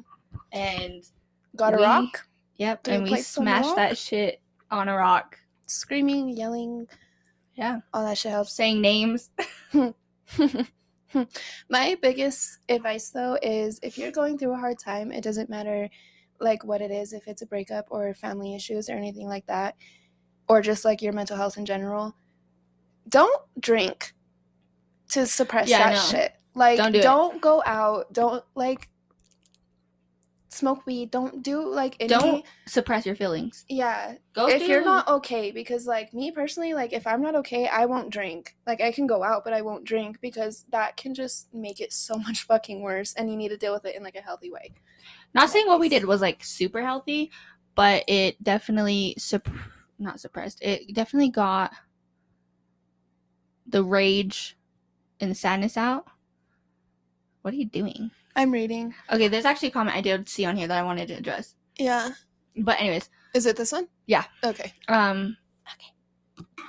and 0.51 1.03
Got 1.55 1.73
a 1.73 1.77
We- 1.77 1.83
rock. 1.83 2.25
yep, 2.57 2.83
Three 2.83 2.95
and 2.95 3.03
we 3.03 3.09
plates 3.09 3.37
on 3.37 3.45
the 3.45 3.51
smashed 3.51 3.75
that 3.75 3.97
shit 3.97 4.41
on 4.71 4.87
a 4.89 4.95
rock. 4.95 5.37
Screaming, 5.65 6.29
yelling, 6.29 6.87
Yeah, 7.55 7.79
all 7.93 8.05
that 8.05 8.17
shit 8.17 8.31
helps. 8.31 8.53
saying 8.53 8.79
names. 8.81 9.29
My 11.69 11.97
biggest 12.01 12.59
advice 12.69 13.09
though 13.09 13.37
is 13.41 13.79
if 13.81 13.97
you're 13.97 14.11
going 14.11 14.37
through 14.37 14.53
a 14.53 14.57
hard 14.57 14.77
time, 14.77 15.11
it 15.11 15.23
doesn't 15.23 15.49
matter 15.49 15.89
like 16.39 16.63
what 16.63 16.81
it 16.81 16.91
is, 16.91 17.13
if 17.13 17.27
it's 17.27 17.41
a 17.41 17.45
breakup 17.47 17.87
or 17.89 18.13
family 18.13 18.55
issues 18.55 18.89
or 18.89 18.93
anything 18.93 19.27
like 19.27 19.45
that, 19.47 19.75
or 20.47 20.61
just 20.61 20.85
like 20.85 21.01
your 21.01 21.13
mental 21.13 21.37
health 21.37 21.57
in 21.57 21.65
general, 21.65 22.15
don't 23.09 23.41
drink 23.59 24.13
to 25.09 25.25
suppress 25.25 25.69
Yeah, 25.69 25.89
that 25.89 25.95
no. 25.95 26.01
shit. 26.19 26.33
Like 26.55 26.77
Don't 26.77 26.91
do 26.91 27.01
don't 27.01 27.41
go 27.41 27.61
out, 27.65 28.11
don't 28.13 28.43
like 28.55 28.89
smoke 30.49 30.85
weed, 30.87 31.11
don't 31.11 31.43
do 31.43 31.63
like 31.67 31.95
any 31.99 32.07
Don't 32.07 32.45
suppress 32.65 33.05
your 33.05 33.15
feelings. 33.15 33.63
yeah, 33.69 34.15
Go 34.33 34.47
if 34.49 34.67
you're 34.67 34.83
not 34.83 35.07
okay 35.07 35.51
because 35.51 35.85
like 35.85 36.13
me 36.15 36.31
personally 36.31 36.73
like 36.73 36.93
if 36.93 37.05
i'm 37.05 37.21
not 37.21 37.35
okay 37.35 37.67
i 37.67 37.85
won't 37.85 38.09
drink 38.09 38.55
like 38.65 38.81
i 38.81 38.91
can 38.91 39.05
go 39.05 39.23
out 39.23 39.43
but 39.43 39.53
i 39.53 39.61
won't 39.61 39.83
drink 39.83 40.19
because 40.21 40.65
that 40.71 40.97
can 40.97 41.13
just 41.13 41.53
make 41.53 41.79
it 41.79 41.93
so 41.93 42.17
much 42.27 42.43
fucking 42.43 42.81
worse 42.81 43.13
and 43.15 43.29
you 43.29 43.35
need 43.37 43.49
to 43.49 43.57
deal 43.57 43.73
with 43.73 43.85
it 43.85 43.95
in 43.95 44.01
like 44.03 44.15
a 44.15 44.21
healthy 44.21 44.49
way 44.51 44.73
Not 45.35 45.49
saying 45.51 45.67
what 45.67 45.79
we 45.79 45.89
did 45.89 46.05
was 46.05 46.21
like 46.21 46.43
super 46.43 46.81
healthy, 46.81 47.29
but 47.75 48.03
it 48.07 48.41
definitely 48.43 49.13
sup- 49.19 49.49
not 49.99 50.19
suppressed. 50.19 50.59
It 50.63 50.93
definitely 50.95 51.29
got 51.29 51.71
the 53.67 53.83
rage 53.83 54.57
and 55.19 55.35
sadness 55.35 55.77
out. 55.77 56.05
What 57.41 57.53
are 57.53 57.57
you 57.57 57.65
doing? 57.65 58.11
i'm 58.35 58.51
reading 58.51 58.93
Okay, 59.11 59.27
there's 59.29 59.45
actually 59.45 59.69
a 59.69 59.71
comment 59.71 59.95
I 59.97 60.01
did 60.01 60.29
see 60.29 60.45
on 60.45 60.55
here 60.55 60.67
that 60.67 60.77
I 60.77 60.83
wanted 60.83 61.07
to 61.07 61.15
address. 61.15 61.55
yeah 61.79 62.11
But 62.55 62.79
anyways, 62.79 63.09
is 63.33 63.45
it 63.47 63.55
this 63.55 63.71
one 63.71 63.87
Yeah. 64.05 64.25
okay 64.43 64.73
um 64.87 65.35
Okay. 65.73 66.63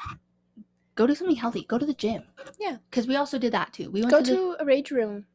go 0.94 1.06
do 1.06 1.14
something 1.14 1.36
healthy. 1.36 1.64
Go 1.68 1.78
to 1.78 1.84
the 1.86 1.92
gym. 1.94 2.22
Yeah. 2.58 2.78
Cuz 2.90 3.06
we 3.06 3.16
also 3.16 3.38
did 3.38 3.52
that 3.52 3.72
too. 3.74 3.90
We 3.90 4.00
went 4.00 4.10
go 4.10 4.22
to, 4.22 4.32
the, 4.34 4.62
a 4.62 4.64
rage 4.64 4.90
room 4.90 5.26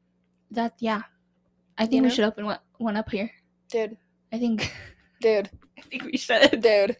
that 0.51 0.73
yeah. 0.79 1.03
I 1.77 1.83
think 1.85 1.93
You 1.97 2.01
we 2.03 2.07
know? 2.09 2.13
should 2.15 2.25
open 2.25 2.45
one, 2.45 2.59
one 2.77 2.97
up 2.97 3.09
here. 3.11 3.29
dude 3.69 3.95
I 4.31 4.39
think 4.39 4.73
dude 5.21 5.49
I 5.77 5.81
think 5.81 6.03
we 6.05 6.17
should. 6.17 6.49
dude 6.61 6.97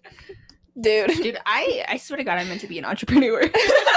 dude 0.80 1.10
Dude, 1.10 1.38
I 1.45 1.86
I 1.88 1.97
swear 1.97 2.17
to 2.17 2.23
God, 2.23 2.38
I'm 2.38 2.47
meant 2.49 2.62
to 2.62 2.67
be 2.67 2.78
an 2.78 2.86
entrepreneur. 2.86 3.49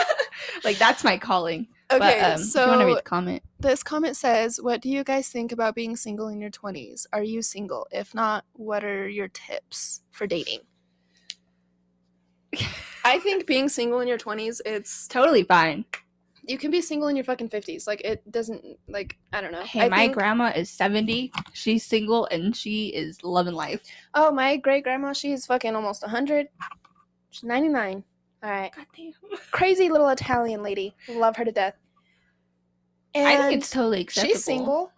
like 0.65 0.79
that's 0.79 1.05
my 1.05 1.19
calling. 1.19 1.69
Okay 1.91 2.21
but 2.21 2.33
um, 2.33 2.39
so 2.39 2.61
if 2.63 2.67
you 2.67 2.71
want 2.71 2.81
to 2.81 2.87
read 2.87 2.97
the 2.99 3.03
comment? 3.03 3.43
this 3.61 3.83
comment 3.83 4.17
says 4.17 4.61
what 4.61 4.81
do 4.81 4.89
you 4.89 5.05
guys 5.05 5.29
think 5.29 5.53
about 5.53 5.75
being 5.75 5.95
single 5.97 6.29
in 6.29 6.41
your 6.41 6.51
20s 6.51 7.07
are 7.13 7.23
you 7.23 7.41
single 7.43 7.87
if 7.93 8.15
not 8.15 8.45
what 8.55 8.83
are 8.85 9.09
your 9.09 9.29
tips 9.29 10.03
for 10.11 10.27
dating 10.27 10.61
i 13.05 13.19
think 13.19 13.47
being 13.47 13.69
single 13.69 14.01
in 14.01 14.09
your 14.09 14.19
20s 14.19 14.61
it's 14.67 15.07
Totally 15.09 15.43
fine. 15.45 15.85
you 16.45 16.59
can 16.59 16.71
be 16.71 16.81
single 16.81 17.09
in 17.09 17.17
your 17.17 17.25
fucking 17.25 17.49
50s 17.49 17.87
like 17.87 18.01
it 18.03 18.29
doesn't 18.31 18.65
like 18.89 19.17
i 19.33 19.41
don't 19.41 19.53
know 19.53 19.63
Hey, 19.63 19.83
I 19.83 19.89
my 19.89 19.97
think- 19.99 20.15
grandma 20.15 20.53
is 20.57 20.71
70. 20.71 21.33
She's 21.53 21.85
single 21.85 22.27
and 22.27 22.55
she 22.57 22.89
is 22.89 23.23
loving 23.23 23.55
life. 23.55 23.81
oh 24.15 24.31
my 24.33 24.57
great 24.57 24.85
grandma 24.85 25.13
she's 25.13 25.47
fucking 25.47 25.75
almost 25.75 26.03
100 26.03 26.49
she's 27.31 27.45
99 27.45 28.05
all 28.47 28.53
right 28.53 28.73
God 28.75 28.87
damn. 28.97 29.13
crazy 29.51 29.89
little 29.89 30.09
italian 30.09 30.63
lady 30.63 30.95
love 31.09 31.37
her 31.37 31.45
to 31.45 31.53
death 31.53 31.75
and 33.15 33.27
I 33.27 33.49
think 33.49 33.63
it's 33.63 33.71
totally 33.71 34.03
acceptable. 34.03 34.35
she's 34.35 34.45
single 34.45 34.93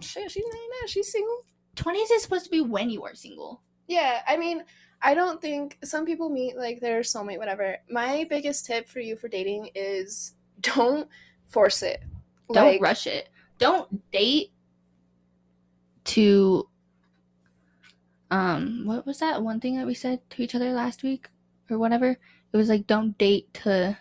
Shit, 0.00 0.30
she's 0.30 0.44
99 0.44 0.88
she's 0.88 1.12
single 1.12 1.40
20s 1.76 2.06
is 2.12 2.22
supposed 2.22 2.44
to 2.46 2.50
be 2.50 2.60
when 2.60 2.90
you 2.90 3.04
are 3.04 3.14
single. 3.14 3.62
yeah 3.86 4.22
i 4.26 4.36
mean 4.36 4.64
i 5.02 5.14
don't 5.14 5.40
think 5.40 5.78
some 5.84 6.04
people 6.04 6.28
meet 6.28 6.56
like 6.56 6.80
their 6.80 7.00
soulmate 7.00 7.38
whatever 7.38 7.76
my 7.90 8.26
biggest 8.28 8.66
tip 8.66 8.88
for 8.88 9.00
you 9.00 9.14
for 9.16 9.28
dating 9.28 9.70
is 9.74 10.34
don't 10.60 11.08
force 11.46 11.82
it 11.82 12.02
Don't 12.52 12.64
Like, 12.66 12.80
rush 12.82 13.06
it. 13.06 13.28
Don't 13.58 14.10
date 14.12 14.50
to 16.04 16.68
um 18.30 18.82
what 18.86 19.04
was 19.06 19.18
that 19.18 19.42
one 19.42 19.60
thing 19.60 19.76
that 19.76 19.86
we 19.86 19.94
said 19.94 20.20
to 20.30 20.42
each 20.42 20.54
other 20.54 20.72
last 20.72 21.02
week 21.02 21.28
or 21.70 21.78
whatever? 21.78 22.16
It 22.52 22.56
was 22.56 22.68
like 22.68 22.86
don't 22.86 23.16
date 23.18 23.52
to 23.64 23.96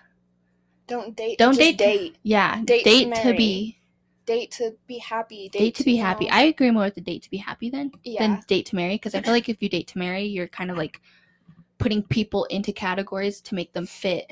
don't 0.87 1.15
date 1.15 1.37
Don't 1.37 1.51
just 1.51 1.59
date 1.59 1.77
to- 1.79 1.83
date 1.83 2.15
yeah, 2.23 2.61
Date 2.63 2.83
to 2.83 2.89
date 2.89 3.03
to 3.03 3.09
marry. 3.09 3.37
be 3.37 3.77
date 4.25 4.51
to 4.51 4.75
be 4.87 4.97
happy 4.97 5.49
date, 5.49 5.75
to 5.75 5.83
be 5.83 5.93
you 5.93 6.01
happy. 6.03 6.29
I 6.29 6.43
agree 6.43 6.71
more 6.71 6.83
with 6.83 6.95
the 6.95 7.01
date 7.01 7.23
to 7.23 7.29
be 7.29 7.37
happy 7.37 7.69
then 7.69 7.91
yeah 8.03 8.19
than 8.27 8.43
date 8.47 8.65
to 8.67 8.75
marry 8.75 8.95
because 8.95 9.15
I 9.15 9.21
feel 9.21 9.33
like 9.33 9.49
if 9.49 9.61
you 9.61 9.69
date 9.69 9.87
to 9.89 9.97
marry, 9.97 10.23
you're 10.25 10.47
kind 10.47 10.71
of 10.71 10.77
like 10.77 11.01
putting 11.77 12.01
people 12.03 12.45
into 12.45 12.71
categories 12.71 13.39
to 13.41 13.55
make 13.55 13.71
them 13.73 13.85
fit. 13.85 14.31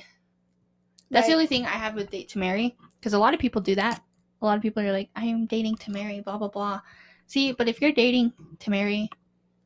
That's 1.12 1.28
the 1.28 1.34
only 1.34 1.46
thing 1.48 1.66
I 1.66 1.70
have 1.70 1.94
with 1.96 2.10
date 2.10 2.30
to 2.30 2.40
marry 2.40 2.76
because 3.00 3.14
a 3.14 3.20
lot 3.20 3.34
of 3.34 3.40
people 3.40 3.62
do 3.62 3.76
that. 3.76 4.02
A 4.42 4.46
lot 4.46 4.58
of 4.58 4.62
people 4.62 4.84
are 4.84 4.92
like, 4.92 5.10
I 5.16 5.26
am 5.26 5.46
dating 5.46 5.76
to 5.78 5.92
marry, 5.92 6.20
blah 6.22 6.38
blah 6.38 6.48
blah. 6.50 6.82
See, 7.28 7.52
but 7.54 7.68
if 7.68 7.82
you're 7.82 7.92
dating 7.92 8.34
to 8.60 8.70
marry, 8.70 9.10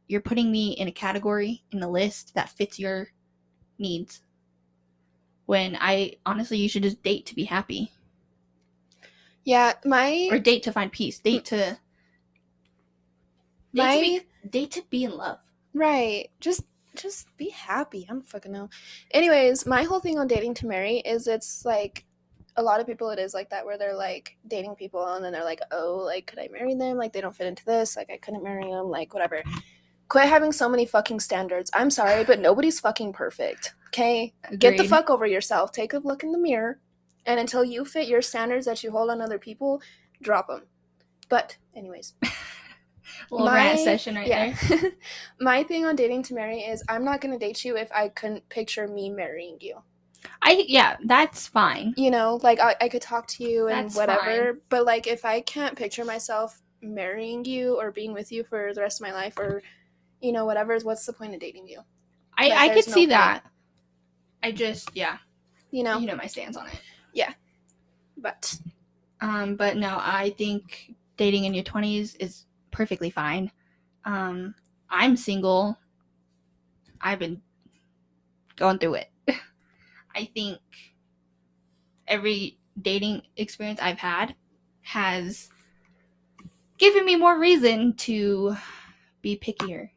you're 0.07 0.21
putting 0.21 0.51
me 0.51 0.71
in 0.73 0.87
a 0.87 0.91
category 0.91 1.63
in 1.71 1.79
the 1.79 1.87
list 1.87 2.33
that 2.35 2.49
fits 2.49 2.77
your 2.79 3.07
needs. 3.77 4.21
When 5.49 5.77
I 5.79 6.17
honestly, 6.25 6.59
you 6.59 6.69
should 6.69 6.83
just 6.83 7.01
date 7.01 7.25
to 7.25 7.35
be 7.35 7.45
happy 7.45 7.91
yeah 9.49 9.73
my 9.83 10.27
or 10.31 10.37
date 10.37 10.63
to 10.63 10.71
find 10.71 10.91
peace, 10.91 11.17
date 11.19 11.45
to 11.45 11.57
date, 11.57 11.77
to, 13.73 13.81
my 13.83 13.99
be, 13.99 14.21
date 14.47 14.71
to 14.71 14.83
be 14.91 15.03
in 15.05 15.17
love. 15.17 15.39
Right. 15.73 16.29
Just 16.39 16.63
just 16.95 17.25
be 17.37 17.49
happy. 17.49 18.05
I'm 18.09 18.21
fucking 18.21 18.51
know. 18.51 18.69
Anyways, 19.11 19.65
my 19.65 19.83
whole 19.83 19.99
thing 19.99 20.19
on 20.19 20.27
dating 20.27 20.53
to 20.55 20.67
marry 20.67 20.97
is 20.97 21.27
it's 21.27 21.65
like 21.65 22.05
a 22.55 22.61
lot 22.61 22.79
of 22.79 22.87
people 22.87 23.09
it 23.09 23.19
is 23.19 23.33
like 23.33 23.49
that 23.51 23.65
where 23.65 23.77
they're 23.77 23.95
like 23.95 24.37
dating 24.47 24.75
people 24.75 25.05
and 25.15 25.23
then 25.23 25.31
they're 25.31 25.43
like, 25.45 25.61
"Oh, 25.71 26.03
like 26.05 26.27
could 26.27 26.39
I 26.39 26.49
marry 26.51 26.75
them? 26.75 26.97
Like 26.97 27.13
they 27.13 27.21
don't 27.21 27.35
fit 27.35 27.47
into 27.47 27.65
this. 27.65 27.97
Like 27.97 28.11
I 28.11 28.17
couldn't 28.17 28.43
marry 28.43 28.69
them. 28.69 28.89
Like 28.89 29.13
whatever." 29.13 29.43
Quit 30.09 30.27
having 30.27 30.51
so 30.51 30.67
many 30.67 30.85
fucking 30.85 31.19
standards. 31.19 31.69
I'm 31.73 31.91
sorry, 31.91 32.23
but 32.23 32.39
nobody's 32.39 32.79
fucking 32.79 33.13
perfect. 33.13 33.75
Okay? 33.87 34.33
Get 34.57 34.77
the 34.77 34.83
fuck 34.83 35.09
over 35.09 35.25
yourself. 35.25 35.71
Take 35.71 35.93
a 35.93 35.99
look 35.99 36.23
in 36.23 36.31
the 36.31 36.37
mirror 36.37 36.79
and 37.25 37.39
until 37.39 37.63
you 37.63 37.85
fit 37.85 38.07
your 38.07 38.21
standards 38.21 38.65
that 38.65 38.83
you 38.83 38.91
hold 38.91 39.11
on 39.11 39.21
other 39.21 39.37
people, 39.37 39.81
drop 40.21 40.47
them. 40.47 40.63
But 41.29 41.57
anyways, 41.75 42.15
little 43.31 43.47
rant 43.47 43.77
my- 43.77 43.83
session 43.83 44.15
right 44.15 44.27
yeah. 44.27 44.55
there. 44.67 44.91
My 45.39 45.63
thing 45.63 45.85
on 45.85 45.95
dating 45.95 46.23
to 46.23 46.33
marry 46.33 46.61
is 46.61 46.83
I'm 46.89 47.05
not 47.05 47.21
going 47.21 47.37
to 47.37 47.45
date 47.45 47.63
you 47.63 47.77
if 47.77 47.91
I 47.91 48.09
couldn't 48.09 48.49
picture 48.49 48.87
me 48.87 49.11
marrying 49.11 49.57
you. 49.61 49.77
I 50.41 50.65
yeah, 50.67 50.97
that's 51.05 51.47
fine. 51.47 51.93
You 51.97 52.11
know, 52.11 52.39
like 52.41 52.59
I, 52.59 52.75
I 52.81 52.89
could 52.89 53.01
talk 53.01 53.27
to 53.27 53.43
you 53.43 53.67
and 53.67 53.85
That's 53.85 53.95
whatever, 53.95 54.59
but 54.69 54.85
like 54.85 55.07
if 55.07 55.23
I 55.23 55.41
can't 55.41 55.77
picture 55.77 56.03
myself 56.03 56.61
marrying 56.81 57.45
you 57.45 57.79
or 57.79 57.91
being 57.91 58.11
with 58.13 58.31
you 58.31 58.43
for 58.43 58.73
the 58.73 58.81
rest 58.81 58.99
of 58.99 59.07
my 59.07 59.13
life 59.13 59.37
or, 59.37 59.61
you 60.21 60.31
know, 60.31 60.45
whatever, 60.45 60.77
what's 60.83 61.05
the 61.05 61.13
point 61.13 61.33
of 61.33 61.39
dating 61.39 61.67
you? 61.67 61.81
I 62.37 62.49
Like, 62.49 62.59
I 62.59 62.69
could 62.69 62.87
no 62.87 62.93
see 62.93 63.01
point. 63.01 63.09
that. 63.09 63.43
I 64.43 64.51
just 64.51 64.95
yeah, 64.95 65.17
You 65.71 65.83
know? 65.83 65.97
you 65.97 66.07
know 66.07 66.15
my 66.15 66.27
stance 66.27 66.55
on 66.57 66.67
it. 66.67 66.79
Yeah. 67.13 67.33
But 68.17 68.55
Um, 69.21 69.55
but 69.55 69.77
no, 69.77 69.97
I 69.99 70.31
think 70.37 70.95
dating 71.17 71.45
in 71.45 71.53
your 71.53 71.63
twenties 71.63 72.15
is 72.15 72.45
perfectly 72.71 73.09
fine. 73.09 73.51
Um, 74.05 74.55
I'm 74.89 75.15
single 75.17 75.77
I've 77.01 77.19
been 77.19 77.41
going 78.55 78.79
through 78.79 78.95
it. 78.95 79.09
I 80.15 80.25
think 80.33 80.59
every 82.07 82.57
dating 82.81 83.21
experience 83.37 83.79
I've 83.81 83.99
had 83.99 84.35
has 84.81 85.49
given 86.77 87.05
me 87.05 87.15
more 87.15 87.37
reason 87.39 87.93
to 87.93 88.55
be 89.21 89.37
pickier 89.37 89.89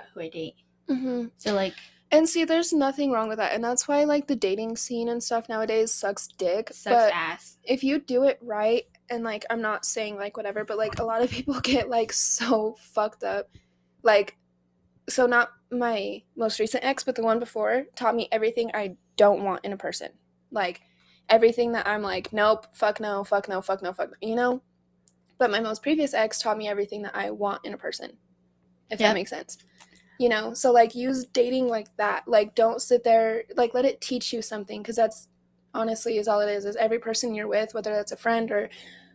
about 0.00 0.10
who 0.14 0.20
I 0.20 0.28
date. 0.28 0.54
Mm-hmm. 0.88 1.26
So 1.36 1.54
like 1.54 1.74
And 2.10 2.28
see, 2.28 2.44
there's 2.44 2.72
nothing 2.72 3.12
wrong 3.12 3.28
with 3.28 3.38
that, 3.38 3.52
and 3.52 3.62
that's 3.62 3.86
why 3.86 4.04
like 4.04 4.26
the 4.26 4.36
dating 4.36 4.76
scene 4.76 5.08
and 5.08 5.22
stuff 5.22 5.48
nowadays 5.48 5.92
sucks 5.92 6.26
dick. 6.26 6.68
sucks 6.72 6.84
but 6.84 7.12
ass. 7.14 7.58
if 7.64 7.84
you 7.84 8.00
do 8.00 8.24
it 8.24 8.38
right, 8.42 8.84
and 9.08 9.22
like 9.24 9.44
I'm 9.50 9.60
not 9.62 9.84
saying 9.84 10.16
like 10.16 10.36
whatever, 10.36 10.64
but 10.64 10.78
like 10.78 10.98
a 10.98 11.04
lot 11.04 11.22
of 11.22 11.30
people 11.30 11.60
get 11.62 11.88
like 11.88 12.12
so 12.12 12.76
fucked 12.80 13.22
up, 13.24 13.48
like 14.02 14.36
so 15.08 15.26
not 15.26 15.50
my 15.70 16.22
most 16.36 16.58
recent 16.58 16.84
ex, 16.84 17.04
but 17.04 17.14
the 17.14 17.22
one 17.22 17.38
before 17.38 17.86
taught 17.94 18.14
me 18.16 18.28
everything 18.32 18.70
I 18.74 18.96
don't 19.16 19.44
want 19.44 19.64
in 19.64 19.72
a 19.72 19.76
person, 19.76 20.08
like 20.50 20.80
everything 21.28 21.72
that 21.72 21.86
I'm 21.86 22.02
like 22.02 22.32
nope, 22.32 22.66
fuck 22.72 22.98
no, 23.00 23.22
fuck 23.24 23.48
no, 23.48 23.60
fuck 23.62 23.82
no, 23.82 23.92
fuck 23.92 24.10
no, 24.10 24.28
you 24.28 24.34
know. 24.34 24.62
But 25.38 25.50
my 25.52 25.60
most 25.60 25.82
previous 25.82 26.12
ex 26.12 26.40
taught 26.40 26.58
me 26.58 26.68
everything 26.68 27.02
that 27.02 27.14
I 27.16 27.30
want 27.30 27.64
in 27.64 27.72
a 27.72 27.78
person, 27.78 28.16
if 28.90 28.98
Yep. 28.98 29.08
that 29.08 29.14
makes 29.14 29.30
sense 29.30 29.58
you 30.20 30.28
know 30.28 30.52
so 30.52 30.70
like 30.70 30.94
use 30.94 31.24
dating 31.24 31.66
like 31.66 31.88
that 31.96 32.22
like 32.28 32.54
don't 32.54 32.82
sit 32.82 33.02
there 33.02 33.42
like 33.56 33.72
let 33.72 33.86
it 33.86 34.00
teach 34.02 34.34
you 34.34 34.42
something 34.42 34.82
because 34.82 34.94
that's 34.96 35.28
honestly 35.72 36.18
is 36.18 36.28
all 36.28 36.40
it 36.40 36.50
is 36.50 36.66
is 36.66 36.76
every 36.76 36.98
person 36.98 37.34
you're 37.34 37.48
with 37.48 37.72
whether 37.72 37.90
that's 37.94 38.12
a 38.12 38.16
friend 38.16 38.50
or 38.50 38.68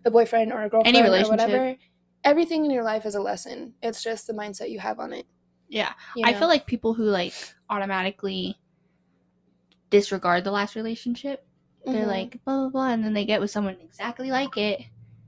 a 0.06 0.10
boyfriend 0.10 0.52
or 0.52 0.64
a 0.64 0.70
girlfriend 0.70 0.98
or 0.98 1.04
relationship. 1.04 1.30
whatever 1.30 1.76
everything 2.24 2.66
in 2.66 2.72
your 2.72 2.84
life 2.84 3.06
is 3.06 3.14
a 3.14 3.20
lesson 3.22 3.72
it's 3.84 4.02
just 4.04 4.26
the 4.26 4.34
mindset 4.34 4.72
you 4.72 4.80
have 4.80 5.00
on 5.00 5.14
it 5.14 5.28
Yeah. 5.70 5.94
you 6.16 6.26
I 6.26 6.34
feel 6.34 6.48
like 6.48 6.66
people 6.66 6.96
who 6.96 7.04
like 7.04 7.36
automatically 7.70 8.58
disregard 9.92 10.44
the 10.44 10.52
last 10.52 10.76
relationship, 10.76 11.48
they're 11.86 12.06
Mhm. 12.06 12.08
like 12.08 12.44
blah 12.46 12.62
blah 12.62 12.70
blah, 12.70 12.90
and 12.94 13.04
then 13.04 13.14
they 13.14 13.26
get 13.26 13.40
with 13.40 13.52
someone 13.52 13.78
exactly 13.80 14.32
like 14.32 14.58
it. 14.58 14.82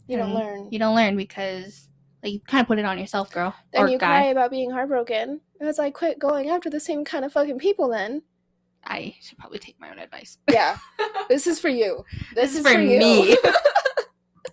you 0.08 0.18
don't 0.18 0.34
learn 0.34 0.70
You 0.72 0.80
don't 0.80 0.96
learn 0.96 1.16
because 1.18 1.88
like 2.24 2.34
you 2.34 2.40
kind 2.48 2.62
of 2.62 2.68
put 2.68 2.80
it 2.80 2.86
on 2.86 2.98
yourself, 2.98 3.32
girl 3.32 3.54
then 3.74 3.84
or 3.84 3.90
you 3.90 3.98
guy. 4.00 4.06
cry 4.08 4.24
about 4.26 4.50
being 4.50 4.72
heartbroken 4.72 5.40
it's 5.62 5.78
like 5.80 5.94
quit 5.94 6.20
going 6.20 6.50
after 6.50 6.70
the 6.70 6.80
same 6.80 7.04
kind 7.06 7.26
of 7.26 7.32
fucking 7.34 7.58
people 7.60 7.90
then 7.90 8.22
I 8.86 9.16
should 9.22 9.38
probably 9.38 9.60
take 9.60 9.80
my 9.80 9.90
own 9.92 10.00
advice. 10.00 10.38
yeah 10.52 10.78
this 11.30 11.48
is 11.48 11.60
for 11.60 11.70
you 11.70 12.04
this, 12.36 12.54
This 12.54 12.60
is 12.60 12.66
is 12.66 12.68
for, 12.68 12.74
for 12.74 12.80
me. 12.80 13.38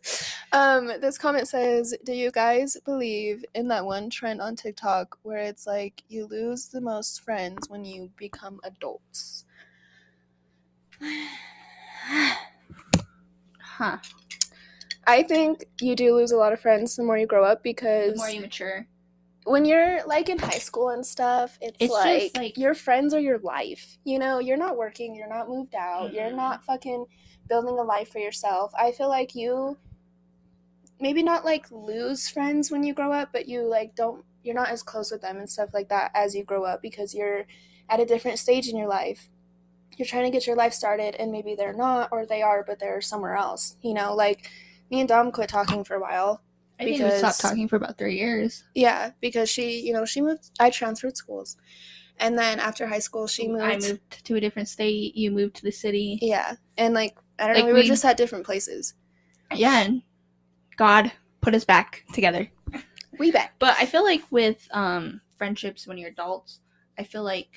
um 0.52 0.86
this 1.00 1.18
comment 1.18 1.48
says 1.48 1.94
do 2.04 2.12
you 2.12 2.30
guys 2.30 2.76
believe 2.84 3.44
in 3.54 3.68
that 3.68 3.84
one 3.84 4.08
trend 4.10 4.40
on 4.40 4.54
tiktok 4.56 5.18
where 5.22 5.38
it's 5.38 5.66
like 5.66 6.02
you 6.08 6.26
lose 6.26 6.68
the 6.68 6.80
most 6.80 7.22
friends 7.22 7.68
when 7.68 7.84
you 7.84 8.10
become 8.16 8.60
adults 8.64 9.44
Huh. 13.60 13.98
i 15.06 15.22
think 15.22 15.64
you 15.80 15.96
do 15.96 16.14
lose 16.14 16.30
a 16.30 16.36
lot 16.36 16.52
of 16.52 16.60
friends 16.60 16.94
the 16.96 17.02
more 17.02 17.18
you 17.18 17.26
grow 17.26 17.44
up 17.44 17.62
because 17.64 18.06
The 18.06 18.12
because 18.12 18.18
more 18.18 18.30
you 18.30 18.40
mature, 18.42 18.86
when 19.44 19.64
you're 19.64 20.04
like 20.06 20.28
in 20.28 20.38
high 20.38 20.58
school 20.58 20.88
and 20.90 21.04
stuff, 21.04 21.58
it's, 21.60 21.76
It's 21.80 21.92
like, 21.92 22.36
like- 22.36 22.58
your 22.58 22.74
friends 22.74 23.12
are 23.14 23.20
your 23.20 23.38
life. 23.38 23.98
You 24.04 24.18
know, 24.18 24.38
you're 24.38 24.56
not 24.56 24.76
working, 24.76 25.14
you're 25.14 25.28
not 25.28 25.48
moved 25.48 25.74
out, 25.74 26.12
you're 26.12 26.30
Mhm. 26.30 26.36
not 26.36 26.64
fucking 26.64 27.06
building 27.48 27.78
a 27.78 27.82
life 27.82 28.10
for 28.10 28.18
yourself. 28.18 28.72
I 28.76 28.92
feel 28.92 29.08
like 29.08 29.34
you 29.34 29.76
maybe 31.00 31.22
not 31.22 31.44
like 31.44 31.70
lose 31.70 32.28
friends 32.28 32.70
when 32.70 32.82
you 32.84 32.94
grow 32.94 33.12
up, 33.12 33.30
but 33.32 33.46
you 33.48 33.62
like 33.62 33.94
don't 33.94 34.24
you're 34.42 34.54
not 34.54 34.68
as 34.70 34.82
close 34.82 35.10
with 35.10 35.20
them 35.22 35.38
and 35.38 35.48
stuff 35.48 35.70
like 35.72 35.88
that 35.88 36.10
as 36.14 36.34
you 36.34 36.44
grow 36.44 36.64
up 36.64 36.82
because 36.82 37.14
you're 37.14 37.46
at 37.88 38.00
a 38.00 38.04
different 38.06 38.38
stage 38.38 38.68
in 38.68 38.76
your 38.76 38.88
life. 38.88 39.28
You're 39.96 40.06
trying 40.06 40.24
to 40.24 40.30
get 40.30 40.46
your 40.46 40.56
life 40.56 40.72
started 40.74 41.14
and 41.16 41.32
maybe 41.32 41.54
they're 41.54 41.72
not 41.72 42.10
or 42.12 42.26
they 42.26 42.42
are 42.42 42.62
but 42.62 42.78
they're 42.78 43.00
somewhere 43.00 43.36
else. 43.36 43.76
You 43.82 43.94
know, 43.94 44.14
like 44.14 44.48
me 44.90 45.00
and 45.00 45.08
Dom 45.08 45.32
quit 45.32 45.48
talking 45.48 45.82
for 45.84 45.94
a 45.96 46.00
while 46.00 46.40
I 46.78 46.84
think 46.84 47.02
we 47.02 47.10
stopped 47.10 47.40
talking 47.40 47.68
for 47.68 47.76
about 47.76 47.98
three 47.98 48.16
years. 48.16 48.64
yeah, 48.74 49.10
because 49.20 49.48
she, 49.48 49.80
you 49.80 49.92
know, 49.92 50.04
she 50.04 50.20
moved. 50.20 50.50
I 50.58 50.70
transferred 50.70 51.16
schools, 51.16 51.56
and 52.18 52.36
then 52.38 52.58
after 52.58 52.86
high 52.86 52.98
school, 52.98 53.26
she 53.26 53.48
moved. 53.48 53.62
I 53.64 53.76
moved 53.78 54.24
to 54.24 54.34
a 54.36 54.40
different 54.40 54.68
state. 54.68 55.16
You 55.16 55.30
moved 55.30 55.56
to 55.56 55.62
the 55.62 55.70
city. 55.70 56.18
Yeah, 56.20 56.54
and 56.76 56.94
like 56.94 57.16
I 57.38 57.46
don't 57.46 57.56
Like, 57.56 57.64
know, 57.66 57.72
we 57.72 57.78
were 57.80 57.84
just 57.84 58.04
at 58.04 58.16
different 58.16 58.44
places. 58.44 58.94
Yeah, 59.54 59.82
and 59.82 60.02
God 60.76 61.12
put 61.40 61.54
us 61.54 61.64
back 61.64 62.04
together. 62.12 62.48
We 63.18 63.30
back. 63.30 63.54
But 63.60 63.76
I 63.78 63.86
feel 63.86 64.02
like 64.02 64.22
with 64.30 64.66
um 64.72 65.20
friendships 65.36 65.86
when 65.86 65.98
you're 65.98 66.10
adults, 66.10 66.60
I 66.98 67.04
feel 67.04 67.22
like 67.22 67.48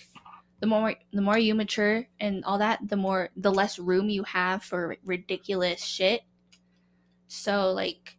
the 0.59 0.67
more 0.67 0.93
the 1.11 1.21
more 1.21 1.37
you 1.37 1.55
mature 1.55 2.07
and 2.19 2.45
all 2.45 2.59
that, 2.59 2.79
the 2.87 2.97
more 2.97 3.29
the 3.35 3.51
less 3.51 3.79
room 3.79 4.09
you 4.09 4.23
have 4.23 4.63
for 4.63 4.97
ridiculous 5.03 5.83
shit. 5.83 6.21
So 7.27 7.71
like 7.71 8.17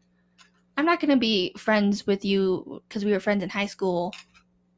I'm 0.78 0.84
not 0.84 1.00
going 1.00 1.10
to 1.10 1.16
be 1.16 1.52
friends 1.56 2.06
with 2.06 2.24
you 2.24 2.80
cuz 2.88 3.04
we 3.04 3.10
were 3.10 3.18
friends 3.18 3.42
in 3.42 3.48
high 3.48 3.66
school 3.66 4.14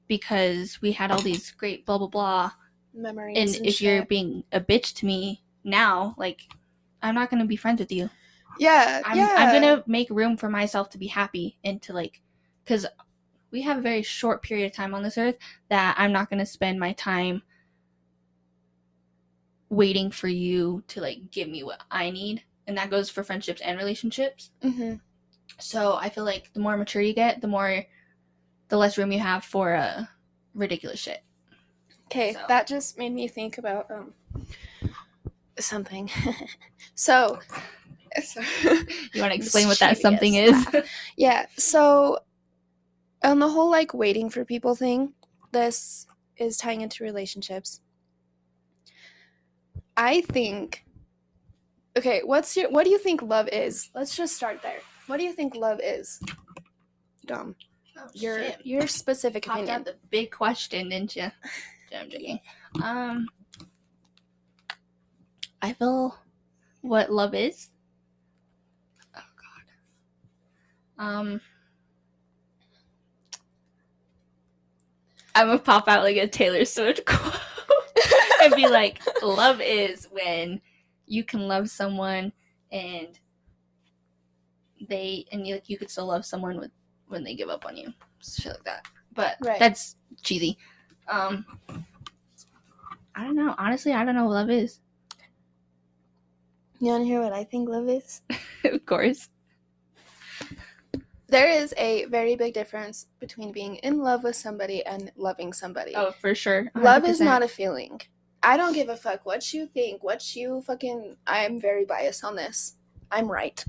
because 0.08 0.80
we 0.80 0.92
had 0.92 1.10
all 1.10 1.20
these 1.20 1.50
great 1.50 1.84
blah 1.84 1.98
blah 1.98 2.06
blah. 2.06 2.52
Memories. 2.94 3.36
and 3.36 3.54
And, 3.54 3.66
if 3.66 3.82
you're 3.82 4.06
being 4.06 4.42
a 4.50 4.62
bitch 4.62 4.94
to 4.94 5.06
me 5.06 5.42
now, 5.62 6.14
like 6.16 6.40
I'm 7.02 7.14
not 7.14 7.28
going 7.28 7.42
to 7.42 7.46
be 7.46 7.56
friends 7.56 7.80
with 7.80 7.92
you. 7.92 8.08
yeah, 8.58 9.02
I'm, 9.04 9.18
yeah, 9.18 9.34
I'm 9.36 9.52
gonna 9.52 9.84
make 9.86 10.08
room 10.08 10.38
for 10.38 10.48
myself 10.48 10.88
to 10.90 10.98
be 10.98 11.06
happy 11.06 11.58
and 11.64 11.82
to 11.82 11.92
like 11.92 12.22
because 12.64 12.86
we 13.50 13.60
have 13.60 13.76
a 13.76 13.82
very 13.82 14.02
short 14.02 14.42
period 14.42 14.66
of 14.66 14.72
time 14.72 14.94
on 14.94 15.02
this 15.02 15.18
earth 15.18 15.36
that 15.68 15.96
i'm 15.98 16.12
not 16.12 16.30
gonna 16.30 16.46
spend 16.46 16.78
my 16.78 16.92
time 16.92 17.42
waiting 19.68 20.10
for 20.10 20.28
you 20.28 20.84
to 20.88 21.00
like 21.00 21.30
give 21.30 21.48
me 21.48 21.62
what 21.62 21.82
i 21.90 22.10
need. 22.10 22.42
And 22.66 22.76
that 22.78 22.90
goes 22.90 23.10
for 23.10 23.24
friendships 23.24 23.60
and 23.60 23.78
relationships. 23.78 24.50
Hmm 24.62 24.96
so 25.60 25.94
i 25.94 26.08
feel 26.08 26.24
like 26.24 26.52
the 26.52 26.60
more 26.60 26.76
mature 26.76 27.02
you 27.02 27.14
get 27.14 27.40
the 27.40 27.48
more 27.48 27.84
the 28.68 28.76
less 28.76 28.96
room 28.98 29.10
you 29.12 29.18
have 29.18 29.44
for 29.44 29.74
uh, 29.74 30.04
ridiculous 30.54 31.00
shit 31.00 31.22
Okay, 32.10 32.32
So- 32.32 32.44
that 32.48 32.66
just 32.66 32.98
made 32.98 33.12
me 33.12 33.28
think 33.28 33.58
about 33.58 33.88
um 33.90 34.12
something. 35.58 36.10
so, 36.94 37.38
you 38.64 39.20
want 39.20 39.32
to 39.32 39.34
explain 39.34 39.68
what 39.68 39.78
that 39.78 39.98
something 39.98 40.34
is 40.34 40.66
yeah. 41.16 41.46
So, 41.56 42.18
on 43.22 43.38
the 43.38 43.48
whole 43.48 43.70
like 43.70 43.94
waiting 43.94 44.28
for 44.28 44.44
people 44.44 44.74
thing, 44.74 45.12
this 45.52 46.06
is 46.36 46.56
tying 46.56 46.80
into 46.80 47.04
relationships. 47.04 47.80
I 49.96 50.22
think. 50.22 50.84
Okay, 51.96 52.22
what's 52.24 52.56
your 52.56 52.70
what 52.70 52.84
do 52.84 52.90
you 52.90 52.98
think 52.98 53.22
love 53.22 53.48
is? 53.52 53.90
Let's 53.94 54.16
just 54.16 54.34
start 54.34 54.62
there. 54.62 54.80
What 55.10 55.18
do 55.18 55.24
you 55.24 55.32
think 55.32 55.56
love 55.56 55.80
is? 55.82 56.22
Dom, 57.26 57.56
your 58.14 58.38
Shit. 58.44 58.60
your 58.64 58.86
specific 58.86 59.44
popped 59.44 59.58
opinion. 59.62 59.80
out 59.80 59.84
the 59.84 59.96
big 60.08 60.30
question, 60.30 60.90
didn't 60.90 61.16
you? 61.16 61.28
I'm 61.92 62.08
joking. 62.08 62.38
Um, 62.80 63.26
I 65.60 65.72
feel 65.72 66.16
what 66.82 67.10
love 67.10 67.34
is. 67.34 67.70
Oh 69.16 69.20
God. 70.96 71.04
Um, 71.04 71.40
I'm 75.34 75.48
gonna 75.48 75.58
pop 75.58 75.88
out 75.88 76.04
like 76.04 76.18
a 76.18 76.28
Taylor 76.28 76.64
Swift 76.64 77.04
quote 77.06 77.34
and 78.44 78.54
be 78.54 78.68
like, 78.68 79.00
"Love 79.24 79.60
is 79.60 80.06
when 80.12 80.60
you 81.08 81.24
can 81.24 81.48
love 81.48 81.68
someone 81.68 82.32
and 82.70 83.18
they 84.88 85.26
and 85.32 85.46
you 85.46 85.54
like 85.54 85.68
you 85.68 85.78
could 85.78 85.90
still 85.90 86.06
love 86.06 86.24
someone 86.24 86.58
with 86.58 86.70
when 87.08 87.24
they 87.24 87.34
give 87.34 87.48
up 87.48 87.66
on 87.66 87.76
you, 87.76 87.92
shit 88.22 88.52
like 88.52 88.64
that." 88.64 88.86
But 89.14 89.36
Right. 89.40 89.58
that's 89.58 89.96
cheesy. 90.22 90.58
Um, 91.08 91.44
I 93.14 93.24
don't 93.24 93.36
know. 93.36 93.54
Honestly, 93.58 93.92
I 93.92 94.04
don't 94.04 94.14
know 94.14 94.24
what 94.24 94.34
love 94.34 94.50
is. 94.50 94.80
You 96.78 96.92
want 96.92 97.02
to 97.02 97.06
hear 97.06 97.20
what 97.20 97.32
I 97.32 97.44
think 97.44 97.68
love 97.68 97.88
is? 97.88 98.22
of 98.64 98.86
course. 98.86 99.28
There 101.26 101.48
is 101.48 101.72
a 101.76 102.06
very 102.06 102.34
big 102.34 102.54
difference 102.54 103.06
between 103.20 103.52
being 103.52 103.76
in 103.76 104.00
love 104.00 104.24
with 104.24 104.34
somebody 104.34 104.84
and 104.84 105.12
loving 105.16 105.52
somebody. 105.52 105.92
Oh, 105.94 106.10
for 106.10 106.34
sure. 106.34 106.72
Love 106.74 107.04
is 107.04 107.20
not 107.20 107.42
a 107.42 107.48
feeling. 107.48 108.00
I 108.42 108.56
don't 108.56 108.72
give 108.72 108.88
a 108.88 108.96
fuck 108.96 109.26
what 109.26 109.52
you 109.52 109.66
think, 109.66 110.02
what 110.02 110.34
you 110.34 110.62
fucking. 110.62 111.16
I 111.26 111.44
am 111.44 111.60
very 111.60 111.84
biased 111.84 112.24
on 112.24 112.34
this. 112.34 112.76
I'm 113.12 113.30
right. 113.30 113.62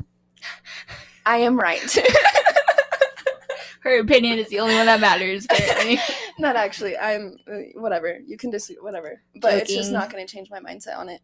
I 1.25 1.37
am 1.37 1.57
right. 1.57 1.97
Her 3.81 3.99
opinion 3.99 4.37
is 4.37 4.47
the 4.49 4.59
only 4.59 4.75
one 4.75 4.85
that 4.85 4.99
matters. 4.99 5.45
Apparently. 5.49 5.99
not 6.39 6.55
actually. 6.55 6.97
I'm 6.97 7.37
uh, 7.51 7.79
whatever. 7.79 8.19
You 8.25 8.37
can 8.37 8.51
just 8.51 8.71
whatever. 8.79 9.21
But 9.37 9.55
it's 9.55 9.73
just 9.73 9.91
not 9.91 10.11
going 10.11 10.25
to 10.25 10.31
change 10.31 10.49
my 10.51 10.59
mindset 10.59 10.97
on 10.97 11.09
it. 11.09 11.21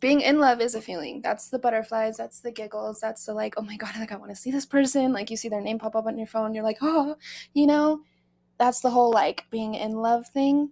Being 0.00 0.20
in 0.20 0.38
love 0.38 0.60
is 0.60 0.76
a 0.76 0.80
feeling. 0.80 1.20
That's 1.20 1.48
the 1.48 1.58
butterflies. 1.58 2.16
That's 2.16 2.40
the 2.40 2.52
giggles. 2.52 3.00
That's 3.00 3.24
the 3.24 3.34
like, 3.34 3.54
oh 3.56 3.62
my 3.62 3.76
god, 3.76 3.96
like 3.98 4.12
I 4.12 4.16
want 4.16 4.30
to 4.30 4.36
see 4.36 4.52
this 4.52 4.66
person. 4.66 5.12
Like 5.12 5.30
you 5.30 5.36
see 5.36 5.48
their 5.48 5.60
name 5.60 5.80
pop 5.80 5.96
up 5.96 6.06
on 6.06 6.16
your 6.16 6.28
phone. 6.28 6.54
You're 6.54 6.64
like, 6.64 6.78
oh, 6.80 7.16
you 7.54 7.66
know. 7.66 8.02
That's 8.58 8.80
the 8.80 8.90
whole 8.90 9.12
like 9.12 9.44
being 9.50 9.74
in 9.74 9.92
love 9.92 10.26
thing. 10.28 10.70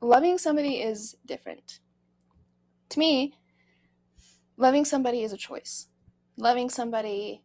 loving 0.00 0.38
somebody 0.38 0.76
is 0.76 1.16
different. 1.26 1.80
To 2.90 2.98
me, 2.98 3.34
loving 4.60 4.84
somebody 4.84 5.22
is 5.22 5.32
a 5.32 5.36
choice. 5.38 5.88
Loving 6.36 6.68
somebody, 6.68 7.42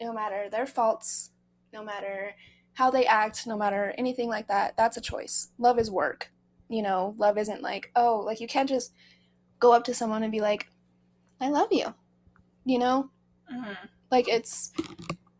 no 0.00 0.12
matter 0.12 0.48
their 0.50 0.66
faults, 0.66 1.30
no 1.72 1.82
matter 1.84 2.34
how 2.74 2.90
they 2.90 3.06
act, 3.06 3.46
no 3.46 3.56
matter 3.56 3.94
anything 3.96 4.28
like 4.28 4.48
that, 4.48 4.76
that's 4.76 4.96
a 4.96 5.00
choice. 5.00 5.48
Love 5.58 5.78
is 5.78 5.90
work. 5.90 6.30
You 6.68 6.82
know, 6.82 7.14
love 7.16 7.38
isn't 7.38 7.62
like, 7.62 7.90
oh, 7.96 8.22
like 8.26 8.40
you 8.40 8.48
can't 8.48 8.68
just 8.68 8.92
go 9.60 9.72
up 9.72 9.84
to 9.84 9.94
someone 9.94 10.22
and 10.22 10.32
be 10.32 10.40
like, 10.40 10.68
I 11.40 11.48
love 11.48 11.68
you. 11.70 11.94
You 12.64 12.78
know? 12.78 13.10
Mhm. 13.52 13.76
Like 14.10 14.28
it's 14.28 14.72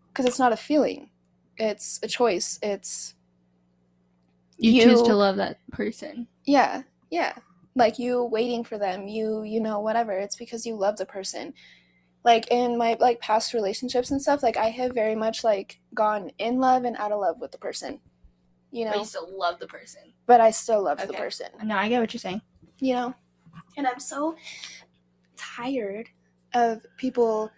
because 0.08 0.24
it's 0.24 0.38
not 0.38 0.52
a 0.52 0.56
feeling, 0.56 1.10
it's 1.56 1.98
a 2.02 2.08
choice. 2.08 2.58
It's 2.62 3.14
You, 4.56 4.82
choose 4.82 5.02
to 5.02 5.14
love 5.14 5.36
that 5.36 5.58
person. 5.70 6.28
yeah 6.44 6.82
yeah 7.10 7.32
like 7.78 7.98
you 7.98 8.24
waiting 8.24 8.62
for 8.64 8.76
them 8.78 9.08
you 9.08 9.42
you 9.42 9.60
know 9.60 9.80
whatever 9.80 10.12
it's 10.12 10.36
because 10.36 10.66
you 10.66 10.74
love 10.76 10.96
the 10.98 11.06
person. 11.06 11.54
Like 12.24 12.48
in 12.50 12.76
my 12.76 12.96
like 13.00 13.20
past 13.20 13.54
relationships 13.54 14.10
and 14.10 14.20
stuff 14.20 14.42
like 14.42 14.56
i 14.58 14.66
have 14.66 14.92
very 14.92 15.14
much 15.14 15.44
like 15.44 15.80
gone 15.94 16.30
in 16.38 16.58
love 16.58 16.84
and 16.84 16.96
out 16.96 17.12
of 17.12 17.20
love 17.20 17.38
with 17.40 17.52
the 17.52 17.58
person 17.58 18.00
you 18.70 18.84
know 18.84 18.90
But 18.90 18.98
you 18.98 19.04
still 19.06 19.38
love 19.38 19.58
the 19.60 19.66
person. 19.68 20.02
but 20.26 20.40
i 20.40 20.50
still 20.50 20.82
love 20.82 20.98
the 20.98 21.14
person. 21.14 21.46
No, 21.64 21.76
I 21.76 21.88
get 21.88 22.00
what 22.00 22.12
you're 22.12 22.18
saying. 22.18 22.42
you 22.80 22.94
know? 22.94 23.14
And 23.78 23.86
i'm 23.86 24.00
so 24.00 24.34
tired 25.36 26.08
of 26.54 26.84
people 26.96 27.50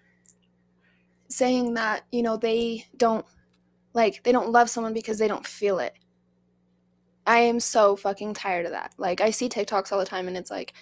saying 1.29 1.75
that 1.75 2.05
you 2.13 2.23
know 2.23 2.37
they 2.37 2.85
don't 2.97 3.25
like 3.95 4.23
they 4.25 4.33
don't 4.33 4.51
love 4.51 4.69
someone 4.71 4.93
because 4.93 5.19
they 5.19 5.29
don't 5.29 5.47
feel 5.47 5.79
it 5.79 5.95
i 7.27 7.39
am 7.39 7.61
so 7.61 7.97
fucking 7.97 8.35
tired 8.35 8.67
of 8.67 8.73
that 8.73 8.93
like 8.99 9.21
i 9.21 9.31
see 9.31 9.49
tiktoks 9.49 9.93
all 9.93 9.99
the 9.99 10.05
time 10.05 10.29
and 10.29 10.37
it's 10.37 10.51
like 10.51 10.73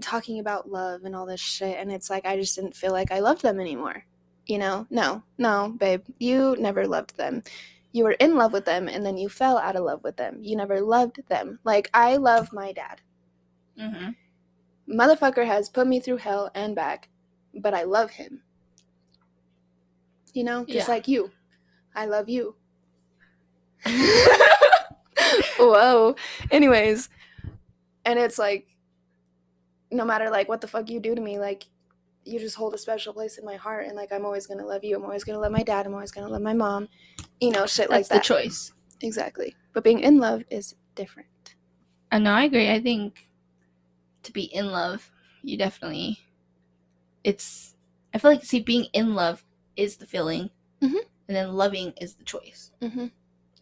talking 0.00 0.38
about 0.40 0.70
love 0.70 1.04
and 1.04 1.14
all 1.14 1.26
this 1.26 1.40
shit 1.40 1.78
and 1.78 1.90
it's 1.92 2.10
like 2.10 2.24
i 2.26 2.36
just 2.36 2.54
didn't 2.56 2.74
feel 2.76 2.92
like 2.92 3.12
i 3.12 3.18
loved 3.20 3.42
them 3.42 3.60
anymore 3.60 4.04
you 4.46 4.58
know 4.58 4.86
no 4.90 5.22
no 5.38 5.74
babe 5.78 6.02
you 6.18 6.56
never 6.58 6.86
loved 6.86 7.16
them 7.16 7.42
you 7.92 8.04
were 8.04 8.12
in 8.12 8.34
love 8.36 8.52
with 8.52 8.64
them 8.64 8.88
and 8.88 9.04
then 9.04 9.16
you 9.16 9.28
fell 9.28 9.58
out 9.58 9.76
of 9.76 9.84
love 9.84 10.02
with 10.02 10.16
them 10.16 10.38
you 10.42 10.56
never 10.56 10.80
loved 10.80 11.20
them 11.28 11.58
like 11.64 11.88
i 11.94 12.16
love 12.16 12.52
my 12.52 12.72
dad 12.72 13.00
Mm-hmm. 13.80 14.10
motherfucker 14.92 15.46
has 15.46 15.68
put 15.70 15.86
me 15.86 15.98
through 15.98 16.18
hell 16.18 16.50
and 16.54 16.76
back, 16.76 17.08
but 17.54 17.72
I 17.72 17.84
love 17.84 18.10
him. 18.10 18.42
You 20.34 20.44
know, 20.44 20.66
just 20.66 20.88
Yeah. 20.88 20.92
like 20.94 21.08
you. 21.08 21.30
I 21.94 22.04
love 22.04 22.28
you. 22.28 22.54
Whoa. 25.58 26.16
Anyways, 26.50 27.08
and 28.04 28.18
it's 28.18 28.38
like 28.38 28.66
no 29.90 30.04
matter 30.04 30.30
like 30.30 30.48
what 30.48 30.60
the 30.60 30.66
fuck 30.68 30.88
you 30.88 31.00
do 31.00 31.14
to 31.14 31.20
me, 31.20 31.38
like 31.38 31.64
you 32.24 32.38
just 32.38 32.56
hold 32.56 32.72
a 32.74 32.78
special 32.78 33.12
place 33.12 33.36
in 33.38 33.44
my 33.44 33.56
heart 33.56 33.86
and 33.86 33.96
like 33.96 34.12
I'm 34.12 34.24
always 34.24 34.46
going 34.46 34.58
to 34.60 34.66
love 34.66 34.84
you. 34.84 34.96
I'm 34.96 35.04
always 35.04 35.24
going 35.24 35.34
to 35.36 35.40
love 35.40 35.52
my 35.52 35.62
dad. 35.62 35.86
I'm 35.86 35.94
always 35.94 36.12
going 36.12 36.26
to 36.26 36.32
love 36.32 36.42
my 36.42 36.54
mom. 36.54 36.88
You 37.40 37.50
know, 37.50 37.66
shit 37.66 37.90
like 37.90 38.06
That's 38.06 38.08
that. 38.08 38.34
the 38.34 38.42
choice. 38.42 38.72
Exactly. 39.00 39.56
But 39.72 39.82
being 39.84 40.00
in 40.00 40.18
love 40.18 40.44
is 40.50 40.76
different. 40.94 41.28
Uh, 42.12 42.18
no, 42.20 42.32
I 42.32 42.44
agree. 42.44 42.70
I 42.70 42.80
think 42.80 43.26
to 44.22 44.32
be 44.32 44.42
in 44.42 44.66
love, 44.70 45.10
you 45.42 45.56
definitely. 45.58 46.20
It's. 47.24 47.74
I 48.14 48.18
feel 48.18 48.30
like 48.30 48.44
see 48.44 48.60
being 48.60 48.86
in 48.92 49.14
love 49.14 49.42
is 49.76 49.96
the 49.96 50.06
feeling, 50.06 50.50
Mhm. 50.82 50.98
and 51.28 51.36
then 51.36 51.54
loving 51.54 51.92
is 52.00 52.14
the 52.14 52.24
choice. 52.24 52.70
Mhm. 52.82 53.10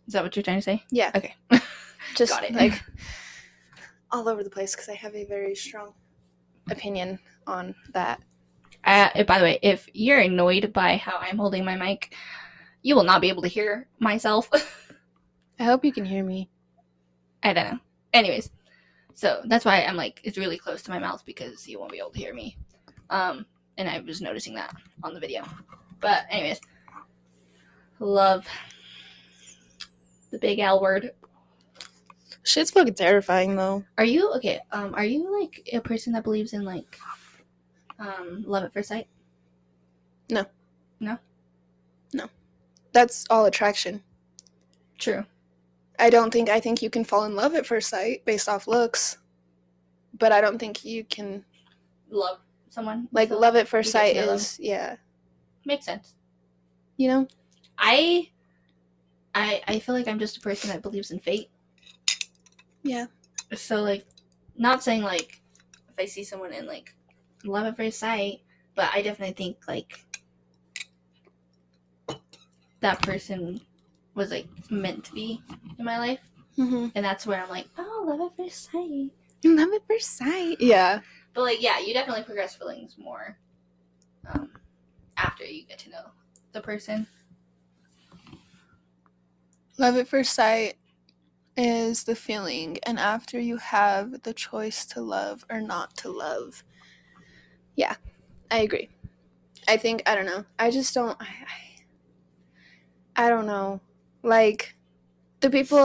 Is 0.06 0.12
that 0.14 0.22
what 0.24 0.34
you're 0.34 0.42
trying 0.42 0.58
to 0.58 0.62
say? 0.62 0.82
Yeah. 0.90 1.12
Okay. 1.14 1.34
just 2.14 2.32
Got 2.32 2.44
it. 2.44 2.54
like 2.54 2.82
all 4.10 4.28
over 4.28 4.42
the 4.42 4.50
place 4.50 4.74
because 4.74 4.88
I 4.88 4.94
have 4.94 5.14
a 5.14 5.24
very 5.24 5.54
strong 5.54 5.94
opinion 6.70 7.18
on 7.46 7.74
that. 7.92 8.20
Uh, 8.84 9.24
by 9.24 9.38
the 9.38 9.44
way, 9.44 9.58
if 9.62 9.88
you're 9.92 10.20
annoyed 10.20 10.72
by 10.72 10.96
how 10.96 11.18
I'm 11.18 11.36
holding 11.36 11.64
my 11.64 11.76
mic, 11.76 12.14
you 12.82 12.94
will 12.94 13.04
not 13.04 13.20
be 13.20 13.28
able 13.28 13.42
to 13.42 13.48
hear 13.48 13.88
myself. 13.98 14.48
I 15.58 15.64
hope 15.64 15.84
you 15.84 15.92
can 15.92 16.04
hear 16.04 16.24
me. 16.24 16.48
I 17.42 17.52
don't 17.52 17.72
know. 17.72 17.78
Anyways, 18.12 18.50
so 19.14 19.42
that's 19.44 19.64
why 19.64 19.82
I'm 19.82 19.96
like 19.96 20.20
it's 20.24 20.38
really 20.38 20.58
close 20.58 20.82
to 20.82 20.90
my 20.90 20.98
mouth 20.98 21.22
because 21.26 21.68
you 21.68 21.78
won't 21.78 21.92
be 21.92 21.98
able 21.98 22.10
to 22.10 22.18
hear 22.18 22.34
me. 22.34 22.56
Um, 23.10 23.44
and 23.76 23.88
I 23.88 24.00
was 24.00 24.20
noticing 24.20 24.54
that 24.54 24.74
on 25.02 25.14
the 25.14 25.20
video. 25.20 25.44
But 26.00 26.24
anyways, 26.30 26.60
love 27.98 28.46
the 30.30 30.38
big 30.38 30.58
L 30.58 30.80
word. 30.80 31.12
Shit's 32.42 32.70
fucking 32.70 32.94
terrifying 32.94 33.56
though. 33.56 33.84
Are 33.98 34.04
you 34.04 34.32
okay? 34.34 34.60
Um, 34.72 34.94
are 34.94 35.04
you 35.04 35.38
like 35.40 35.68
a 35.72 35.80
person 35.80 36.12
that 36.14 36.24
believes 36.24 36.52
in 36.52 36.64
like 36.64 36.98
um 37.98 38.44
love 38.46 38.64
at 38.64 38.72
first 38.72 38.88
sight? 38.88 39.06
No. 40.30 40.46
No. 41.00 41.18
No. 42.14 42.26
That's 42.92 43.24
all 43.30 43.44
attraction. 43.44 44.02
True. 44.98 45.24
I 45.98 46.08
don't 46.08 46.32
think 46.32 46.48
I 46.48 46.60
think 46.60 46.80
you 46.82 46.88
can 46.90 47.04
fall 47.04 47.24
in 47.24 47.36
love 47.36 47.54
at 47.54 47.66
first 47.66 47.90
sight 47.90 48.24
based 48.24 48.48
off 48.48 48.66
looks, 48.66 49.18
but 50.18 50.32
I 50.32 50.40
don't 50.40 50.58
think 50.58 50.84
you 50.84 51.04
can 51.04 51.44
Love 52.12 52.38
someone 52.70 53.06
like 53.12 53.30
love 53.30 53.54
at 53.54 53.68
first 53.68 53.92
sight 53.92 54.16
know 54.16 54.26
them. 54.26 54.34
is 54.36 54.58
yeah, 54.58 54.96
makes 55.66 55.84
sense. 55.84 56.14
you 56.96 57.06
know. 57.08 57.28
I 57.78 58.30
I 59.34 59.62
I 59.68 59.78
feel 59.78 59.94
like 59.94 60.08
I'm 60.08 60.18
just 60.18 60.38
a 60.38 60.40
person 60.40 60.70
that 60.70 60.82
believes 60.82 61.10
in 61.12 61.20
fate. 61.20 61.49
Yeah. 62.82 63.06
So 63.54 63.82
like 63.82 64.06
not 64.56 64.82
saying 64.82 65.02
like 65.02 65.40
if 65.88 65.94
I 65.98 66.04
see 66.06 66.24
someone 66.24 66.52
in 66.52 66.66
like 66.66 66.94
love 67.44 67.66
at 67.66 67.76
first 67.76 67.98
sight, 67.98 68.40
but 68.74 68.90
I 68.92 69.02
definitely 69.02 69.34
think 69.34 69.56
like 69.68 70.04
that 72.80 73.02
person 73.02 73.60
was 74.14 74.30
like 74.30 74.46
meant 74.70 75.04
to 75.04 75.12
be 75.12 75.42
in 75.78 75.84
my 75.84 75.98
life. 75.98 76.20
Mm-hmm. 76.58 76.88
And 76.94 77.04
that's 77.04 77.26
where 77.26 77.42
I'm 77.42 77.48
like, 77.48 77.66
oh, 77.78 78.04
love 78.06 78.30
at 78.30 78.36
first 78.36 78.70
sight. 78.70 79.10
Love 79.44 79.72
at 79.74 79.86
first 79.86 80.16
sight. 80.16 80.56
Yeah. 80.60 81.00
But 81.34 81.42
like, 81.42 81.62
yeah, 81.62 81.78
you 81.78 81.94
definitely 81.94 82.24
progress 82.24 82.56
feelings 82.56 82.96
more 82.98 83.38
um, 84.32 84.50
after 85.16 85.44
you 85.44 85.64
get 85.64 85.78
to 85.80 85.90
know 85.90 86.04
the 86.52 86.60
person. 86.60 87.06
Love 89.78 89.96
at 89.96 90.08
first 90.08 90.34
sight 90.34 90.74
is 91.60 92.04
the 92.04 92.16
feeling, 92.16 92.78
and 92.84 92.98
after 92.98 93.38
you 93.38 93.58
have 93.58 94.22
the 94.22 94.32
choice 94.32 94.86
to 94.86 95.00
love 95.02 95.44
or 95.50 95.60
not 95.60 95.94
to 95.98 96.10
love. 96.10 96.64
Yeah, 97.76 97.94
I 98.50 98.58
agree. 98.60 98.88
I 99.68 99.76
think 99.76 100.02
I 100.06 100.14
don't 100.14 100.26
know. 100.26 100.44
I 100.58 100.70
just 100.70 100.94
don't. 100.94 101.16
I, 101.20 101.26
I, 103.16 103.26
I 103.26 103.28
don't 103.28 103.46
know. 103.46 103.80
Like 104.22 104.74
the 105.40 105.50
people. 105.50 105.78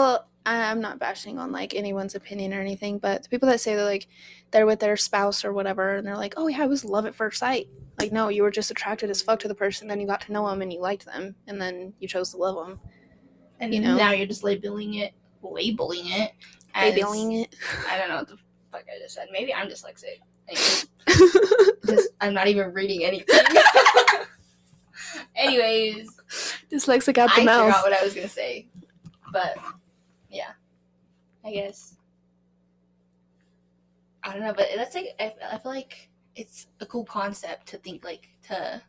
I- 0.47 0.69
I'm 0.69 0.79
not 0.79 0.99
bashing 0.99 1.39
on 1.39 1.51
like 1.51 1.73
anyone's 1.73 2.13
opinion 2.13 2.53
or 2.53 2.61
anything, 2.61 2.99
but 2.99 3.23
the 3.23 3.29
people 3.29 3.49
that 3.49 3.59
say 3.59 3.75
that 3.75 3.83
like 3.83 4.07
they're 4.51 4.67
with 4.67 4.79
their 4.79 4.95
spouse 4.95 5.43
or 5.43 5.51
whatever, 5.51 5.95
and 5.95 6.05
they're 6.07 6.15
like, 6.15 6.35
"Oh 6.37 6.47
yeah, 6.47 6.63
it 6.63 6.69
was 6.69 6.85
love 6.85 7.05
at 7.07 7.15
first 7.15 7.39
sight." 7.39 7.67
Like, 7.99 8.11
no, 8.11 8.27
you 8.29 8.43
were 8.43 8.51
just 8.51 8.69
attracted 8.71 9.09
as 9.09 9.21
fuck 9.23 9.39
to 9.39 9.47
the 9.47 9.55
person, 9.55 9.87
then 9.87 9.99
you 9.99 10.05
got 10.05 10.21
to 10.21 10.31
know 10.31 10.47
them 10.47 10.61
and 10.61 10.71
you 10.71 10.79
liked 10.81 11.05
them, 11.05 11.33
and 11.47 11.59
then 11.59 11.93
you 11.99 12.07
chose 12.07 12.29
to 12.31 12.37
love 12.37 12.67
them. 12.67 12.79
And 13.59 13.73
You 13.73 13.79
know? 13.79 13.95
now 13.95 14.11
you're 14.11 14.27
just 14.27 14.43
labeling 14.43 14.95
it, 14.95 15.13
labeling 15.53 16.05
it, 16.05 16.31
as, 16.73 16.93
Labeling 16.93 17.31
it. 17.33 17.55
I 17.89 17.97
don't 17.97 18.09
know 18.09 18.15
what 18.17 18.27
the 18.27 18.37
fuck 18.71 18.83
I 18.93 18.99
just 19.01 19.15
said. 19.15 19.27
Maybe 19.31 19.53
I'm 19.53 19.67
dyslexic. 19.67 20.19
Anyways, 20.47 20.87
just 21.87 22.09
I'm 22.21 22.33
not 22.33 22.47
even 22.47 22.73
reading 22.73 23.03
anything. 23.03 23.39
Anyways, 25.35 26.17
Dyslexic 26.71 27.17
out 27.17 27.31
I 27.31 27.39
the 27.39 27.45
mouth. 27.45 27.65
forgot 27.67 27.83
what 27.83 27.93
I 27.93 28.03
was 28.03 28.13
gonna 28.13 28.27
say, 28.27 28.67
but 29.31 29.55
yeah, 30.29 30.51
I 31.43 31.51
guess 31.51 31.95
I 34.23 34.33
don't 34.33 34.41
know. 34.41 34.53
But 34.55 34.67
that's 34.75 34.95
like 34.95 35.07
I, 35.19 35.33
I 35.51 35.57
feel 35.57 35.71
like 35.71 36.09
it's 36.35 36.67
a 36.79 36.85
cool 36.85 37.05
concept 37.05 37.67
to 37.67 37.77
think 37.77 38.03
like 38.03 38.29
to 38.47 38.81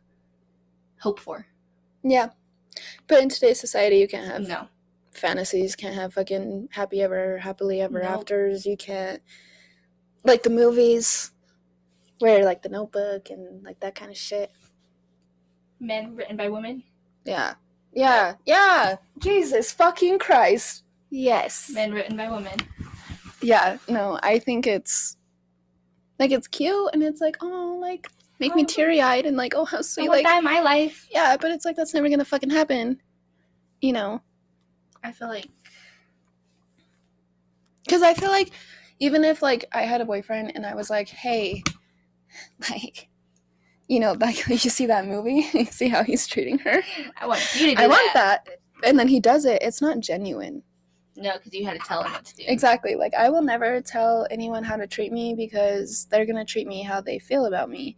hope 0.99 1.19
for. 1.19 1.45
Yeah. 2.03 2.29
But 3.07 3.23
in 3.23 3.29
today's 3.29 3.59
society, 3.59 3.97
you 3.97 4.07
can't 4.07 4.27
have 4.31 4.47
No, 4.47 4.67
fantasies, 5.17 5.75
can't 5.75 5.95
have 5.95 6.13
fucking 6.13 6.69
happy 6.71 7.01
ever, 7.01 7.37
happily 7.39 7.81
ever 7.81 8.01
Nope. 8.01 8.11
afters. 8.11 8.65
You 8.65 8.77
can't, 8.77 9.21
like 10.23 10.43
the 10.43 10.49
movies, 10.49 11.31
where 12.19 12.43
like 12.45 12.61
the 12.61 12.69
notebook 12.69 13.29
and 13.29 13.63
like 13.63 13.79
that 13.81 13.95
kind 13.95 14.11
of 14.11 14.17
shit. 14.17 14.51
men 15.79 16.15
written 16.15 16.35
by 16.37 16.49
women, 16.49 16.83
Yeah. 17.25 17.53
Yeah. 17.93 18.35
Yeah. 18.45 18.97
Jesus 19.19 19.71
fucking 19.71 20.19
Christ. 20.19 20.83
Yes. 21.09 21.69
men 21.73 21.91
written 21.91 22.17
by 22.17 22.29
women. 22.29 22.57
Yeah. 23.41 23.77
No, 23.87 24.19
I 24.23 24.39
think 24.39 24.65
it's 24.67 25.17
like 26.19 26.31
it's 26.31 26.47
cute 26.47 26.89
and 26.93 27.01
it's 27.03 27.21
like, 27.21 27.37
oh, 27.41 27.77
like 27.79 28.07
make 28.39 28.55
me 28.55 28.63
Oh. 28.63 28.65
teary 28.65 29.01
eyed 29.01 29.25
and 29.25 29.37
like, 29.37 29.53
oh, 29.55 29.65
how 29.65 29.81
sweet. 29.81 30.09
want 30.09 30.23
Like, 30.23 30.25
that 30.25 30.39
in 30.39 30.43
my 30.43 30.61
life. 30.61 31.07
yeah, 31.11 31.37
but 31.39 31.51
it's 31.51 31.65
like 31.65 31.75
that's 31.75 31.93
never 31.93 32.09
gonna 32.09 32.25
fucking 32.25 32.49
happen. 32.49 32.99
You 33.81 33.93
know? 33.93 34.21
I 35.07 35.11
feel 35.13 35.29
like 35.29 35.47
Because 37.85 38.01
I 38.01 38.13
feel 38.13 38.29
like 38.29 38.51
even 38.99 39.23
if 39.23 39.41
like 39.41 39.65
I 39.71 39.83
had 39.83 40.01
a 40.01 40.05
boyfriend 40.05 40.51
and 40.55 40.65
I 40.65 40.75
was 40.75 40.89
like, 40.89 41.07
hey, 41.07 41.63
like, 42.69 43.07
you 43.87 43.99
know, 43.99 44.11
like 44.19 44.47
you 44.49 44.57
see 44.57 44.85
that 44.87 45.05
movie, 45.07 45.47
you 45.53 45.65
see 45.65 45.87
how 45.87 46.03
he's 46.03 46.27
treating 46.27 46.59
her. 46.59 46.81
I 47.19 47.27
want 47.27 47.41
you 47.55 47.67
to 47.67 47.75
do 47.75 47.81
I 47.81 47.87
that. 47.87 47.89
want 47.89 48.13
that, 48.13 48.47
and 48.83 48.99
then 48.99 49.07
he 49.07 49.19
does 49.19 49.45
it. 49.45 49.61
It's 49.61 49.81
not 49.81 49.99
genuine. 49.99 50.63
No, 51.15 51.33
because 51.37 51.53
you 51.53 51.65
had 51.65 51.79
to 51.79 51.87
tell 51.87 52.03
him 52.03 52.11
what 52.11 52.25
to 52.25 52.35
do. 52.35 52.43
Exactly. 52.45 52.95
Like 52.95 53.13
I 53.15 53.29
will 53.29 53.41
never 53.41 53.81
tell 53.81 54.27
anyone 54.29 54.63
how 54.63 54.75
to 54.75 54.85
treat 54.85 55.11
me 55.11 55.33
because 55.33 56.05
they're 56.11 56.25
gonna 56.25 56.45
treat 56.45 56.67
me 56.67 56.83
how 56.83 57.01
they 57.01 57.17
feel 57.17 57.45
about 57.45 57.69
me. 57.69 57.97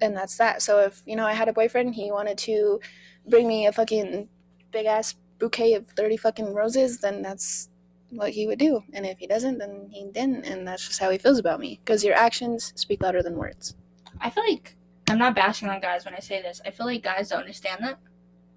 And 0.00 0.16
that's 0.16 0.38
that. 0.38 0.62
So 0.62 0.78
if, 0.78 1.02
you 1.04 1.16
know, 1.16 1.26
I 1.26 1.34
had 1.34 1.48
a 1.48 1.52
boyfriend, 1.52 1.94
he 1.94 2.10
wanted 2.10 2.38
to 2.38 2.80
bring 3.28 3.46
me 3.46 3.66
a 3.66 3.72
fucking 3.72 4.28
big 4.70 4.86
ass 4.86 5.14
bouquet 5.40 5.74
of 5.74 5.88
30 5.88 6.16
fucking 6.18 6.54
roses, 6.54 7.00
then 7.00 7.22
that's 7.22 7.68
what 8.10 8.30
he 8.30 8.46
would 8.46 8.58
do. 8.58 8.82
And 8.92 9.04
if 9.06 9.18
he 9.18 9.26
doesn't, 9.26 9.58
then 9.58 9.88
he 9.90 10.04
didn't. 10.12 10.44
And 10.44 10.66
that's 10.66 10.86
just 10.86 11.00
how 11.00 11.10
he 11.10 11.18
feels 11.18 11.38
about 11.38 11.58
me. 11.58 11.80
Because 11.84 12.04
your 12.04 12.14
actions 12.14 12.72
speak 12.76 13.02
louder 13.02 13.22
than 13.22 13.36
words. 13.36 13.74
I 14.20 14.30
feel 14.30 14.44
like 14.48 14.76
I'm 15.08 15.18
not 15.18 15.34
bashing 15.34 15.68
on 15.68 15.80
guys 15.80 16.04
when 16.04 16.14
I 16.14 16.20
say 16.20 16.42
this. 16.42 16.60
I 16.64 16.70
feel 16.70 16.86
like 16.86 17.02
guys 17.02 17.30
don't 17.30 17.40
understand 17.40 17.82
that. 17.82 17.98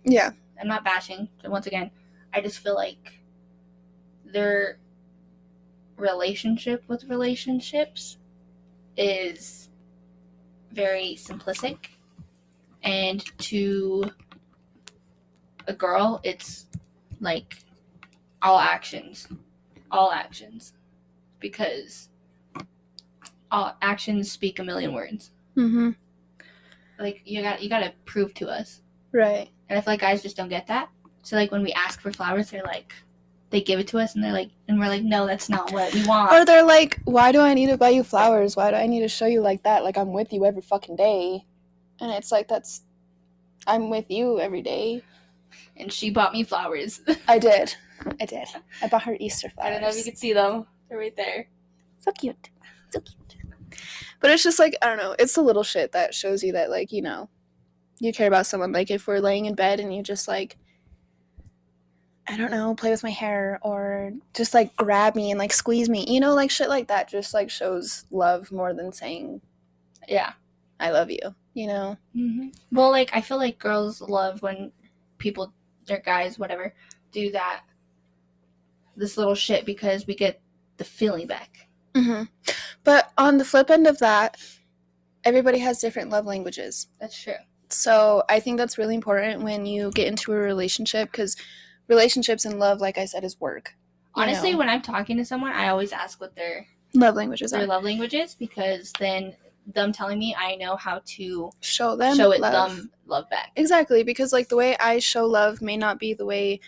Yeah. 0.04 0.32
I'm 0.62 0.68
not 0.68 0.84
bashing. 0.84 1.30
Once 1.46 1.66
again, 1.66 1.90
I 2.34 2.42
just 2.42 2.60
feel 2.60 2.76
like 2.76 3.20
their 4.26 4.80
relationship 5.98 6.84
with 6.88 7.06
relationships 7.06 8.18
is 8.98 9.70
very 10.72 11.16
simplistic. 11.18 11.78
And 12.84 13.24
to 13.40 14.12
a 15.68 15.74
girl, 15.74 16.20
it's 16.24 16.66
like 17.20 17.58
all 18.42 18.60
actions. 18.60 19.28
All 19.92 20.12
actions. 20.12 20.74
Because 21.40 22.10
all 23.52 23.78
actions 23.82 24.32
speak 24.32 24.60
a 24.60 24.64
million 24.64 24.94
words. 24.94 25.32
Mm-hmm. 25.56 25.92
Like 27.00 27.22
you 27.26 27.42
got 27.42 27.62
you 27.62 27.70
gotta 27.70 27.94
prove 28.06 28.34
to 28.36 28.50
us. 28.50 28.82
Right. 29.12 29.50
And 29.70 29.78
I 29.78 29.82
feel 29.82 29.94
like 29.94 30.02
guys 30.02 30.24
just 30.24 30.38
don't 30.38 30.50
get 30.50 30.68
that. 30.68 30.90
So 31.22 31.36
like 31.36 31.52
when 31.52 31.64
we 31.64 31.72
ask 31.74 32.02
for 32.02 32.12
flowers, 32.12 32.50
they're 32.50 32.64
like, 32.64 32.94
they 33.50 33.62
give 33.62 33.80
it 33.80 33.88
to 33.90 34.00
us, 34.00 34.16
and 34.16 34.24
they're 34.24 34.34
like, 34.34 34.50
and 34.68 34.80
we're 34.80 34.88
like, 34.88 35.04
no, 35.04 35.28
that's 35.28 35.48
not 35.48 35.72
what 35.72 35.94
we 35.94 36.06
want. 36.06 36.34
Or 36.34 36.44
they're 36.44 36.66
like, 36.66 37.00
why 37.06 37.32
do 37.32 37.40
I 37.40 37.54
need 37.54 37.68
to 37.68 37.78
buy 37.78 37.90
you 37.90 38.04
flowers? 38.04 38.56
Why 38.56 38.72
do 38.72 38.78
I 38.78 38.88
need 38.88 39.02
to 39.02 39.08
show 39.08 39.28
you 39.28 39.42
like 39.42 39.62
that? 39.64 39.84
Like 39.84 39.98
I'm 39.98 40.12
with 40.12 40.34
you 40.34 40.46
every 40.46 40.64
fucking 40.64 40.96
day. 40.96 41.46
And 42.00 42.12
it's 42.12 42.32
like, 42.32 42.48
that's, 42.48 42.82
I'm 43.68 43.92
with 43.92 44.10
you 44.10 44.40
every 44.40 44.64
day. 44.64 45.04
And 45.78 45.92
she 45.92 46.10
bought 46.10 46.34
me 46.34 46.44
flowers. 46.44 47.02
I 47.28 47.40
did. 47.40 47.76
I 48.20 48.26
did. 48.26 48.48
I 48.82 48.88
bought 48.88 49.04
her 49.04 49.16
Easter 49.20 49.50
flowers. 49.50 49.68
I 49.68 49.72
don't 49.72 49.82
know 49.82 49.90
if 49.90 49.98
you 49.98 50.04
could 50.04 50.18
see 50.18 50.34
them. 50.34 50.66
They're 50.90 50.98
right 50.98 51.16
there. 51.16 51.48
So 52.00 52.12
cute. 52.12 52.50
So 52.90 53.00
cute. 53.00 53.38
But 54.20 54.32
it's 54.32 54.44
just 54.44 54.60
like, 54.60 54.76
I 54.82 54.88
don't 54.88 54.98
know, 54.98 55.16
it's 55.20 55.36
the 55.36 55.42
little 55.42 55.64
shit 55.64 55.92
that 55.94 56.14
shows 56.14 56.44
you 56.44 56.54
that, 56.54 56.70
like, 56.70 56.92
you 56.92 57.02
know, 57.02 57.30
you 58.00 58.14
care 58.14 58.28
about 58.28 58.46
someone. 58.46 58.72
Like, 58.72 58.92
if 58.92 59.08
we're 59.08 59.20
laying 59.20 59.46
in 59.46 59.56
bed 59.56 59.80
and 59.80 59.94
you 59.94 60.02
just, 60.04 60.28
like, 60.28 60.58
I 62.28 62.38
don't 62.38 62.52
know, 62.52 62.74
play 62.74 62.90
with 62.92 63.04
my 63.04 63.10
hair 63.10 63.60
or 63.64 64.12
just, 64.34 64.54
like, 64.54 64.76
grab 64.78 65.16
me 65.16 65.32
and, 65.32 65.40
like, 65.40 65.52
squeeze 65.52 65.90
me, 65.90 66.06
you 66.08 66.20
know, 66.20 66.34
like, 66.34 66.52
shit 66.52 66.70
like 66.70 66.88
that 66.88 67.10
just, 67.10 67.34
like, 67.34 67.50
shows 67.50 68.06
love 68.12 68.52
more 68.52 68.74
than 68.74 68.92
saying, 68.94 69.42
Yeah. 70.08 70.34
I 70.80 70.92
love 70.92 71.10
you, 71.10 71.20
you 71.54 71.68
know? 71.68 71.98
hmm 72.14 72.48
Well, 72.72 72.92
like 72.92 73.12
I 73.14 73.22
feel 73.22 73.38
like 73.38 73.58
girls 73.60 74.02
love 74.02 74.42
when 74.42 74.72
people, 75.24 75.54
their 75.88 76.00
guys, 76.00 76.38
whatever, 76.38 76.76
do 77.12 77.32
that. 77.32 77.64
This 78.96 79.18
little 79.18 79.34
shit 79.34 79.66
because 79.66 80.06
we 80.06 80.14
get 80.14 80.40
the 80.78 80.84
feeling 80.84 81.26
back. 81.26 81.68
hmm 81.96 82.24
But 82.84 83.12
on 83.18 83.38
the 83.38 83.46
flip 83.46 83.72
end 83.72 83.88
of 83.88 83.98
that, 84.00 84.38
everybody 85.24 85.60
has 85.60 85.80
different 85.80 86.10
love 86.12 86.26
languages. 86.26 86.88
That's 87.00 87.20
true. 87.20 87.34
So 87.70 88.24
I 88.30 88.40
think 88.40 88.58
that's 88.58 88.78
really 88.78 88.94
important 88.94 89.42
when 89.42 89.66
you 89.66 89.90
get 89.92 90.08
into 90.08 90.32
a 90.34 90.36
relationship 90.36 91.10
because 91.12 91.36
relationships 91.88 92.46
and 92.46 92.60
love, 92.60 92.82
like 92.82 92.98
I 92.98 93.06
said, 93.06 93.24
is 93.24 93.40
work. 93.40 93.74
Honestly, 94.16 94.52
know? 94.52 94.60
when 94.60 94.70
I'm 94.70 94.82
talking 94.82 95.18
to 95.18 95.26
someone, 95.26 95.54
I 95.54 95.70
always 95.70 95.92
ask 95.92 96.22
what 96.22 96.36
their 96.36 96.68
love 96.94 97.16
languages 97.16 97.52
their 97.52 97.62
are. 97.62 97.66
love 97.66 97.84
languages 97.84 98.36
because 98.36 98.92
then 99.00 99.36
them 99.68 99.92
telling 99.92 100.20
me, 100.20 100.36
I 100.38 100.56
know 100.56 100.76
how 100.76 101.02
to 101.06 101.50
Show 101.62 101.96
them 101.96 102.18
show 102.18 102.32
it 102.32 102.42
love. 102.42 102.52
them 102.76 102.92
love 103.06 103.30
back. 103.30 103.52
Exactly, 103.56 104.04
because 104.04 104.34
like 104.34 104.50
the 104.50 104.56
way 104.58 104.76
I 104.78 105.00
show 105.00 105.26
love 105.26 105.62
may 105.62 105.78
not 105.78 106.00
be 106.00 106.14
the 106.14 106.26
way 106.26 106.60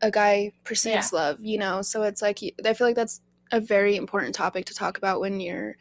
a 0.00 0.10
guy 0.10 0.52
perceives 0.64 1.12
love, 1.12 1.38
you 1.40 1.58
know. 1.58 1.82
So 1.82 2.02
it's 2.02 2.20
like 2.22 2.40
I 2.64 2.74
feel 2.74 2.86
like 2.88 2.96
that's 2.96 3.20
a 3.52 3.60
very 3.60 3.96
important 3.96 4.34
topic 4.34 4.64
to 4.66 4.74
talk 4.74 4.98
about 4.98 5.20
when 5.20 5.38
you're, 5.38 5.76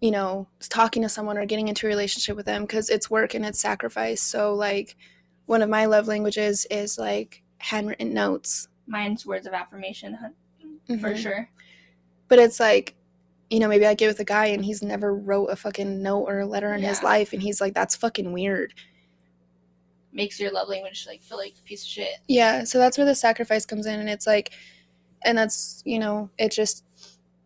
you 0.00 0.10
know, 0.10 0.48
talking 0.68 1.02
to 1.02 1.08
someone 1.08 1.38
or 1.38 1.46
getting 1.46 1.68
into 1.68 1.86
a 1.86 1.88
relationship 1.88 2.36
with 2.36 2.46
them 2.46 2.62
because 2.62 2.90
it's 2.90 3.08
work 3.10 3.34
and 3.34 3.46
it's 3.46 3.60
sacrifice. 3.60 4.20
So 4.20 4.54
like, 4.54 4.96
one 5.46 5.62
of 5.62 5.68
my 5.70 5.84
love 5.86 6.08
languages 6.08 6.66
is 6.72 6.98
like 6.98 7.42
handwritten 7.58 8.12
notes 8.12 8.68
Mine's 8.88 9.24
words 9.24 9.46
of 9.46 9.52
affirmation, 9.52 10.18
for 11.00 11.12
Mhm. 11.12 11.16
sure. 11.16 11.50
But 12.28 12.40
it's 12.40 12.58
like, 12.58 12.95
you 13.50 13.60
know, 13.60 13.68
maybe 13.68 13.86
I 13.86 13.94
get 13.94 14.08
with 14.08 14.20
a 14.20 14.24
guy 14.24 14.46
and 14.46 14.64
he's 14.64 14.82
never 14.82 15.14
wrote 15.14 15.46
a 15.46 15.56
fucking 15.56 16.02
note 16.02 16.24
or 16.24 16.40
a 16.40 16.46
letter 16.46 16.74
in 16.74 16.82
his 16.82 17.02
life, 17.02 17.32
and 17.32 17.40
he's 17.42 17.60
like, 17.60 17.74
that's 17.74 17.94
fucking 17.96 18.32
weird. 18.32 18.74
Makes 20.12 20.40
your 20.40 20.50
love 20.50 20.68
language 20.68 21.04
like 21.06 21.22
feel 21.22 21.38
like 21.38 21.54
a 21.58 21.62
piece 21.62 21.82
of 21.82 21.88
shit. 21.88 22.14
Yeah, 22.26 22.64
so 22.64 22.78
that's 22.78 22.96
where 22.98 23.04
the 23.04 23.14
sacrifice 23.14 23.66
comes 23.66 23.86
in, 23.86 24.00
and 24.00 24.08
it's 24.08 24.26
like, 24.26 24.52
and 25.24 25.36
that's 25.36 25.82
you 25.84 25.98
know, 25.98 26.30
it 26.38 26.52
just 26.52 26.84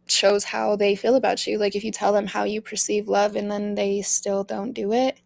shows 0.07 0.45
how 0.45 0.75
they 0.77 0.97
feel 0.97 1.17
about 1.17 1.47
you. 1.47 1.59
Like 1.59 1.75
if 1.77 1.85
you 1.85 1.91
tell 1.93 2.13
them 2.13 2.27
how 2.27 2.45
you 2.45 2.61
perceive 2.61 3.09
love, 3.09 3.37
and 3.37 3.51
then 3.51 3.75
they 3.75 4.03
still 4.03 4.45
don't 4.45 4.73
do 4.73 4.93
it. 4.93 5.21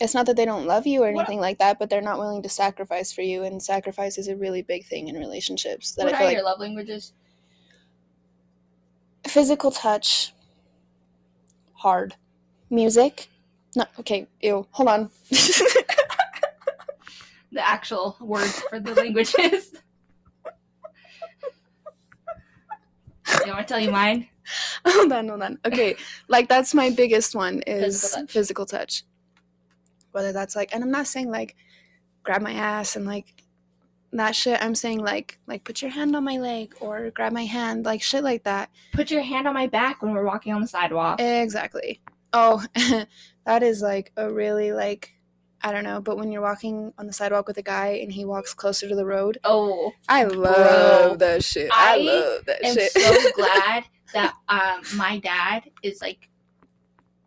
It's 0.00 0.14
not 0.14 0.26
that 0.26 0.36
they 0.36 0.44
don't 0.44 0.66
love 0.66 0.86
you 0.86 1.04
or 1.04 1.12
What- 1.12 1.20
anything 1.20 1.38
like 1.38 1.58
that, 1.58 1.78
but 1.78 1.88
they're 1.88 2.00
not 2.02 2.18
willing 2.18 2.42
to 2.42 2.48
sacrifice 2.48 3.12
for 3.12 3.22
you, 3.22 3.44
and 3.44 3.62
sacrifice 3.62 4.18
is 4.18 4.26
a 4.28 4.34
really 4.36 4.62
big 4.62 4.84
thing 4.86 5.06
in 5.08 5.16
relationships. 5.16 5.92
That 5.92 6.06
what 6.06 6.14
I 6.14 6.16
are 6.16 6.18
feel 6.18 6.26
like 6.26 6.36
your 6.36 6.44
love 6.44 6.58
languages? 6.60 7.12
Physical 9.32 9.70
touch, 9.70 10.34
hard, 11.72 12.14
music. 12.68 13.28
No, 13.74 13.84
okay, 14.00 14.26
ew. 14.40 14.66
Hold 14.72 14.88
on. 14.88 15.10
The 17.54 17.68
actual 17.68 18.16
words 18.18 18.60
for 18.70 18.80
the 18.80 18.94
languages. 18.94 19.74
you 23.44 23.52
want 23.52 23.68
to 23.68 23.74
tell 23.74 23.78
you 23.78 23.90
mine? 23.90 24.26
hold 24.86 25.12
on, 25.12 25.28
hold 25.28 25.42
on. 25.42 25.58
Okay, 25.66 25.96
like 26.28 26.48
that's 26.48 26.72
my 26.72 26.88
biggest 26.88 27.34
one 27.34 27.60
is 27.66 28.02
Physical 28.02 28.26
physical 28.26 28.64
touch. 28.64 29.02
touch. 29.02 29.04
Whether 30.12 30.32
that's 30.32 30.56
like, 30.56 30.74
and 30.74 30.82
I'm 30.82 30.90
not 30.90 31.06
saying 31.06 31.30
like 31.30 31.54
grab 32.22 32.40
my 32.40 32.52
ass 32.52 32.96
and 32.96 33.04
like 33.04 33.41
that 34.12 34.36
shit. 34.36 34.62
I'm 34.62 34.74
saying 34.74 34.98
like 34.98 35.38
like 35.46 35.64
put 35.64 35.82
your 35.82 35.90
hand 35.90 36.14
on 36.14 36.24
my 36.24 36.38
leg 36.38 36.74
or 36.80 37.10
grab 37.10 37.32
my 37.32 37.44
hand, 37.44 37.84
like 37.84 38.02
shit 38.02 38.22
like 38.22 38.44
that. 38.44 38.70
Put 38.92 39.10
your 39.10 39.22
hand 39.22 39.48
on 39.48 39.54
my 39.54 39.66
back 39.66 40.02
when 40.02 40.12
we're 40.12 40.24
walking 40.24 40.52
on 40.52 40.60
the 40.60 40.68
sidewalk. 40.68 41.20
Exactly. 41.20 42.00
Oh, 42.32 42.64
that 43.46 43.62
is 43.62 43.82
like 43.82 44.12
a 44.16 44.30
really 44.30 44.72
like 44.72 45.12
I 45.64 45.70
don't 45.70 45.84
know, 45.84 46.00
but 46.00 46.16
when 46.16 46.32
you're 46.32 46.42
walking 46.42 46.92
on 46.98 47.06
the 47.06 47.12
sidewalk 47.12 47.46
with 47.46 47.56
a 47.56 47.62
guy 47.62 48.00
and 48.02 48.10
he 48.10 48.24
walks 48.24 48.52
closer 48.52 48.88
to 48.88 48.96
the 48.96 49.06
road, 49.06 49.38
oh, 49.44 49.92
I 50.08 50.24
love 50.24 51.10
Bro, 51.10 51.16
that 51.18 51.44
shit. 51.44 51.70
I, 51.72 51.94
I 51.94 51.96
love 51.98 52.44
that 52.46 52.64
am 52.64 52.74
shit. 52.74 52.90
I'm 52.96 53.20
so 53.20 53.30
glad 53.36 53.84
that 54.12 54.34
um 54.48 54.82
my 54.96 55.18
dad 55.18 55.70
is 55.82 56.02
like 56.02 56.28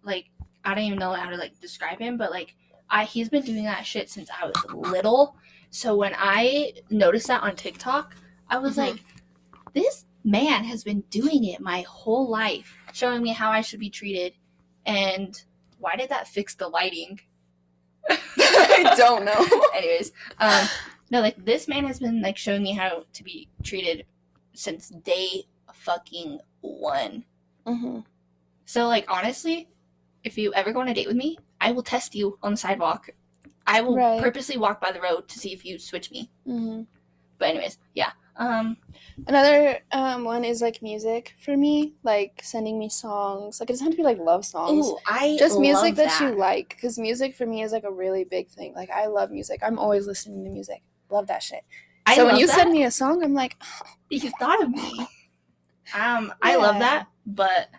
like 0.04 0.26
I 0.64 0.76
don't 0.76 0.84
even 0.84 1.00
know 1.00 1.14
how 1.14 1.30
to 1.30 1.38
like 1.38 1.60
describe 1.60 2.00
him, 2.00 2.18
but 2.18 2.32
like 2.32 2.56
I 2.90 3.06
he's 3.06 3.30
been 3.30 3.44
doing 3.44 3.64
that 3.64 3.86
shit 3.86 4.10
since 4.10 4.30
I 4.30 4.46
was 4.46 4.56
little. 4.70 5.38
So 5.76 5.94
when 5.94 6.14
I 6.18 6.72
noticed 6.90 7.28
that 7.28 7.44
on 7.44 7.58
TikTok, 7.58 8.16
I 8.50 8.60
was 8.60 8.76
Mhm. 8.76 8.78
like, 8.78 9.04
this 9.74 10.06
man 10.24 10.64
has 10.64 10.86
been 10.86 11.02
doing 11.10 11.44
it 11.44 11.60
my 11.60 11.82
whole 11.82 12.30
life, 12.30 12.78
showing 12.94 13.22
me 13.22 13.32
how 13.32 13.52
I 13.52 13.60
should 13.60 13.82
be 13.82 13.90
treated. 13.90 14.36
And 14.86 15.36
why 15.78 15.98
did 15.98 16.08
that 16.12 16.30
fix 16.30 16.56
the 16.56 16.70
lighting? 16.70 17.20
I 18.10 18.94
don't 18.96 19.26
know. 19.26 19.46
Anyways, 19.76 20.14
um, 20.40 20.70
no, 21.12 21.20
like 21.20 21.44
this 21.44 21.68
man 21.68 21.86
has 21.88 22.00
been 22.00 22.22
like 22.22 22.38
showing 22.38 22.64
me 22.64 22.72
how 22.72 23.04
to 23.12 23.24
be 23.24 23.50
treated 23.62 24.06
since 24.54 24.88
day 24.88 25.44
fucking 25.74 26.40
one. 26.62 27.26
hmm 27.68 28.00
So 28.64 28.88
like 28.88 29.12
honestly, 29.12 29.68
if 30.24 30.38
you 30.38 30.54
ever 30.54 30.72
go 30.72 30.80
on 30.80 30.88
a 30.88 30.94
date 30.94 31.08
with 31.08 31.18
me, 31.18 31.38
I 31.60 31.74
will 31.74 31.84
test 31.84 32.16
you 32.16 32.40
on 32.42 32.52
the 32.54 32.58
sidewalk. 32.58 33.10
I 33.68 33.82
will 33.82 33.96
Right. 33.96 34.22
purposely 34.22 34.58
walk 34.58 34.80
by 34.82 34.92
the 34.92 35.02
road 35.02 35.28
to 35.30 35.40
see 35.40 35.54
if 35.54 35.66
you 35.66 35.80
switch 35.80 36.12
me. 36.12 36.30
hmm 36.46 36.84
But 37.38 37.50
anyways, 37.50 37.78
yeah. 37.94 38.12
Um, 38.38 38.78
Another 39.28 39.80
um, 39.92 40.24
one 40.24 40.44
is 40.44 40.62
like 40.62 40.82
music 40.82 41.36
for 41.40 41.56
me, 41.58 41.94
like 42.04 42.42
sending 42.44 42.78
me 42.78 42.90
songs. 42.90 43.60
Like 43.60 43.70
it 43.70 43.74
doesn't 43.74 43.86
have 43.86 43.94
to 43.94 43.98
be 43.98 44.04
like 44.04 44.20
love 44.20 44.46
songs. 44.46 44.86
ooh, 44.86 44.98
I 45.08 45.36
Just 45.40 45.60
music 45.60 45.96
love 45.96 45.96
that, 45.96 46.22
you 46.22 46.36
like, 46.36 46.70
because 46.70 47.00
music 47.00 47.36
for 47.36 47.46
me 47.46 47.64
is 47.64 47.72
like 47.72 47.86
a 47.86 47.92
really 47.92 48.24
big 48.24 48.50
thing. 48.50 48.74
Like 48.76 48.90
I 48.92 49.08
love 49.08 49.32
music. 49.32 49.62
I'm 49.64 49.80
always 49.80 50.06
listening 50.06 50.44
to 50.44 50.50
music. 50.52 50.84
Love 51.10 51.28
that 51.28 51.42
shit. 51.42 51.64
I 52.06 52.18
so 52.18 52.26
when 52.26 52.36
you 52.36 52.46
that. 52.48 52.56
send 52.56 52.72
me 52.72 52.84
a 52.84 52.92
song, 52.92 53.24
I'm 53.24 53.34
like, 53.34 53.56
you 54.10 54.30
thought 54.32 54.62
of 54.62 54.70
me. 54.72 55.08
Um, 55.94 56.34
I 56.42 56.56
love 56.56 56.78
that, 56.80 57.08
but 57.26 57.70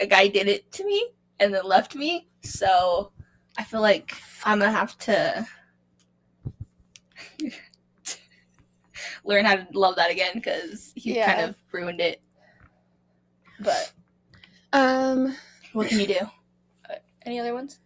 a 0.00 0.06
guy 0.06 0.28
did 0.28 0.48
it 0.48 0.70
to 0.72 0.84
me 0.84 1.10
and 1.40 1.54
then 1.54 1.64
left 1.64 1.94
me, 1.94 2.28
so 2.42 3.12
I 3.58 3.64
feel 3.64 3.80
like 3.80 4.16
I'm 4.44 4.58
gonna 4.58 4.70
have 4.72 4.96
to 4.98 5.46
learn 9.24 9.44
how 9.44 9.56
to 9.56 9.66
love 9.78 9.96
that 9.96 10.10
again 10.10 10.32
because 10.34 10.92
he 10.94 11.14
Yeah. 11.14 11.34
kind 11.34 11.48
of 11.50 11.56
ruined 11.72 12.00
it. 12.00 12.20
But 13.60 13.92
um, 14.72 15.36
what 15.72 15.88
can 15.88 15.98
you 16.00 16.06
do? 16.06 16.18
Uh, 16.90 16.94
any 17.24 17.38
other 17.40 17.54
ones? 17.54 17.80